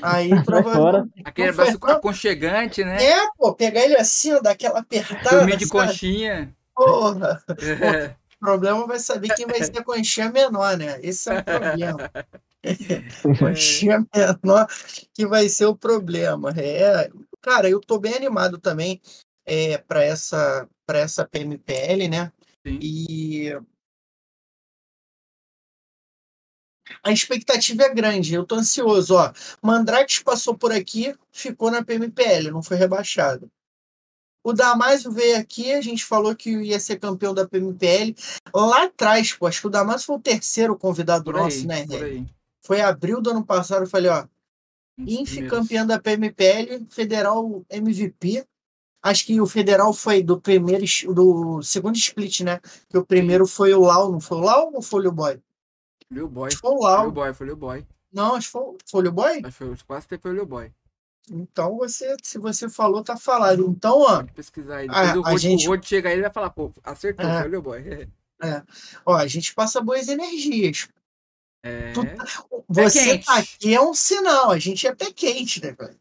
[0.00, 1.22] Aí, provavelmente.
[1.24, 3.02] Aquele abraço aconchegante, né?
[3.04, 5.38] É, pô, pegar ele assim, ó, daquela apertada.
[5.38, 5.86] Dormir de sabe?
[5.88, 6.54] conchinha.
[6.74, 7.42] Porra.
[7.58, 8.17] É.
[8.40, 11.00] O problema vai saber quem vai ser a conchinha menor, né?
[11.02, 12.10] Esse é o problema.
[13.38, 14.66] conchinha menor
[15.12, 16.50] que vai ser o problema.
[16.56, 17.10] É,
[17.40, 19.00] cara, eu tô bem animado também
[19.44, 22.32] é, para essa para essa PMPL, né?
[22.66, 22.78] Sim.
[22.80, 23.52] E
[27.02, 29.32] a expectativa é grande, eu tô ansioso, ó.
[29.62, 33.50] Mandrake passou por aqui, ficou na PMPL, não foi rebaixado.
[34.48, 38.14] O Damásio veio aqui, a gente falou que ia ser campeão da PMPL.
[38.54, 42.26] Lá atrás, pô, acho que o Damásio foi o terceiro convidado por nosso, aí, né,
[42.62, 44.24] Foi abril do ano passado, eu falei, ó.
[44.96, 48.42] Inf campeão da PMPL, Federal MVP.
[49.02, 52.58] Acho que o Federal foi do primeiro, do segundo split, né?
[52.88, 55.42] Que o primeiro foi o Lau, não foi o Lau ou foi o Boy?
[56.10, 56.50] Liu Boy.
[56.56, 57.10] Foi o Lau.
[57.12, 57.86] Boy, foi o Boy.
[58.10, 59.42] Não, acho que foi, foi o Boy?
[59.44, 60.72] Acho que foi, quase que foi o Boy.
[61.30, 63.66] Então, você, se você falou, tá falado.
[63.68, 64.22] Então, ó.
[64.24, 64.88] Pesquisar aí.
[64.88, 65.68] Depois a, o, Rod, gente...
[65.68, 67.42] o chega aí e vai falar, pô, acertou, é.
[67.42, 68.08] foi o boy.
[68.40, 68.62] É.
[69.04, 70.88] Ó, a gente passa boas energias.
[71.60, 71.92] É.
[71.92, 72.24] Tu, tá,
[72.68, 75.98] você tá aqui é um sinal, a gente é pé quente, né, velho?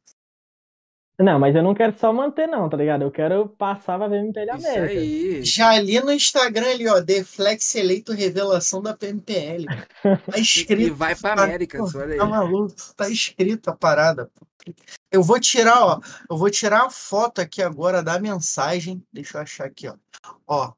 [1.20, 3.02] Não, mas eu não quero só manter, não, tá ligado?
[3.02, 4.94] Eu quero passar pra PMPL América.
[4.94, 5.44] Isso aí.
[5.44, 9.66] Já ali no Instagram ali, ó, Deflex eleito revelação da PMPL.
[10.04, 10.80] Tá escrito.
[10.80, 12.18] e vai pra América, tá, olha aí.
[12.20, 14.30] Tá maluco, tá escrito a parada.
[15.12, 16.00] Eu vou tirar, ó,
[16.30, 19.04] eu vou tirar a foto aqui agora da mensagem.
[19.12, 19.96] Deixa eu achar aqui, ó.
[20.46, 20.72] Ó,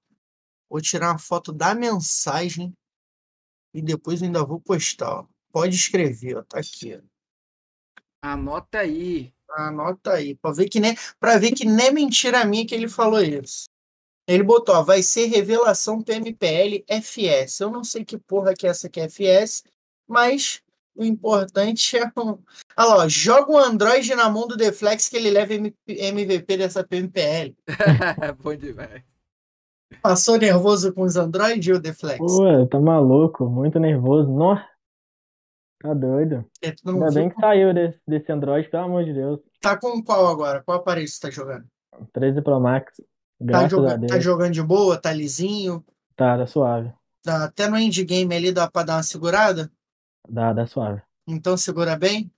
[0.70, 2.74] vou tirar a foto da mensagem
[3.74, 5.26] e depois ainda vou postar, ó.
[5.52, 6.95] Pode escrever, ó, tá aqui.
[6.95, 7.02] Ó.
[8.22, 9.34] Anota aí.
[9.51, 12.88] Anota aí, para ver que nem para ver que nem é mentira minha que ele
[12.88, 13.65] falou isso.
[14.27, 17.61] Ele botou, ó, vai ser revelação PMPL FS.
[17.61, 19.63] Eu não sei que porra que é essa que é FS,
[20.07, 20.61] mas
[20.95, 22.38] o importante é um...
[22.77, 25.53] Olha lá, joga um Android na mão do Deflex que ele leva
[25.88, 27.55] MVP dessa PMPL.
[28.43, 29.01] Bom demais.
[30.03, 32.19] Passou nervoso com os Android, o Deflex?
[32.19, 34.30] Pô, tá maluco, muito nervoso.
[34.30, 34.68] Nossa.
[35.81, 36.45] Tá doido.
[36.61, 39.39] É, Ainda bem que saiu desse, desse Android, pelo amor de Deus.
[39.61, 40.61] Tá com qual agora?
[40.64, 41.65] Qual aparelho você tá jogando?
[42.11, 42.91] 13 Pro Max.
[42.97, 43.06] Tá
[43.39, 45.01] graças tá, jogando, tá jogando de boa?
[45.01, 45.85] Tá lisinho?
[46.15, 46.93] Tá, tá suave.
[47.23, 49.72] Tá, até no endgame ali dá pra dar uma segurada?
[50.27, 51.01] Dá, dá suave.
[51.26, 52.30] Então segura bem?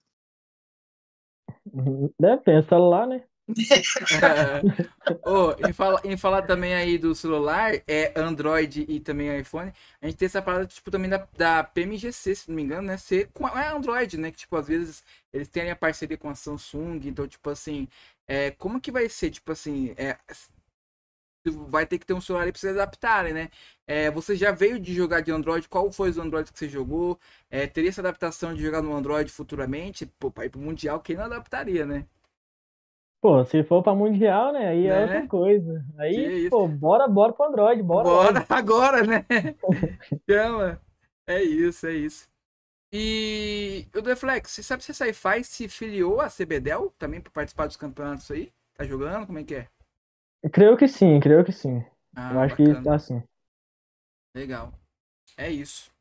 [2.20, 3.24] Deve ter celular, né?
[5.26, 10.06] oh, em, fala, em falar também aí do celular, é Android e também iPhone, a
[10.08, 12.98] gente tem essa parada, tipo, também da, da PMGC, se não me engano, né?
[12.98, 14.32] Ser com é Android, né?
[14.32, 15.04] Que, tipo, às vezes
[15.34, 17.88] eles têm a parceria com a Samsung, então, tipo assim,
[18.28, 20.18] é, como que vai ser, tipo assim, é,
[21.70, 23.50] vai ter que ter um celular aí pra se adaptarem, né?
[23.88, 27.20] É, você já veio de jogar de Android, qual foi os Android que você jogou?
[27.50, 30.06] É, teria essa adaptação de jogar no Android futuramente?
[30.20, 32.06] Pô, pra ir pro Mundial, quem não adaptaria, né?
[33.22, 34.68] Pô, se for pra Mundial, né?
[34.70, 34.98] Aí é né?
[34.98, 35.86] é outra coisa.
[36.00, 38.04] Aí, pô, bora, bora pro Android, bora.
[38.04, 38.46] Bora logo.
[38.50, 39.26] agora, né?
[40.28, 40.82] Chama.
[41.28, 42.28] É isso, é isso.
[42.92, 47.68] E o Deflex, você sabe se a Sci-Fi se filiou a CBDEL também para participar
[47.68, 48.52] dos campeonatos aí?
[48.74, 49.28] Tá jogando?
[49.28, 49.70] Como é que é?
[50.52, 51.86] Creio que sim, creio que sim.
[52.16, 52.78] Ah, Eu acho bacana.
[52.80, 53.24] que tá assim.
[54.36, 54.74] Legal.
[55.38, 55.92] É isso.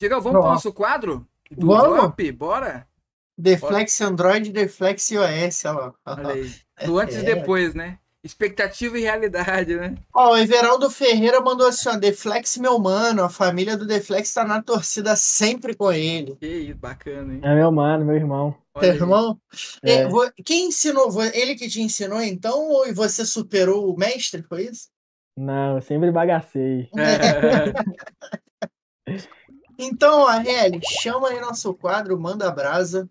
[0.00, 1.26] Diego, vamos pro nosso quadro?
[1.50, 1.96] Do vamos.
[1.96, 2.32] Drop?
[2.32, 2.88] Bora?
[3.36, 4.00] Deflex.
[4.00, 5.94] Android, Deflex iOS, olha lá.
[6.06, 6.54] Olha aí.
[6.84, 7.20] Do antes é.
[7.20, 7.98] e depois, né?
[8.26, 9.94] Expectativa e realidade, né?
[10.12, 14.44] Ó, o Everaldo Ferreira mandou assim, ó, Deflex, meu mano, a família do Deflex tá
[14.44, 16.34] na torcida sempre com ele.
[16.34, 17.40] Que isso, bacana, hein?
[17.44, 18.56] É meu mano, meu irmão.
[18.80, 19.40] Teu irmão?
[19.82, 20.08] É.
[20.44, 21.08] Quem ensinou?
[21.32, 24.88] Ele que te ensinou, então, ou você superou o mestre, foi isso?
[25.36, 26.90] Não, eu sempre bagacei.
[29.78, 33.08] então, Areli, chama aí nosso quadro, manda a brasa.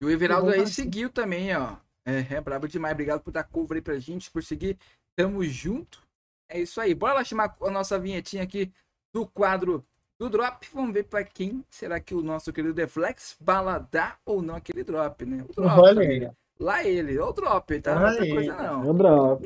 [0.00, 1.76] E o Everaldo aí seguiu também, ó.
[2.04, 2.92] É, é brabo demais.
[2.92, 4.78] Obrigado por dar cover aí pra gente, por seguir.
[5.16, 6.02] Tamo junto.
[6.48, 6.94] É isso aí.
[6.94, 8.72] Bora lá chamar a nossa vinhetinha aqui
[9.12, 9.84] do quadro
[10.18, 10.66] do drop.
[10.72, 14.82] Vamos ver para quem será que o nosso querido Deflex bala dá ou não aquele
[14.82, 15.44] drop, né?
[15.48, 17.94] O drop, Olha Lá ele, o drop, tá?
[17.94, 18.90] Não outra coisa não.
[18.90, 19.44] O drop.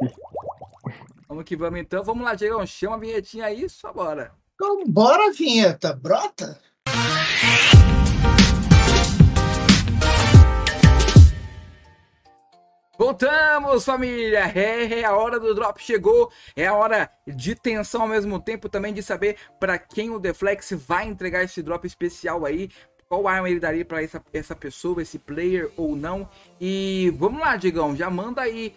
[1.28, 2.02] Vamos que vamos então.
[2.02, 2.66] Vamos lá, Diego.
[2.66, 4.32] Chama a vinhetinha aí, só bora.
[4.54, 5.94] Então, bora, vinheta.
[5.94, 6.58] Brota.
[13.04, 14.52] Voltamos, família!
[14.54, 18.68] É, é, a hora do drop chegou, é a hora de tensão ao mesmo tempo
[18.68, 22.70] também de saber para quem o Deflex vai entregar esse drop especial aí,
[23.08, 26.28] qual arma ele daria para essa, essa pessoa, esse player ou não.
[26.60, 28.72] E vamos lá, Digão, já manda aí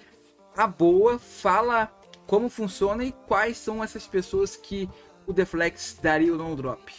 [0.58, 1.92] a boa, fala
[2.26, 4.90] como funciona e quais são essas pessoas que
[5.28, 6.92] o Deflex daria ou não drop.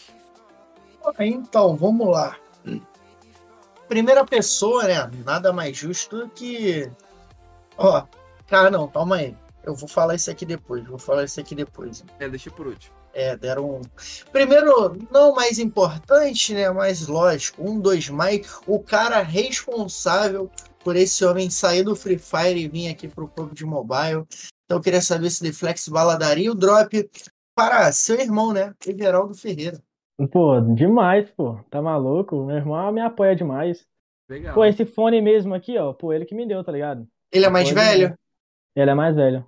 [1.18, 2.36] Então, vamos lá.
[3.88, 5.10] Primeira pessoa, né?
[5.24, 6.88] Nada mais justo que
[7.78, 8.04] Ó,
[8.50, 9.36] ah, não, calma aí.
[9.64, 12.04] Eu vou falar isso aqui depois, vou falar isso aqui depois.
[12.20, 12.94] É, deixa por último.
[13.12, 13.80] É, deram um.
[14.30, 16.70] Primeiro, não mais importante, né?
[16.70, 18.60] Mas lógico, um, dois mais.
[18.66, 20.50] O cara responsável
[20.84, 24.24] por esse homem sair do Free Fire e vir aqui pro clube de mobile.
[24.64, 27.10] Então eu queria saber se Deflex Bala daria o drop
[27.56, 28.72] para seu irmão, né?
[28.86, 29.82] Everaldo Ferreira.
[30.30, 31.58] Pô, demais, pô.
[31.70, 32.44] Tá maluco?
[32.44, 33.86] Meu irmão me apoia demais.
[34.28, 34.54] Legal.
[34.54, 37.06] Pô, esse fone mesmo aqui, ó, pô, ele que me deu, tá ligado?
[37.36, 38.18] Ele é mais velho?
[38.74, 39.46] Ele é mais velho.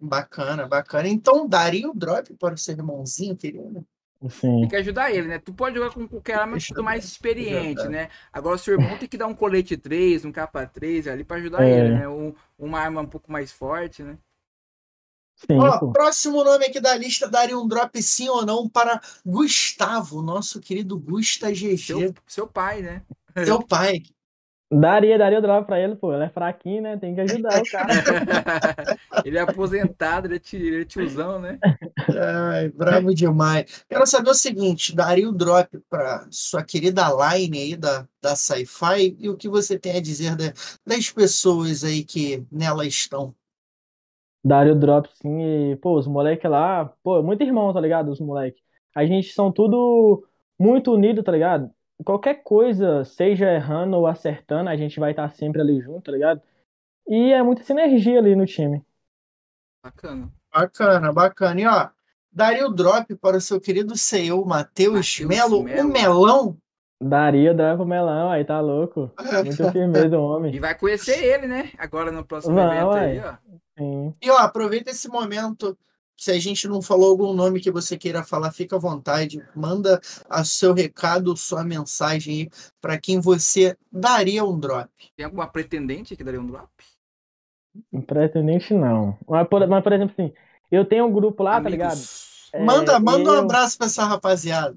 [0.00, 1.08] Bacana, bacana.
[1.08, 3.84] Então daria o drop para o seu irmãozinho, querido?
[4.28, 4.60] Sim.
[4.60, 5.38] Tem que ajudar ele, né?
[5.38, 8.10] Tu pode jogar com qualquer arma tu mais experiente, né?
[8.30, 11.64] Agora, seu irmão tem que dar um colete 3, um capa 3 ali para ajudar
[11.64, 11.70] é.
[11.70, 12.08] ele, né?
[12.08, 14.18] Um, uma arma um pouco mais forte, né?
[15.36, 20.20] Sim, Ó, próximo nome aqui da lista daria um drop sim ou não para Gustavo,
[20.20, 21.78] nosso querido Gusta GG.
[21.78, 23.02] Seu, seu pai, né?
[23.46, 24.02] Seu pai.
[24.72, 26.14] Daria, daria o drop pra ele, pô.
[26.14, 26.96] Ele é fraquinho, né?
[26.96, 27.88] Tem que ajudar o cara.
[29.24, 31.58] ele é aposentado, ele é, ele é tiozão, né?
[32.08, 33.84] Ai, bravo demais.
[33.88, 39.16] Quero saber o seguinte: daria o drop pra sua querida line aí da, da Sci-Fi
[39.18, 40.52] e o que você tem a dizer da,
[40.86, 43.34] das pessoas aí que nela estão?
[44.44, 45.72] Daria o drop, sim.
[45.72, 48.10] E, pô, os moleques lá, pô, muito irmão, tá ligado?
[48.12, 48.62] Os moleques.
[48.94, 50.24] A gente são tudo
[50.56, 51.70] muito unido, tá ligado?
[52.04, 56.40] Qualquer coisa, seja errando ou acertando, a gente vai estar sempre ali junto, tá ligado?
[57.06, 58.84] E é muita sinergia ali no time.
[59.82, 60.30] Bacana.
[60.52, 61.60] Bacana, bacana.
[61.60, 61.88] E ó,
[62.30, 66.56] daria o drop para o seu querido CEO Matheus Melo, o melão.
[67.02, 69.10] Daria o drop pro melão, aí tá louco.
[69.44, 70.54] Muito firmeza o homem.
[70.54, 71.70] E vai conhecer ele, né?
[71.78, 73.34] Agora no próximo Não, evento aí, ó.
[73.78, 74.14] Sim.
[74.20, 75.76] E ó, aproveita esse momento
[76.20, 79.42] se a gente não falou algum nome que você queira falar, fica à vontade.
[79.56, 79.98] Manda
[80.28, 84.90] a seu recado, sua mensagem para quem você daria um drop.
[85.16, 86.68] Tem alguma pretendente que daria um drop?
[88.06, 89.16] Pretendente não.
[89.26, 90.30] Mas por, mas, por exemplo, assim,
[90.70, 91.64] eu tenho um grupo lá, Amigos.
[92.52, 92.66] tá ligado?
[92.66, 93.36] Manda, é, manda eu...
[93.36, 94.76] um abraço para essa rapaziada.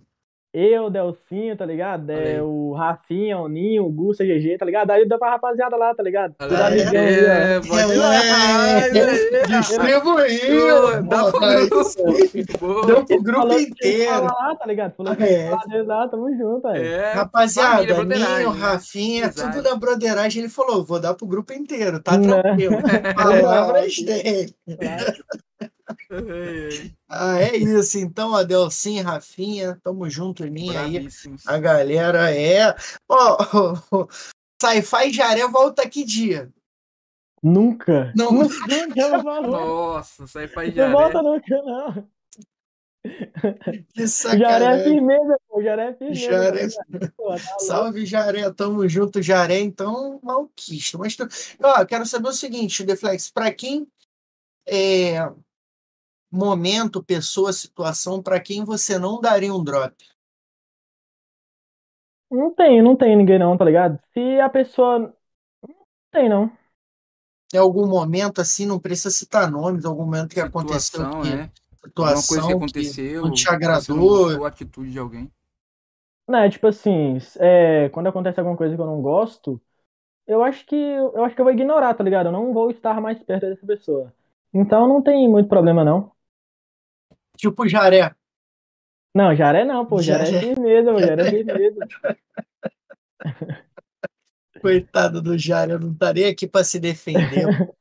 [0.53, 2.11] Eu, Delcinho, tá ligado?
[2.11, 4.91] É, o Rafinha, o Ninho, o Gusta, GG, tá ligado?
[4.91, 6.35] Aí dá pra rapaziada lá, tá ligado?
[6.37, 8.11] Tudo é, amigão é, pode lá.
[9.47, 11.03] Distribuiu.
[11.09, 12.85] Dá pro grupo.
[12.85, 14.25] Deu pro grupo inteiro.
[14.25, 14.93] lá, tá ligado?
[14.95, 15.49] Falou é.
[15.81, 16.85] lá, tamo junto, aí.
[16.85, 18.43] É, Rapaziada, Ninho, né?
[18.59, 19.53] Rafinha, Exato.
[19.53, 20.43] tudo da broderagem.
[20.43, 22.27] Ele falou, vou dar pro grupo inteiro, tá né?
[22.27, 22.77] tranquilo.
[23.17, 24.53] Palavras dele.
[27.09, 27.97] Ah, é isso.
[27.97, 31.07] Então, Adelcim, Rafinha, tamo junto em mim aí.
[31.45, 32.75] A galera é.
[33.09, 33.37] Ó,
[33.91, 34.07] oh,
[34.61, 36.49] Sci-Fi Jaré volta que dia?
[37.41, 38.13] Nunca.
[38.15, 38.31] Não.
[38.31, 40.89] Nunca Nossa, Sci-Fi Jaré.
[40.89, 42.07] Não volta nunca, não.
[43.93, 44.59] Que sacanagem.
[44.59, 45.61] Jaré firmeza, pô.
[45.61, 46.31] Jaré é firmeza.
[46.31, 46.67] Jaré.
[47.17, 48.49] Pô, tá Salve, Jaré.
[48.51, 49.59] Tamo junto, Jaré.
[49.59, 50.97] Então, malquisto.
[50.97, 51.27] Mas, tu...
[51.61, 53.29] ó, quero saber o seguinte, Deflex.
[53.29, 53.85] Pra quem
[54.65, 55.29] é
[56.33, 59.95] momento, pessoa, situação, para quem você não daria um drop?
[62.29, 63.99] Não tem, não tem ninguém não, tá ligado?
[64.13, 64.99] Se a pessoa.
[64.99, 65.13] Não
[66.11, 66.51] tem, não.
[67.49, 71.49] Tem algum momento assim, não precisa citar nomes, algum momento que Situação, aconteceu que, é.
[71.85, 73.21] situação Alguma coisa que aconteceu.
[73.21, 73.97] não te não agradou.
[74.07, 75.31] gostou, a atitude de alguém.
[76.27, 79.61] Não, é tipo assim, é, quando acontece alguma coisa que eu não gosto,
[80.27, 82.27] eu acho que eu acho que eu vou ignorar, tá ligado?
[82.27, 84.13] Eu não vou estar mais perto dessa pessoa.
[84.53, 86.12] Então não tem muito problema, não.
[87.37, 88.13] Tipo Jaré.
[89.15, 90.01] Não, Jaré não, pô.
[90.01, 90.39] Jaré é Jaré.
[90.47, 90.99] firmeza, pô.
[90.99, 91.87] Jaré é firmeza.
[94.61, 97.45] Coitado do Jaré, eu não estaria aqui para se defender.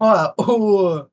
[0.00, 1.06] Ó, o,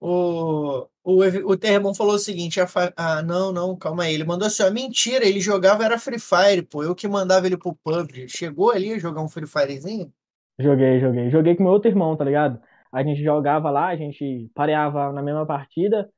[0.00, 1.20] o, o,
[1.50, 4.14] o Terremon falou o seguinte: a fa- ah, não, não, calma aí.
[4.14, 6.82] Ele mandou assim: ó, mentira, ele jogava era Free Fire, pô.
[6.84, 8.28] Eu que mandava ele pro PUBG.
[8.28, 10.12] Chegou ali a jogar um Free Firezinho?
[10.58, 11.30] Joguei, joguei.
[11.30, 12.60] Joguei com meu outro irmão, tá ligado?
[12.92, 16.08] A gente jogava lá, a gente pareava na mesma partida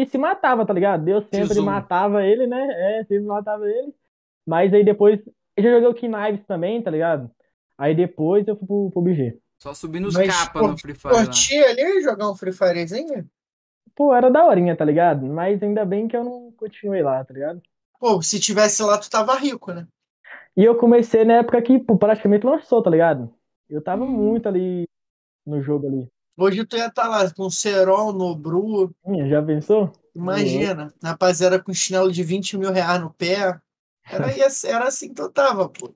[0.00, 1.04] e se matava, tá ligado?
[1.04, 1.66] Deus sempre Tesouro.
[1.70, 2.98] matava ele, né?
[3.00, 3.94] É, sempre matava ele.
[4.46, 5.20] Mas aí depois.
[5.56, 7.30] Eu já joguei o Knives também, tá ligado?
[7.76, 9.38] Aí depois eu fui pro, pro BG.
[9.58, 11.14] Só subindo os capas no Free Fire.
[11.14, 13.28] Curtia ali jogar um Free Firezinho?
[13.94, 15.26] Pô, era daorinha, tá ligado?
[15.26, 17.60] Mas ainda bem que eu não continuei lá, tá ligado?
[18.00, 19.86] Pô, se tivesse lá, tu tava rico, né?
[20.56, 23.32] E eu comecei na época que pô, praticamente lançou, tá ligado?
[23.68, 24.08] Eu tava Hum.
[24.08, 24.88] muito ali
[25.46, 26.08] no jogo ali.
[26.36, 28.94] Hoje tu ia estar lá com o Serol, Nobru.
[29.06, 29.92] Ih, Já pensou?
[30.14, 33.60] Imagina, rapaziada com chinelo de 20 mil reais no pé.
[34.04, 34.26] Era,
[34.66, 35.92] era assim que eu tava, pô.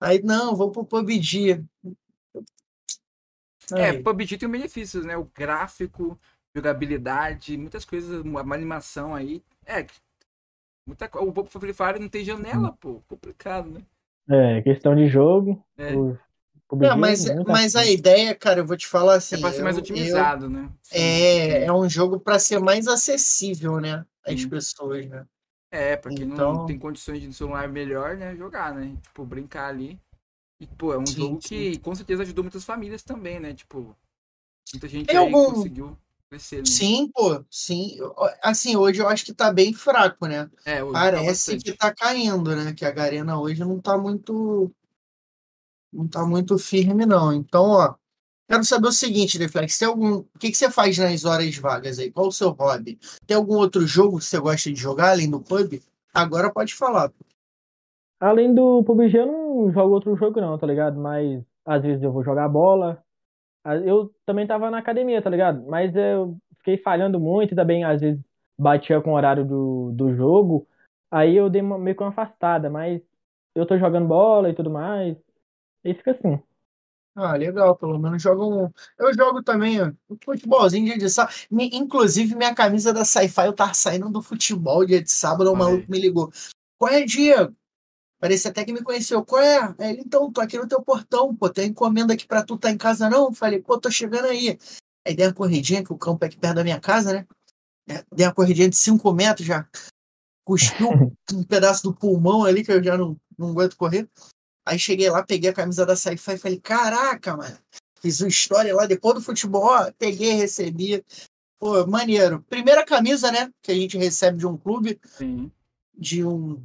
[0.00, 1.62] Aí, não, vou pro PUBG.
[3.72, 4.02] É, Aí.
[4.02, 5.16] PUBG tem benefícios, né?
[5.16, 6.18] O gráfico,
[6.54, 9.42] jogabilidade, muitas coisas, uma animação aí.
[9.66, 9.86] É,
[10.86, 13.02] muita O Free Fire não tem janela, pô.
[13.08, 13.82] Complicado, né?
[14.28, 15.62] É, questão de jogo.
[15.76, 15.94] É.
[15.94, 16.18] o-
[16.70, 19.36] o Não, BG mas, é muito mas a ideia, cara, eu vou te falar assim.
[19.36, 20.62] É pra ser mais eu- otimizado, né?
[20.62, 24.04] eu- Sim, é, é um jogo para ser mais acessível, né?
[24.26, 24.48] Às Sim.
[24.48, 25.24] pessoas, né?
[25.72, 28.34] É, pra quem Então- não tem condições de no celular melhor, né?
[28.36, 28.96] Jogar, né?
[29.02, 29.98] Tipo, brincar ali.
[30.60, 31.48] E, pô, é um Sim, jogo sim.
[31.48, 33.54] que com certeza ajudou muitas famílias também, né?
[33.54, 33.96] Tipo,
[34.72, 35.96] muita gente Tem algum- conseguiu
[36.28, 36.58] crescer.
[36.58, 36.64] Né?
[36.66, 37.96] Sim, pô, sim.
[38.42, 40.50] Assim, hoje eu acho que tá bem fraco, né?
[40.64, 41.64] É, hoje tá Parece bastante.
[41.64, 42.72] que tá caindo, né?
[42.74, 44.70] Que a Garena hoje não tá muito.
[45.92, 47.32] Não tá muito firme, não.
[47.32, 47.94] Então, ó.
[48.48, 49.78] Quero saber o seguinte, Deflex.
[49.78, 50.18] Tem algum...
[50.18, 52.10] O que, que você faz nas horas vagas aí?
[52.10, 52.98] Qual o seu hobby?
[53.26, 55.80] Tem algum outro jogo que você gosta de jogar além do pub?
[56.12, 57.12] Agora pode falar.
[58.18, 61.00] Além do PUBG, eu não jogo outro jogo, não, tá ligado?
[61.00, 63.02] Mas às vezes eu vou jogar bola.
[63.64, 65.64] Ah, Eu também tava na academia, tá ligado?
[65.66, 68.20] Mas eu fiquei falhando muito também às vezes
[68.58, 70.66] batia com o horário do, do jogo.
[71.10, 73.00] Aí eu dei uma, meio que uma afastada, mas
[73.54, 75.16] eu tô jogando bola e tudo mais.
[75.84, 76.40] E fica assim.
[77.14, 78.70] Ah, legal, pelo menos joga um.
[78.98, 81.34] Eu jogo também, ó, um futebolzinho dia de sábado.
[81.50, 85.90] Inclusive, minha camisa da Sci-Fi eu tava saindo do futebol dia de sábado, o maluco
[85.90, 86.32] me ligou.
[86.78, 87.54] Qual é, Diego?
[88.20, 89.24] Parece até que me conheceu.
[89.24, 89.74] Qual é?
[89.78, 92.76] Ele, então, tô aqui no teu portão, pô, tem encomenda aqui pra tu, tá em
[92.76, 93.32] casa não?
[93.32, 94.58] Falei, pô, tô chegando aí.
[95.06, 97.26] Aí dei uma corridinha, que o campo é aqui perto da minha casa, né?
[97.88, 99.66] É, Dei uma corridinha de 5 metros já.
[100.44, 100.90] Cuspiu
[101.32, 104.08] um pedaço do pulmão ali, que eu já não, não aguento correr.
[104.66, 107.58] Aí cheguei lá, peguei a camisa da Sci-Fi e falei, caraca, mano.
[108.00, 111.04] Fiz uma história lá depois do futebol, ó, peguei, recebi.
[111.58, 112.42] Pô, maneiro.
[112.48, 113.50] Primeira camisa, né?
[113.62, 115.50] Que a gente recebe de um clube, Sim.
[115.94, 116.62] de um,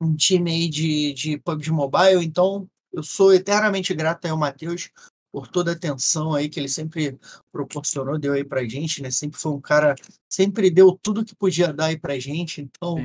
[0.00, 2.24] um time aí de, de PUBG Mobile.
[2.24, 4.90] Então, eu sou eternamente grato aí ao Matheus
[5.32, 7.18] por toda a atenção aí que ele sempre
[7.52, 9.10] proporcionou, deu aí pra gente, né?
[9.10, 9.94] Sempre foi um cara,
[10.28, 12.60] sempre deu tudo que podia dar aí pra gente.
[12.60, 12.96] Então,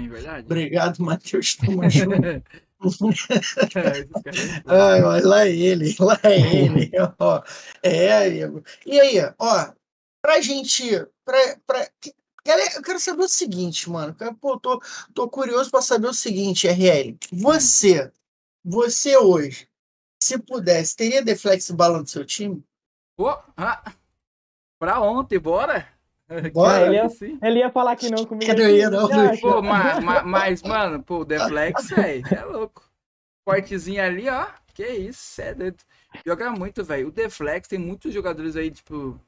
[0.43, 1.57] obrigado, Matheus.
[4.65, 6.91] Ó, lá ele, lá ele.
[7.19, 7.41] ó.
[7.81, 8.63] É, amigo.
[8.85, 9.73] E aí, ó,
[10.21, 10.83] pra gente.
[11.23, 11.89] Pra, pra...
[12.45, 14.15] Galera, eu quero saber o seguinte, mano.
[14.39, 14.81] Pô, tô,
[15.13, 17.17] tô curioso pra saber o seguinte, RL.
[17.31, 18.11] Você,
[18.63, 19.67] você hoje,
[20.21, 22.63] se pudesse, teria Deflex Bala no seu time?
[23.17, 23.93] Pô, ah,
[24.79, 25.94] pra ontem, bora?
[26.53, 26.85] Bora?
[26.87, 27.39] Ele ia- que sim.
[27.41, 28.51] Ele ia falar que não comigo.
[28.53, 29.41] Não ia, não, acha?
[29.41, 32.83] Pô, ma- ma- mas, mano, pô, o Deflex, velho, é louco.
[33.45, 34.47] Cortezinho ali, ó.
[34.73, 35.77] Que isso, cê é doido.
[36.25, 37.07] Joga muito, velho.
[37.07, 39.19] O Deflex tem muitos jogadores aí, tipo.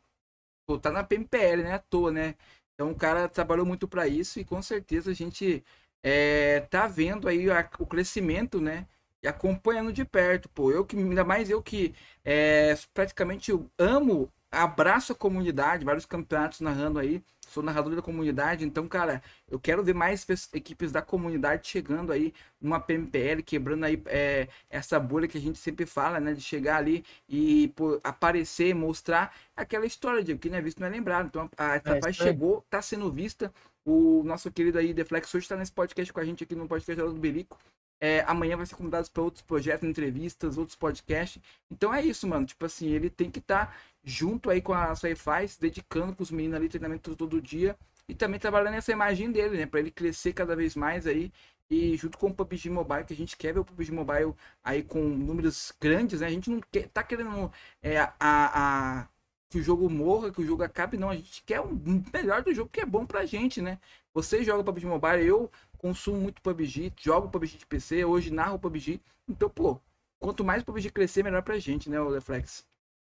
[0.68, 1.74] Pô, tá na PMPL, né?
[1.74, 2.36] À toa, né?
[2.74, 5.64] Então o cara trabalhou muito pra isso e com certeza a gente
[6.04, 8.86] é, tá vendo aí a- o crescimento, né?
[9.24, 10.72] E acompanhando de perto, pô.
[10.72, 11.94] Eu que, ainda mais eu que
[12.26, 17.24] é, praticamente amo, abraço a comunidade, vários campeonatos narrando aí.
[17.48, 22.34] sou narrador da comunidade, então, cara, eu quero ver mais equipes da comunidade chegando aí
[22.60, 26.34] numa PMPL, quebrando aí é, essa bolha que a gente sempre fala, né?
[26.34, 30.88] De chegar ali e pô, aparecer, mostrar aquela história de que não é visto, não
[30.88, 31.28] é lembrado.
[31.28, 33.54] Então, a etapa é, chegou, tá sendo vista.
[33.86, 37.02] O nosso querido aí, Deflex, hoje está nesse podcast com a gente aqui no podcast
[37.02, 37.58] do Belico.
[38.00, 41.42] É, amanhã vai ser convidado para outros projetos, entrevistas, outros podcasts.
[41.72, 42.46] Então é isso, mano.
[42.46, 43.74] Tipo assim, ele tem que estar tá
[44.08, 47.78] junto aí com a Sci-Fi, se dedicando com os meninos ali, treinamento todo dia.
[48.08, 49.66] E também trabalhando essa imagem dele, né?
[49.66, 51.30] Para ele crescer cada vez mais aí.
[51.70, 54.82] E junto com o PUBG Mobile, que a gente quer ver o PUBG Mobile aí
[54.82, 56.28] com números grandes, né?
[56.28, 57.52] A gente não quer, tá querendo
[57.84, 59.08] é, a, a,
[59.50, 61.10] que o jogo morra, que o jogo acabe, não.
[61.10, 63.78] A gente quer o um melhor do jogo que é bom pra gente, né?
[64.14, 69.02] Você joga PUBG Mobile, eu consumo muito PUBG, jogo PUBG de PC, hoje narro PUBG.
[69.28, 69.82] Então, pô,
[70.18, 72.66] quanto mais o PUBG crescer, melhor pra gente, né, o Reflex?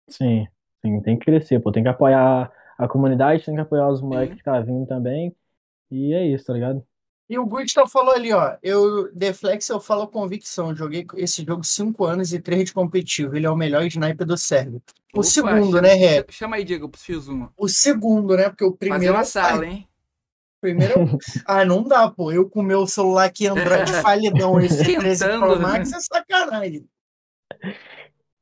[0.10, 0.46] Sim,
[0.82, 1.72] sim, tem que crescer, pô.
[1.72, 5.36] Tem que apoiar a comunidade, tem que apoiar os moleques que tá vindo também.
[5.92, 6.86] E é isso, tá ligado?
[7.30, 8.58] E o Gustav falou ali, ó.
[8.64, 10.76] Eu, Deflex, eu falo convicção.
[10.76, 13.36] Joguei esse jogo 5 anos e 3 de competitivo.
[13.36, 14.82] Ele é o melhor sniper do server.
[15.14, 16.26] O Opa, segundo, chama, né, Ré?
[16.30, 17.50] Chama aí, Diego, pro X1.
[17.56, 18.50] O segundo, né?
[18.50, 19.14] Porque o primeiro.
[19.14, 19.88] Fazer uma sala, hein?
[20.60, 20.94] Primeiro,
[21.46, 22.32] ah, não dá, pô.
[22.32, 25.62] Eu com o meu celular aqui Android falidão, esse 13 Pro né?
[25.62, 26.88] Max é sacanagem.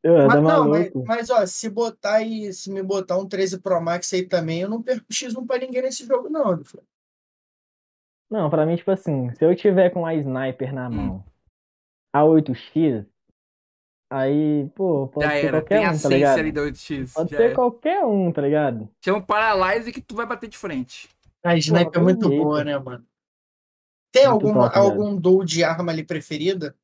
[0.03, 3.81] Eu, mas, não, mas, mas, ó, se botar aí, se me botar um 13 Pro
[3.81, 6.61] Max aí também, eu não perco X1 pra ninguém nesse jogo, não.
[8.29, 11.25] Não, pra mim, tipo assim, se eu tiver com a sniper na mão,
[12.13, 13.05] a 8x,
[14.11, 15.61] aí, pô, pode Já ser era.
[15.61, 16.39] qualquer Tem um, tá ligado?
[16.39, 17.13] ali da 8x.
[17.13, 17.55] Pode Já ser era.
[17.55, 18.89] qualquer um, tá ligado?
[19.03, 21.09] Chama um Paralyze que tu vai bater de frente.
[21.43, 22.43] A sniper é muito jeito.
[22.43, 23.05] boa, né, mano?
[24.11, 26.75] Tem Muito alguma, top, algum duo de arma ali preferida?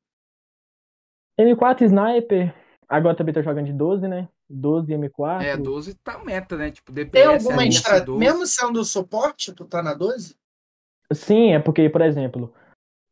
[1.40, 2.54] M4 Sniper,
[2.88, 4.28] agora também tô jogando de 12, né?
[4.48, 5.42] 12 e M4.
[5.42, 6.70] É, 12 tá meta, né?
[6.70, 8.06] Tipo, DPS, Tem alguma estratégia?
[8.06, 8.18] 12.
[8.18, 10.36] Mesmo sendo suporte, tu tá na 12?
[11.12, 12.52] Sim, é porque, por exemplo,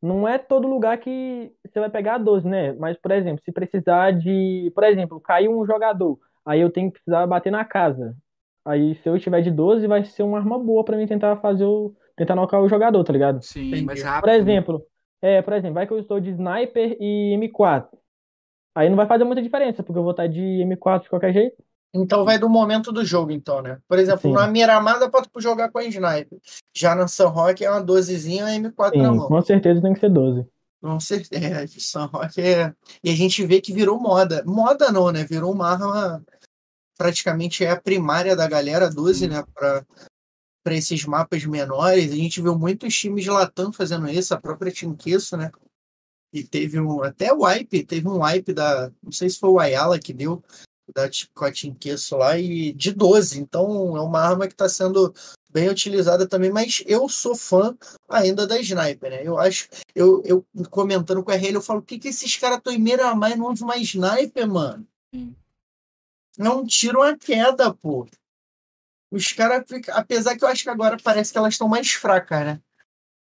[0.01, 2.73] não é todo lugar que você vai pegar a 12, né?
[2.73, 4.73] Mas, por exemplo, se precisar de.
[4.75, 8.17] Por exemplo, caiu um jogador, aí eu tenho que precisar bater na casa.
[8.65, 11.65] Aí, se eu estiver de 12, vai ser uma arma boa pra mim tentar fazer
[11.65, 11.95] o.
[12.17, 13.43] tentar nocar o jogador, tá ligado?
[13.43, 13.85] Sim, Entendi.
[13.85, 14.23] mais rápido.
[14.23, 14.87] Por exemplo,
[15.21, 17.87] é, por exemplo, vai que eu estou de sniper e M4.
[18.75, 21.63] Aí não vai fazer muita diferença, porque eu vou estar de M4 de qualquer jeito.
[21.95, 23.79] Então vai do momento do jogo, então, né?
[23.87, 24.33] Por exemplo, Sim.
[24.33, 26.39] na Miramada pode jogar com a sniper.
[26.75, 29.29] Já na San Roque é uma 12zinha M4 na Sim, mão.
[29.29, 30.47] com certeza tem que ser 12.
[30.81, 31.45] Com certeza.
[31.45, 32.73] É, San Roque é.
[33.05, 34.43] E a gente vê que virou moda.
[34.47, 35.25] Moda não, né?
[35.25, 36.25] Virou uma arma.
[36.97, 39.45] Praticamente é a primária da galera 12, né?
[39.55, 39.85] Pra,
[40.65, 42.11] pra esses mapas menores.
[42.11, 45.51] A gente viu muitos times de Latam fazendo isso, a própria Team Queso, né?
[46.33, 47.03] E teve um.
[47.03, 48.91] Até o wipe, teve um wipe da.
[49.03, 50.43] Não sei se foi o Ayala que deu,
[50.95, 53.41] da com a lá, e de 12.
[53.41, 55.15] Então é uma arma que está sendo
[55.53, 57.77] bem utilizada também, mas eu sou fã
[58.09, 59.23] ainda da Sniper, né?
[59.23, 62.73] Eu acho, eu, eu comentando com a RL, eu falo, que, que esses caras estão
[62.73, 64.87] em Miramar e não usam mais Sniper, mano?
[65.13, 65.35] Hum.
[66.39, 68.09] Não tiram a queda, pô.
[69.11, 69.95] Os caras ficam.
[69.95, 72.63] Apesar que eu acho que agora parece que elas estão mais fracas, né?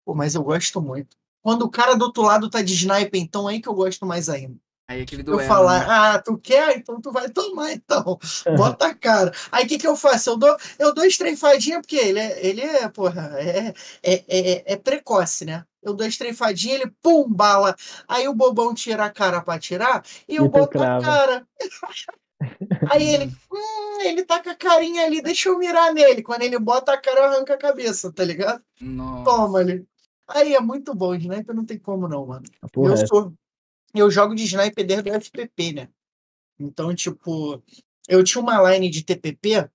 [0.05, 1.17] Pô, mas eu gosto muito.
[1.43, 4.29] Quando o cara do outro lado tá de sniper, então aí que eu gosto mais
[4.29, 4.55] ainda.
[4.87, 5.47] Aí aquele Eu duelo.
[5.47, 5.85] falar, né?
[5.89, 6.77] ah, tu quer?
[6.77, 8.17] Então tu vai tomar, então.
[8.57, 9.31] Bota a cara.
[9.51, 10.29] Aí o que, que eu faço?
[10.31, 14.75] Eu dou, eu dou estrefadinha, porque ele é, ele é, porra, é, é, é, é
[14.77, 15.65] precoce, né?
[15.81, 17.75] Eu dou estrefadinha, ele pum, bala.
[18.07, 21.47] Aí o bobão tira a cara pra tirar e eu E tu boto a cara.
[22.91, 26.21] Aí ele, hum, ele tá com a carinha ali, deixa eu mirar nele.
[26.21, 28.61] Quando ele bota a cara, eu arranco a cabeça, tá ligado?
[28.81, 29.23] Nossa.
[29.23, 29.87] Toma ali.
[30.27, 32.45] Aí é muito bom, sniper não tem como não, mano.
[32.71, 33.33] Porra, Eu sou.
[33.93, 35.89] Eu jogo de sniper desde o FPP, né?
[36.59, 37.61] Então, tipo,
[38.07, 39.69] eu tinha uma line de TPP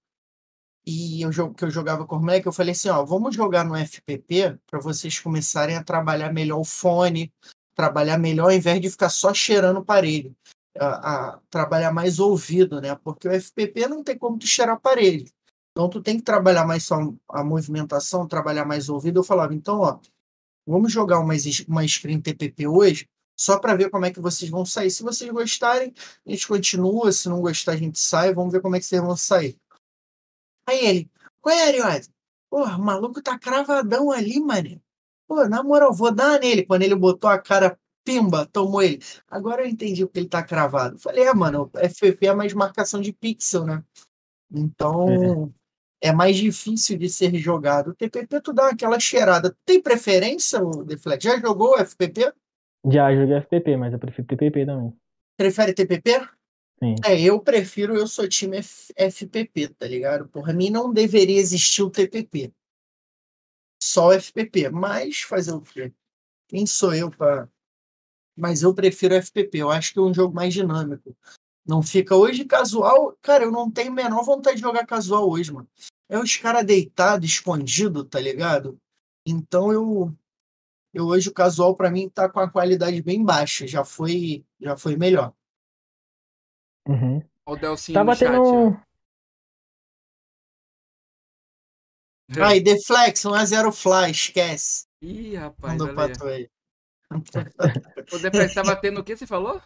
[0.86, 3.76] e eu, que eu jogava com o moleque, eu falei assim, ó, vamos jogar no
[3.76, 7.32] FPP para vocês começarem a trabalhar melhor o fone,
[7.74, 10.34] trabalhar melhor ao invés de ficar só cheirando o aparelho.
[10.80, 12.94] A, a- trabalhar mais ouvido, né?
[12.96, 15.26] Porque o FPP não tem como tu cheirar aparelho.
[15.72, 16.96] Então tu tem que trabalhar mais só
[17.28, 19.20] a movimentação, trabalhar mais o ouvido.
[19.20, 19.98] Eu falava, então, ó,
[20.68, 21.34] vamos jogar uma,
[21.66, 24.90] uma screen TPP hoje, só para ver como é que vocês vão sair.
[24.90, 25.94] Se vocês gostarem,
[26.26, 27.12] a gente continua.
[27.12, 28.34] Se não gostar, a gente sai.
[28.34, 29.56] Vamos ver como é que vocês vão sair.
[30.66, 32.10] Aí ele, qual é, Ariose?
[32.50, 34.80] Porra, o maluco tá cravadão ali, mané.
[35.26, 36.64] Pô, na moral, vou dar nele.
[36.64, 39.00] Quando ele botou a cara, pimba, tomou ele.
[39.28, 40.98] Agora eu entendi porque ele tá cravado.
[40.98, 43.84] Falei, é, mano, FPP é mais marcação de pixel, né?
[44.50, 45.52] Então,
[46.00, 47.90] é mais difícil de ser jogado.
[47.90, 49.56] O TPP, tu dá aquela cheirada.
[49.64, 51.24] Tem preferência, o Deflect?
[51.24, 52.32] Já jogou o FPP?
[52.90, 54.92] Já joguei FPP, mas eu prefiro TPP também.
[55.36, 56.20] Prefere TPP?
[56.82, 56.94] Sim.
[57.04, 60.28] É, eu prefiro, eu sou time F- FPP, tá ligado?
[60.28, 62.52] Por mim não deveria existir o TPP.
[63.82, 64.68] só o FPP.
[64.70, 65.92] Mas fazer o quê?
[66.48, 67.48] Quem sou eu para.
[68.36, 69.58] Mas eu prefiro FPP.
[69.58, 71.16] Eu acho que é um jogo mais dinâmico.
[71.68, 73.14] Não fica hoje casual.
[73.20, 75.68] Cara, eu não tenho a menor vontade de jogar casual hoje, mano.
[76.08, 78.80] É os caras deitados, escondido, tá ligado?
[79.26, 80.14] Então eu.
[80.94, 83.66] Eu hoje o casual para mim tá com a qualidade bem baixa.
[83.66, 85.34] Já foi, já foi melhor.
[86.88, 87.22] Uhum.
[87.44, 88.30] O Delcinho Tava no chat.
[88.30, 88.82] tendo.
[92.40, 92.46] ó.
[92.46, 94.86] Aí, Deflex, 1x0 Fly, esquece.
[95.02, 96.12] Ih, rapaz, Mandou pra aí.
[96.12, 96.50] tu aí.
[98.12, 99.60] O Deflex tava tendo o que você falou?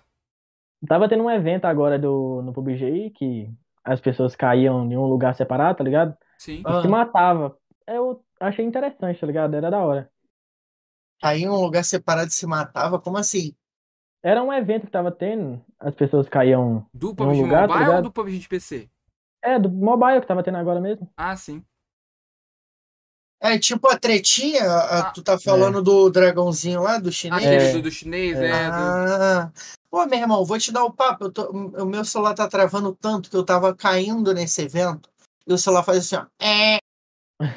[0.86, 3.48] Tava tendo um evento agora do, no PUBG que
[3.84, 6.16] as pessoas caíam em um lugar separado, tá ligado?
[6.38, 6.62] Sim.
[6.66, 6.78] Ah.
[6.78, 7.56] E se matava.
[7.86, 9.54] Eu achei interessante, tá ligado?
[9.54, 10.10] Era da hora.
[11.22, 13.54] Aí em um lugar separado se matava, como assim?
[14.24, 16.86] Era um evento que tava tendo, as pessoas caíam.
[16.94, 18.02] Do Em um PUBG lugar, tá Mobile ou ligado?
[18.04, 18.90] do PUBG de PC?
[19.44, 21.09] É, do mobile que tava tendo agora mesmo.
[21.16, 21.64] Ah, sim.
[23.40, 27.42] É tipo a tretinha, a- Ah, tu tá falando do dragãozinho lá, do chinês?
[27.44, 27.72] Aquele É.
[27.72, 28.46] do, do chinês, É.
[28.48, 28.66] é.
[28.68, 29.52] do- Ah,
[29.93, 31.24] pô, meu irmão, vou te dar o papo.
[31.27, 35.10] eu tô- o meu celular tá travando tanto que eu tava caindo nesse evento
[35.47, 36.27] e o celular faz assim, ó.
[36.43, 36.78] É,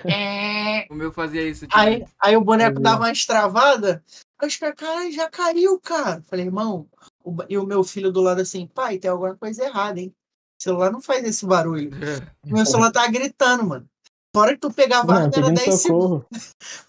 [0.05, 0.85] é.
[0.91, 1.65] O meu fazia isso.
[1.65, 2.83] tipo, Aí, aí o boneco Fazia.
[2.83, 4.01] dava umas travadas.
[4.37, 6.21] Aí os cara, já caiu, cara.
[6.27, 6.87] Falei, irmão,
[7.23, 10.13] o e o meu filho do lado assim, pai, tem alguma coisa errada, hein?
[10.59, 11.89] O celular não faz esse barulho.
[12.45, 13.89] Meu celular tá gritando, mano.
[14.35, 16.25] Fora que tu pegava a Não, arma, era pedindo 10 segundos.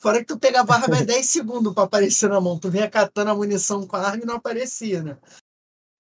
[0.01, 2.59] Fora que tu pegava a é 10 segundos pra aparecer na mão.
[2.59, 5.17] Tu vinha catando a munição com a arma e não aparecia, né?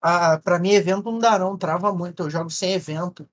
[0.02, 1.56] Ah, pra mim, evento não dá, não.
[1.56, 2.24] Trava muito.
[2.24, 3.28] Eu jogo sem evento.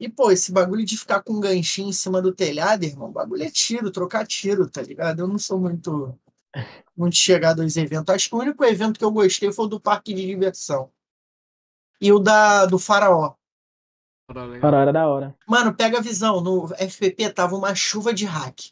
[0.00, 3.42] E, pô, esse bagulho de ficar com um ganchinho em cima do telhado, irmão, bagulho
[3.42, 5.20] é tiro, trocar tiro, tá ligado?
[5.20, 6.18] Eu não sou muito,
[6.96, 8.14] muito chegado aos eventos.
[8.14, 10.90] Acho que o único evento que eu gostei foi o do parque de diversão.
[12.00, 13.34] E o da, do faraó.
[14.60, 15.34] Cara, era da hora.
[15.46, 16.40] Mano, pega a visão.
[16.40, 18.70] No FPP tava uma chuva de hack.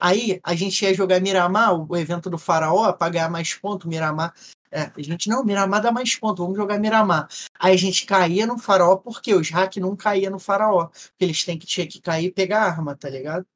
[0.00, 3.86] Aí a gente ia jogar Miramar, o evento do Faraó, pra ganhar mais pontos.
[3.86, 4.34] Miramar.
[4.72, 7.28] É, a gente, não, Miramar dá mais pontos, vamos jogar Miramar.
[7.58, 10.86] Aí a gente caía no Faraó, porque os hack não caíam no Faraó.
[10.86, 13.46] Porque eles têm que, tinha que cair e pegar arma, tá ligado?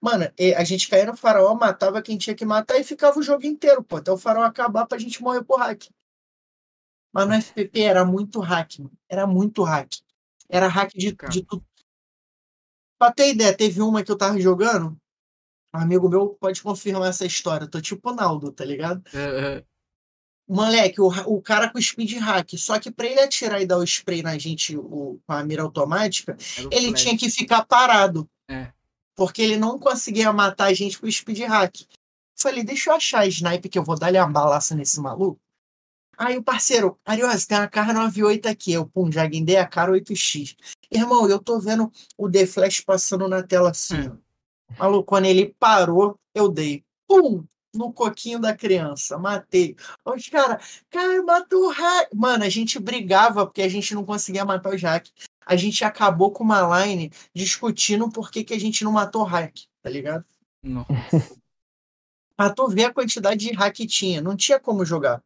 [0.00, 3.44] Mano, a gente caía no Faraó, matava quem tinha que matar e ficava o jogo
[3.44, 5.88] inteiro, pô, até o Faraó acabar pra gente morrer por hack.
[7.12, 8.92] Mas no FPP era muito hack, mano.
[9.08, 9.96] Era muito hack.
[10.50, 11.64] Era hack de, de tudo.
[12.98, 14.96] Pra ter ideia, teve uma que eu tava jogando.
[15.74, 17.66] Um amigo meu pode confirmar essa história.
[17.66, 19.02] Tô tipo Naldo, tá ligado?
[19.14, 19.64] É.
[20.48, 22.58] Moleque, o, o cara com speed hack.
[22.58, 25.62] Só que pra ele atirar e dar o spray na gente o, com a mira
[25.62, 26.36] automática,
[26.70, 27.02] ele flash.
[27.02, 28.28] tinha que ficar parado.
[28.50, 28.72] É.
[29.14, 31.76] Porque ele não conseguia matar a gente com o speed hack.
[32.36, 35.40] Falei, deixa eu achar a sniper que eu vou dar-lhe uma balaça nesse maluco.
[36.20, 38.74] Aí o parceiro, Ariose, tem uma cara 98 aqui.
[38.74, 40.54] Eu, pum, já guindei a cara 8x.
[40.92, 44.12] Irmão, eu tô vendo o The Flash passando na tela assim.
[44.78, 46.84] Maluco, quando ele parou, eu dei.
[47.08, 47.42] Pum!
[47.74, 49.16] No coquinho da criança.
[49.16, 49.74] Matei.
[50.04, 52.10] Os caras, cara, matou o hack.
[52.14, 55.08] Mano, a gente brigava porque a gente não conseguia matar os hack.
[55.46, 59.24] A gente acabou com uma line discutindo por que, que a gente não matou o
[59.24, 60.26] hack, tá ligado?
[60.62, 60.84] Não.
[62.36, 64.20] Pra tu ver a quantidade de hack que tinha.
[64.20, 65.22] Não tinha como jogar.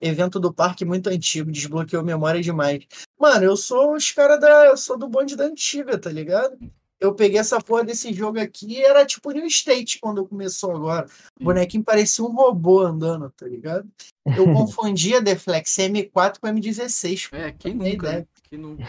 [0.00, 2.86] Evento do parque muito antigo, desbloqueou memória demais.
[3.18, 4.66] Mano, eu sou os caras da.
[4.66, 6.58] Eu sou do bonde da antiga, tá ligado?
[6.98, 11.06] Eu peguei essa porra desse jogo aqui e era tipo New State quando começou agora.
[11.40, 13.90] O bonequinho parecia um robô andando, tá ligado?
[14.26, 17.28] Eu confundia Deflex M4 com M16.
[17.32, 17.94] É, quem nunca, né?
[17.94, 18.28] ideia.
[18.42, 18.84] Quem nunca.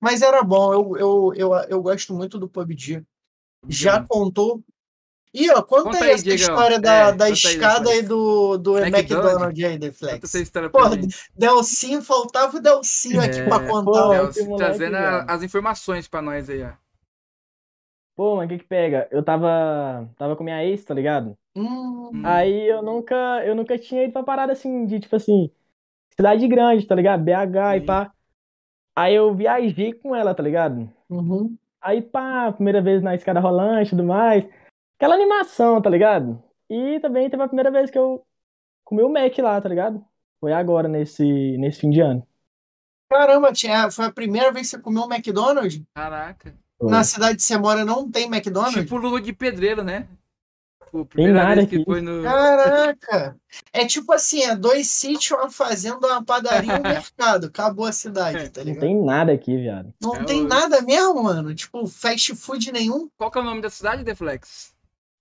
[0.00, 3.04] Mas era bom, eu, eu, eu, eu gosto muito do PUBG.
[3.68, 4.62] Já contou.
[5.34, 6.54] Ih, ó, conta, Conta aí aí, essa Diegão.
[6.54, 7.98] história É, da, conta da aí, escada Deflex.
[7.98, 9.10] e do, do McDonald's.
[9.12, 10.24] McDonald's aí, Conta Deflex.
[10.24, 10.96] essa história pra Porra.
[11.34, 13.82] Delcinho, faltava o Delcinho aqui É, pra contar.
[13.84, 14.12] pô, ó.
[14.14, 16.70] É, moleque, trazendo a- as informações pra nós aí, ó.
[18.14, 19.08] Pô, mas o que que pega?
[19.10, 21.36] Eu tava, tava com minha ex, tá ligado?
[21.56, 22.10] Hum.
[22.24, 23.14] Aí eu nunca,
[23.44, 25.50] eu nunca tinha ido pra parada assim, de tipo assim,
[26.14, 27.22] cidade grande, tá ligado?
[27.24, 27.86] BH e Sim.
[27.86, 28.12] pá.
[28.94, 30.90] Aí eu viajei com ela, tá ligado?
[31.08, 31.56] uhum.
[31.80, 34.44] Aí pá, primeira vez na escada rolante e tudo mais.
[35.02, 36.40] Aquela animação, tá ligado?
[36.70, 38.24] E também teve a primeira vez que eu
[38.84, 40.00] comi o Mac lá, tá ligado?
[40.40, 41.24] Foi agora, nesse,
[41.58, 42.24] nesse fim de ano.
[43.10, 45.82] Caramba, tinha, foi a primeira vez que você comeu um McDonald's?
[45.92, 46.54] Caraca.
[46.80, 48.80] Na cidade que você mora não tem McDonald's?
[48.80, 50.06] Tipo Lula de pedreiro, né?
[50.84, 51.84] Tipo, Tem primeira nada vez que aqui.
[51.84, 52.22] foi no.
[52.22, 53.36] Caraca!
[53.72, 57.46] É tipo assim, é dois sítios, uma fazenda, uma padaria e um mercado.
[57.48, 58.80] Acabou a cidade, tá Não ligado?
[58.82, 59.92] tem nada aqui, viado.
[60.00, 61.52] Não É tem o- nada mesmo, mano.
[61.54, 63.08] Tipo, fast food nenhum.
[63.18, 64.71] Qual que é o nome da cidade, Deflex?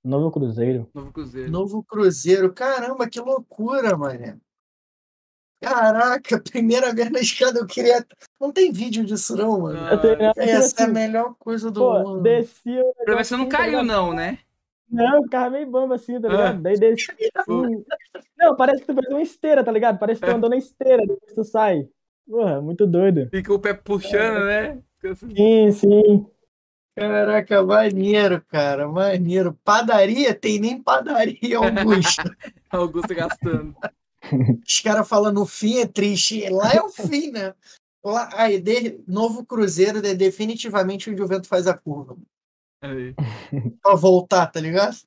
[0.04, 0.90] Novo Cruzeiro.
[0.94, 1.52] Novo Cruzeiro.
[1.52, 2.54] Novo Cruzeiro.
[2.54, 4.42] Caramba, que loucura, mano.
[5.62, 8.04] Caraca, primeira vez na escada eu queria.
[8.40, 9.80] Não tem vídeo disso, não, mano.
[9.80, 9.94] Ah,
[10.36, 12.22] Essa é a assim, melhor coisa do pô, mundo.
[12.24, 12.84] Descia.
[13.06, 14.40] Pelo menos você não caiu, não, né?
[14.90, 16.58] Não, ficava meio bamba assim, tá ligado?
[16.58, 16.62] Ah.
[16.62, 17.16] Daí descia.
[17.36, 17.86] Assim.
[18.38, 20.00] Não, parece que tu fez uma esteira, tá ligado?
[20.00, 21.88] Parece que tu andou na esteira, depois tu sai.
[22.28, 23.30] Porra, muito doido.
[23.30, 24.74] Fica o pé puxando, é.
[24.74, 24.84] né?
[25.16, 26.26] Sim, sim.
[27.02, 29.58] Caraca, maneiro, cara, maneiro.
[29.64, 30.36] Padaria?
[30.36, 32.22] Tem nem padaria, Augusto.
[32.70, 33.76] Augusto gastando.
[34.64, 36.48] Os caras falando o fim é triste.
[36.50, 37.56] Lá é o fim, né?
[38.04, 42.16] Lá, aí, de, novo Cruzeiro é definitivamente onde o vento faz a curva.
[42.84, 43.16] Aí.
[43.82, 44.98] Pra voltar, tá ligado?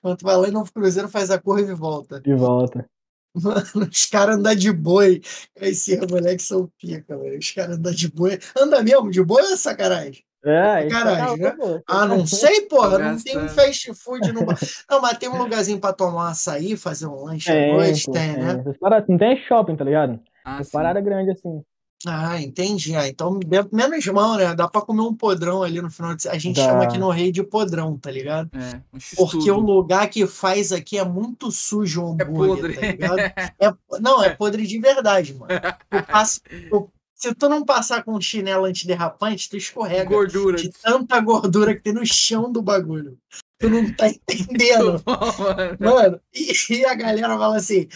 [0.00, 2.22] Quando vai lá e Novo Cruzeiro faz a curva e volta.
[2.24, 2.88] E volta.
[3.34, 5.22] Mano, os caras andam de boi.
[5.56, 7.38] Esse moleque são pica, velho.
[7.38, 8.38] Os caras andam de boi.
[8.56, 10.24] Anda mesmo, de boi ou é sacanagem?
[10.44, 11.56] É, Caralho, né?
[11.88, 12.98] Ah, não sei, porra.
[12.98, 14.58] Não tem um fast food no bar.
[14.90, 18.36] Não, mas tem um lugarzinho pra tomar um açaí, fazer um lanche à noite, tem,
[18.36, 18.64] né?
[19.08, 20.20] Não tem shopping, tá ligado?
[20.44, 21.62] Ah, parada grande assim.
[22.06, 22.94] Ah, entendi.
[22.94, 23.40] Ah, então,
[23.72, 24.54] menos mal, né?
[24.54, 26.28] Dá pra comer um podrão ali no final de...
[26.28, 26.66] A gente Dá.
[26.66, 28.50] chama aqui no Rei de podrão, tá ligado?
[28.54, 32.74] É, um Porque o lugar que faz aqui é muito sujo o é hambúrguer, é
[32.74, 32.74] podre.
[32.74, 33.16] tá ligado?
[33.58, 34.00] É...
[34.00, 35.52] Não, é podre de verdade, mano.
[35.90, 36.40] Eu passo,
[36.70, 36.90] eu
[37.24, 40.04] se tu não passar com um chinelo antiderrapante, tu escorrega.
[40.04, 40.58] Gordura.
[40.58, 43.18] De tanta gordura que tem no chão do bagulho.
[43.58, 45.02] Tu não tá entendendo.
[45.06, 45.76] mano.
[45.80, 47.88] mano e, e, a galera fala assim: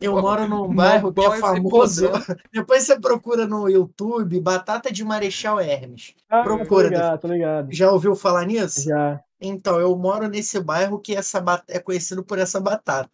[0.00, 2.10] eu moro num bairro que é famoso.
[2.52, 6.14] Depois você procura no YouTube Batata de Marechal Hermes.
[6.28, 6.88] Ah, procura.
[6.88, 7.68] Tô ligado, tô ligado.
[7.72, 8.84] Já ouviu falar nisso?
[8.84, 9.20] Já.
[9.40, 13.10] Então, eu moro nesse bairro que essa é conhecido por essa batata.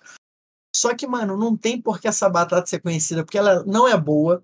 [0.74, 3.96] Só que, mano, não tem por que essa batata ser conhecida, porque ela não é
[3.96, 4.42] boa,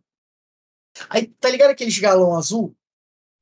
[1.08, 2.74] Aí, tá ligado aqueles galão azul?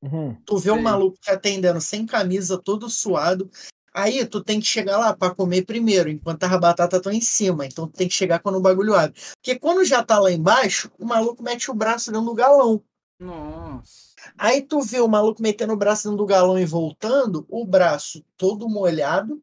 [0.03, 3.51] Uhum, tu vê o um maluco te atendendo sem camisa, todo suado.
[3.93, 7.65] Aí tu tem que chegar lá para comer primeiro, enquanto as batatas estão em cima.
[7.65, 9.19] Então tu tem que chegar quando o bagulho abre.
[9.37, 12.83] Porque quando já tá lá embaixo, o maluco mete o braço dentro do galão.
[13.19, 14.15] Nossa.
[14.37, 18.23] Aí tu vê o maluco metendo o braço dentro do galão e voltando, o braço
[18.37, 19.43] todo molhado,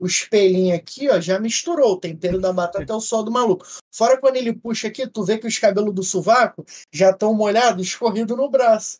[0.00, 3.66] o espelhinho aqui, ó, já misturou o tempero da batata é o sol do maluco.
[3.92, 7.86] Fora quando ele puxa aqui, tu vê que os cabelos do sovaco já estão molhados,
[7.86, 8.98] escorrido no braço.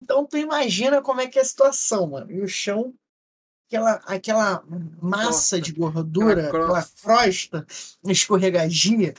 [0.00, 2.30] Então tu imagina como é que é a situação, mano.
[2.30, 2.94] E o chão,
[3.66, 4.62] aquela, aquela
[5.02, 7.66] massa de gordura, aquela crosta
[8.04, 9.14] escorregadia.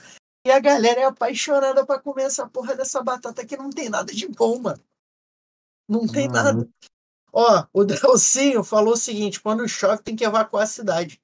[0.45, 4.13] E a galera é apaixonada para comer essa porra dessa batata que não tem nada
[4.13, 4.81] de bom, mano.
[5.89, 6.65] Não tem nada.
[7.31, 11.21] Ó, o Delcinho falou o seguinte: quando chove, tem que evacuar a cidade.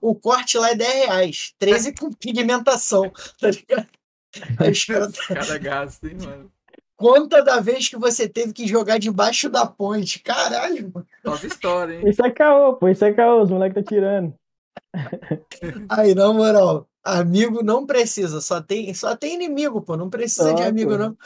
[0.00, 3.10] O corte lá é 10 reais, 13 com pigmentação,
[3.40, 3.88] tá ligado?
[5.28, 6.52] Cada gasto, hein, mano?
[6.96, 10.18] Conta da vez que você teve que jogar debaixo da ponte.
[10.18, 11.06] Caralho, mano.
[11.24, 12.08] Nossa história, hein?
[12.08, 12.88] Isso é caô, pô.
[12.88, 13.42] Isso é caô.
[13.42, 14.34] Os moleques tá tirando.
[15.88, 18.40] Aí, na moral, amigo não precisa.
[18.40, 19.96] Só tem, só tem inimigo, pô.
[19.96, 20.98] Não precisa só, de amigo, pô.
[20.98, 21.16] não.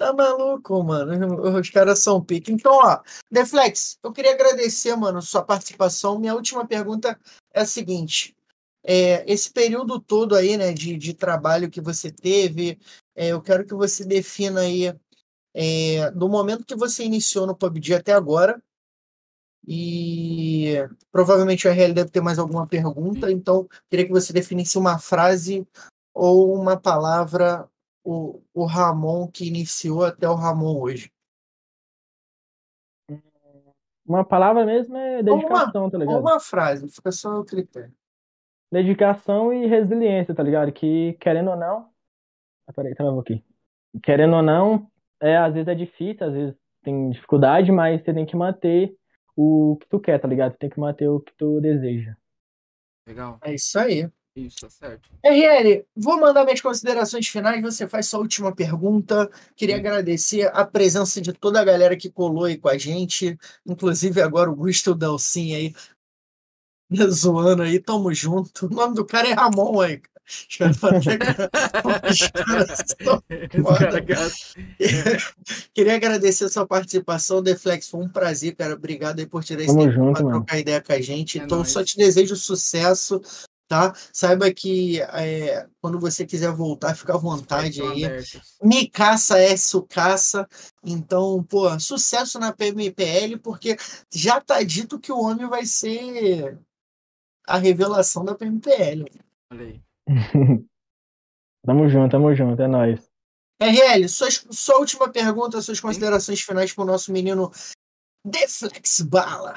[0.00, 1.58] Tá maluco, mano.
[1.58, 2.50] Os caras são pique.
[2.50, 6.18] Então, ó, Deflex, eu queria agradecer, mano, sua participação.
[6.18, 7.20] Minha última pergunta
[7.52, 8.34] é a seguinte.
[8.82, 12.78] É, esse período todo aí, né, de, de trabalho que você teve,
[13.14, 14.90] é, eu quero que você defina aí
[15.52, 18.58] é, do momento que você iniciou no PUBG até agora.
[19.68, 20.76] E
[21.12, 25.68] provavelmente a RL deve ter mais alguma pergunta, então queria que você definisse uma frase
[26.14, 27.68] ou uma palavra
[28.10, 31.12] o, o Ramon que iniciou até o Ramon hoje?
[34.04, 36.20] Uma palavra mesmo é dedicação, uma, tá ligado?
[36.20, 37.94] Uma frase, fica só o critério.
[38.72, 40.72] Dedicação e resiliência, tá ligado?
[40.72, 41.88] Que querendo ou não.
[42.66, 43.44] Ah, peraí, travou aqui.
[44.02, 48.26] Querendo ou não, é, às vezes é difícil, às vezes tem dificuldade, mas você tem
[48.26, 48.96] que manter
[49.36, 50.52] o que tu quer, tá ligado?
[50.52, 52.16] Você tem que manter o que tu deseja.
[53.06, 53.38] Legal.
[53.42, 54.10] É isso aí.
[54.46, 55.10] Isso, tá certo.
[55.24, 57.62] RL, vou mandar minhas considerações finais.
[57.62, 59.30] Você faz sua última pergunta.
[59.54, 59.80] Queria Sim.
[59.80, 64.50] agradecer a presença de toda a galera que colou aí com a gente, inclusive agora
[64.50, 65.74] o Gusto Dalcin aí,
[67.10, 67.78] zoando aí.
[67.78, 68.66] Tamo junto.
[68.66, 70.00] O nome do cara é Ramon aí.
[75.74, 77.88] Queria agradecer a sua participação, Deflex.
[77.88, 78.74] Foi um prazer, cara.
[78.74, 81.40] Obrigado aí por tirar esse tempo para trocar ideia com a gente.
[81.40, 81.70] É então, nóis.
[81.70, 83.20] só te desejo sucesso
[83.70, 83.94] tá?
[84.12, 88.02] Saiba que é, quando você quiser voltar, fica à vontade aí.
[88.60, 90.44] Me caça é sucaça.
[90.84, 93.76] Então, pô, sucesso na PMPL, porque
[94.12, 96.58] já tá dito que o homem vai ser
[97.46, 99.04] a revelação da PMPL.
[99.52, 99.80] Olha aí.
[101.64, 103.08] tamo junto, tamo junto, é nóis.
[103.62, 107.52] RL, suas, sua última pergunta, suas considerações finais para o nosso menino
[108.26, 109.54] Deflex Bala.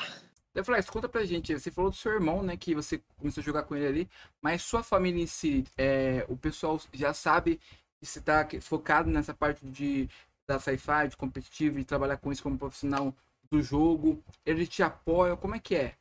[0.54, 3.64] Deflex, conta pra gente, você falou do seu irmão, né, que você começou a jogar
[3.64, 4.10] com ele ali,
[4.40, 7.60] mas sua família em si, é, o pessoal já sabe
[8.00, 10.08] que você tá focado nessa parte de,
[10.48, 13.16] da sci-fi, de competitivo, de trabalhar com isso como profissional
[13.50, 15.96] do jogo, eles te apoiam, como é que é?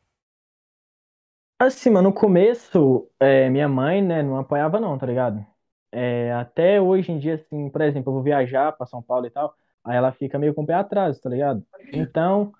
[1.58, 5.46] Assim, mano, no começo, é, minha mãe, né, não apoiava não, tá ligado?
[5.90, 9.30] É, até hoje em dia, assim, por exemplo, eu vou viajar pra São Paulo e
[9.30, 11.64] tal, aí ela fica meio com o pé atrás, tá ligado?
[11.92, 12.52] Então,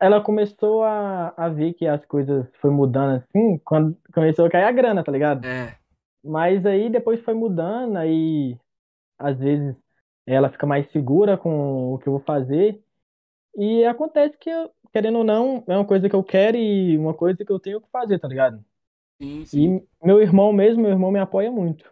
[0.00, 4.64] ela começou a, a ver que as coisas foi mudando assim, quando começou a cair
[4.64, 5.44] a grana, tá ligado?
[5.44, 5.76] É.
[6.22, 8.58] Mas aí depois foi mudando, aí
[9.18, 9.74] às vezes
[10.26, 12.82] ela fica mais segura com o que eu vou fazer.
[13.56, 14.50] E acontece que,
[14.92, 17.80] querendo ou não, é uma coisa que eu quero e uma coisa que eu tenho
[17.80, 18.62] que fazer, tá ligado?
[19.20, 19.76] Sim, sim.
[20.02, 21.90] E meu irmão mesmo, meu irmão me apoia muito.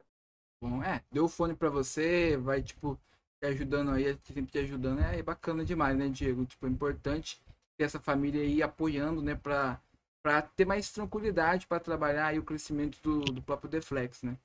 [0.60, 2.98] Bom, é, deu o fone pra você, vai, tipo,
[3.40, 5.00] te ajudando aí, sempre te ajudando.
[5.00, 6.44] É bacana demais, né, Diego?
[6.44, 7.43] Tipo, é importante
[7.76, 9.80] ter essa família aí apoiando, né, pra,
[10.22, 14.36] pra ter mais tranquilidade para trabalhar aí o crescimento do, do próprio Deflex, né?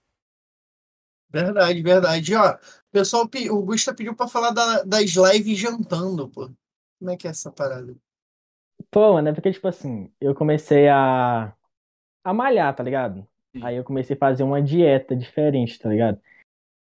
[1.32, 2.36] Verdade, verdade.
[2.36, 2.58] Ó, o
[2.92, 6.50] pessoal, o Gusta pediu para falar da, das lives jantando, pô.
[6.98, 7.96] Como é que é essa parada?
[8.90, 11.54] Pô, mano, é porque, tipo assim, eu comecei a,
[12.24, 13.28] a malhar, tá ligado?
[13.56, 13.64] Sim.
[13.64, 16.20] Aí eu comecei a fazer uma dieta diferente, tá ligado?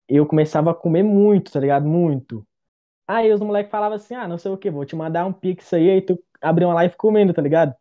[0.08, 1.86] Eu começava a comer muito, tá ligado?
[1.86, 2.46] Muito.
[3.06, 5.74] Aí os moleques falavam assim, ah, não sei o que, vou te mandar um pix
[5.74, 7.76] aí, aí tu abriu uma live comendo, tá ligado?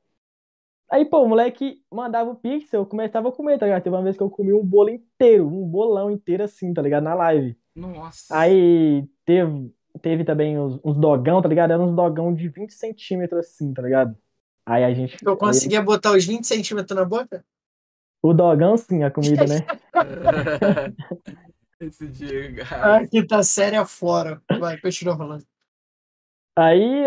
[0.90, 3.82] Aí, pô, o moleque mandava o pix, eu começava a comer, tá ligado?
[3.82, 7.05] Teve uma vez que eu comi um bolo inteiro, um bolão inteiro assim, tá ligado?
[7.05, 7.59] Na live.
[7.76, 8.36] Nossa.
[8.36, 9.70] Aí teve,
[10.01, 11.72] teve também uns, uns dogão, tá ligado?
[11.72, 14.16] Era uns dogão de 20 centímetros assim, tá ligado?
[14.64, 15.18] Aí a gente.
[15.24, 15.85] Eu conseguia aí...
[15.85, 17.44] botar os 20 centímetros na boca?
[18.22, 19.66] O dogão, sim, a comida, né?
[21.80, 22.97] Esse dia, cara.
[22.97, 24.43] Ah, que tá séria fora.
[24.59, 25.44] Vai, continua falando.
[26.59, 27.06] Aí,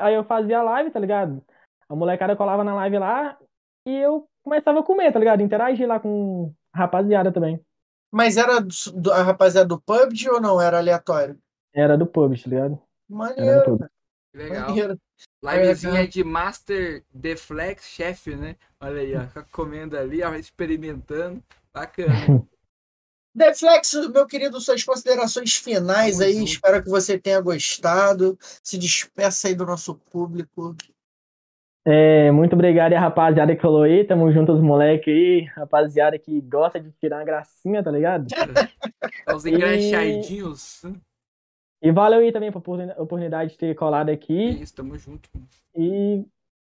[0.00, 1.40] aí eu fazia a live, tá ligado?
[1.88, 3.38] A molecada colava na live lá
[3.86, 5.40] e eu começava a comer, tá ligado?
[5.40, 7.60] Interagir lá com a rapaziada também.
[8.10, 10.60] Mas era do, a rapaziada do PUBG ou não?
[10.60, 11.38] Era aleatório?
[11.72, 12.82] Era do PUBG, tá ligado?
[13.08, 13.78] Maneiro.
[14.34, 14.68] Legal.
[14.68, 14.98] Maneiro.
[15.44, 18.56] Livezinha de Master Deflex Chef, né?
[18.80, 19.20] Olha aí, ó.
[19.52, 21.40] Comendo ali, ó, experimentando.
[21.72, 22.12] Bacana.
[23.34, 26.42] Deflex, meu querido, suas considerações finais aí.
[26.42, 28.36] Espero que você tenha gostado.
[28.62, 30.74] Se despeça aí do nosso público.
[31.86, 34.04] É, muito obrigado aí, rapaziada que falou aí.
[34.04, 35.44] Tamo junto os moleques aí.
[35.56, 38.26] Rapaziada que gosta de tirar uma gracinha, tá ligado?
[39.34, 40.82] Os engraxadinhos.
[41.80, 44.48] E valeu aí também pela oportunidade de ter colado aqui.
[44.48, 45.30] É isso, tamo junto.
[45.74, 46.26] E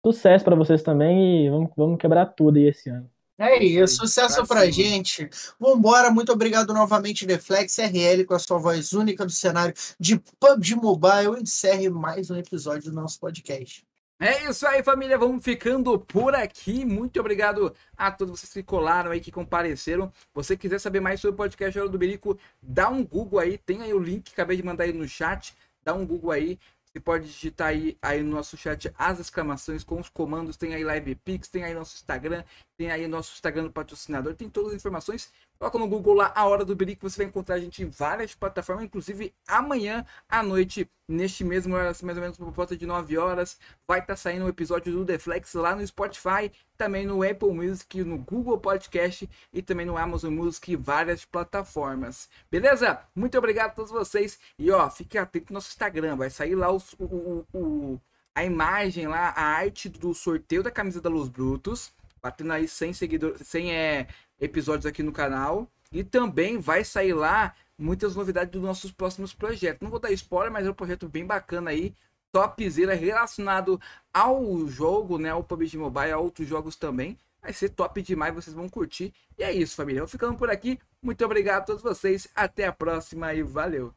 [0.05, 3.09] sucesso para vocês também e vamos, vamos quebrar tudo aí esse ano.
[3.37, 5.29] É isso, sucesso pra, pra gente.
[5.59, 10.77] Vambora, muito obrigado novamente, Deflex RL, com a sua voz única do cenário de PUBG
[10.77, 11.43] Mobile.
[11.43, 13.85] Encerre mais um episódio do nosso podcast.
[14.21, 15.19] É isso aí, família.
[15.19, 16.85] Vamos ficando por aqui.
[16.85, 20.13] Muito obrigado a todos vocês que colaram aí, que compareceram.
[20.33, 23.59] você quiser saber mais sobre o podcast Hora do Berico, dá um Google aí.
[23.59, 25.57] Tem aí o link que acabei de mandar aí no chat.
[25.83, 26.59] Dá um Google aí.
[26.95, 30.57] Você pode digitar aí, aí no nosso chat as exclamações com os comandos.
[30.57, 32.45] Tem aí Live Pix, tem aí nosso Instagram,
[32.77, 35.33] tem aí nosso Instagram do patrocinador, tem todas as informações.
[35.65, 38.35] Coloca no Google lá a hora do Berico, você vai encontrar a gente em várias
[38.35, 42.85] plataformas, inclusive amanhã à noite, neste mesmo horário, assim, mais ou menos por volta de
[42.85, 43.59] 9 horas,
[43.89, 48.05] vai estar tá saindo um episódio do Deflex lá no Spotify, também no Apple Music,
[48.05, 52.29] no Google Podcast e também no Amazon Music e várias plataformas.
[52.51, 53.01] Beleza?
[53.15, 54.39] Muito obrigado a todos vocês.
[54.59, 58.01] E ó, fique atento no nosso Instagram, vai sair lá os, o, o, o,
[58.35, 61.91] a imagem lá, a arte do sorteio da camisa da Luz Brutos.
[62.23, 64.07] Batendo aí 100 seguidores, 100 é,
[64.41, 65.69] episódios aqui no canal.
[65.93, 69.81] E também vai sair lá muitas novidades dos nossos próximos projetos.
[69.81, 71.95] Não vou dar spoiler, mas é um projeto bem bacana aí,
[72.33, 73.81] topzera relacionado
[74.13, 77.17] ao jogo, né, o PUBG Mobile, a outros jogos também.
[77.41, 79.13] Vai ser top demais, vocês vão curtir.
[79.39, 80.01] E é isso, família.
[80.01, 80.81] Eu ficando por aqui.
[81.03, 82.27] Muito obrigado a todos vocês.
[82.35, 83.95] Até a próxima e valeu.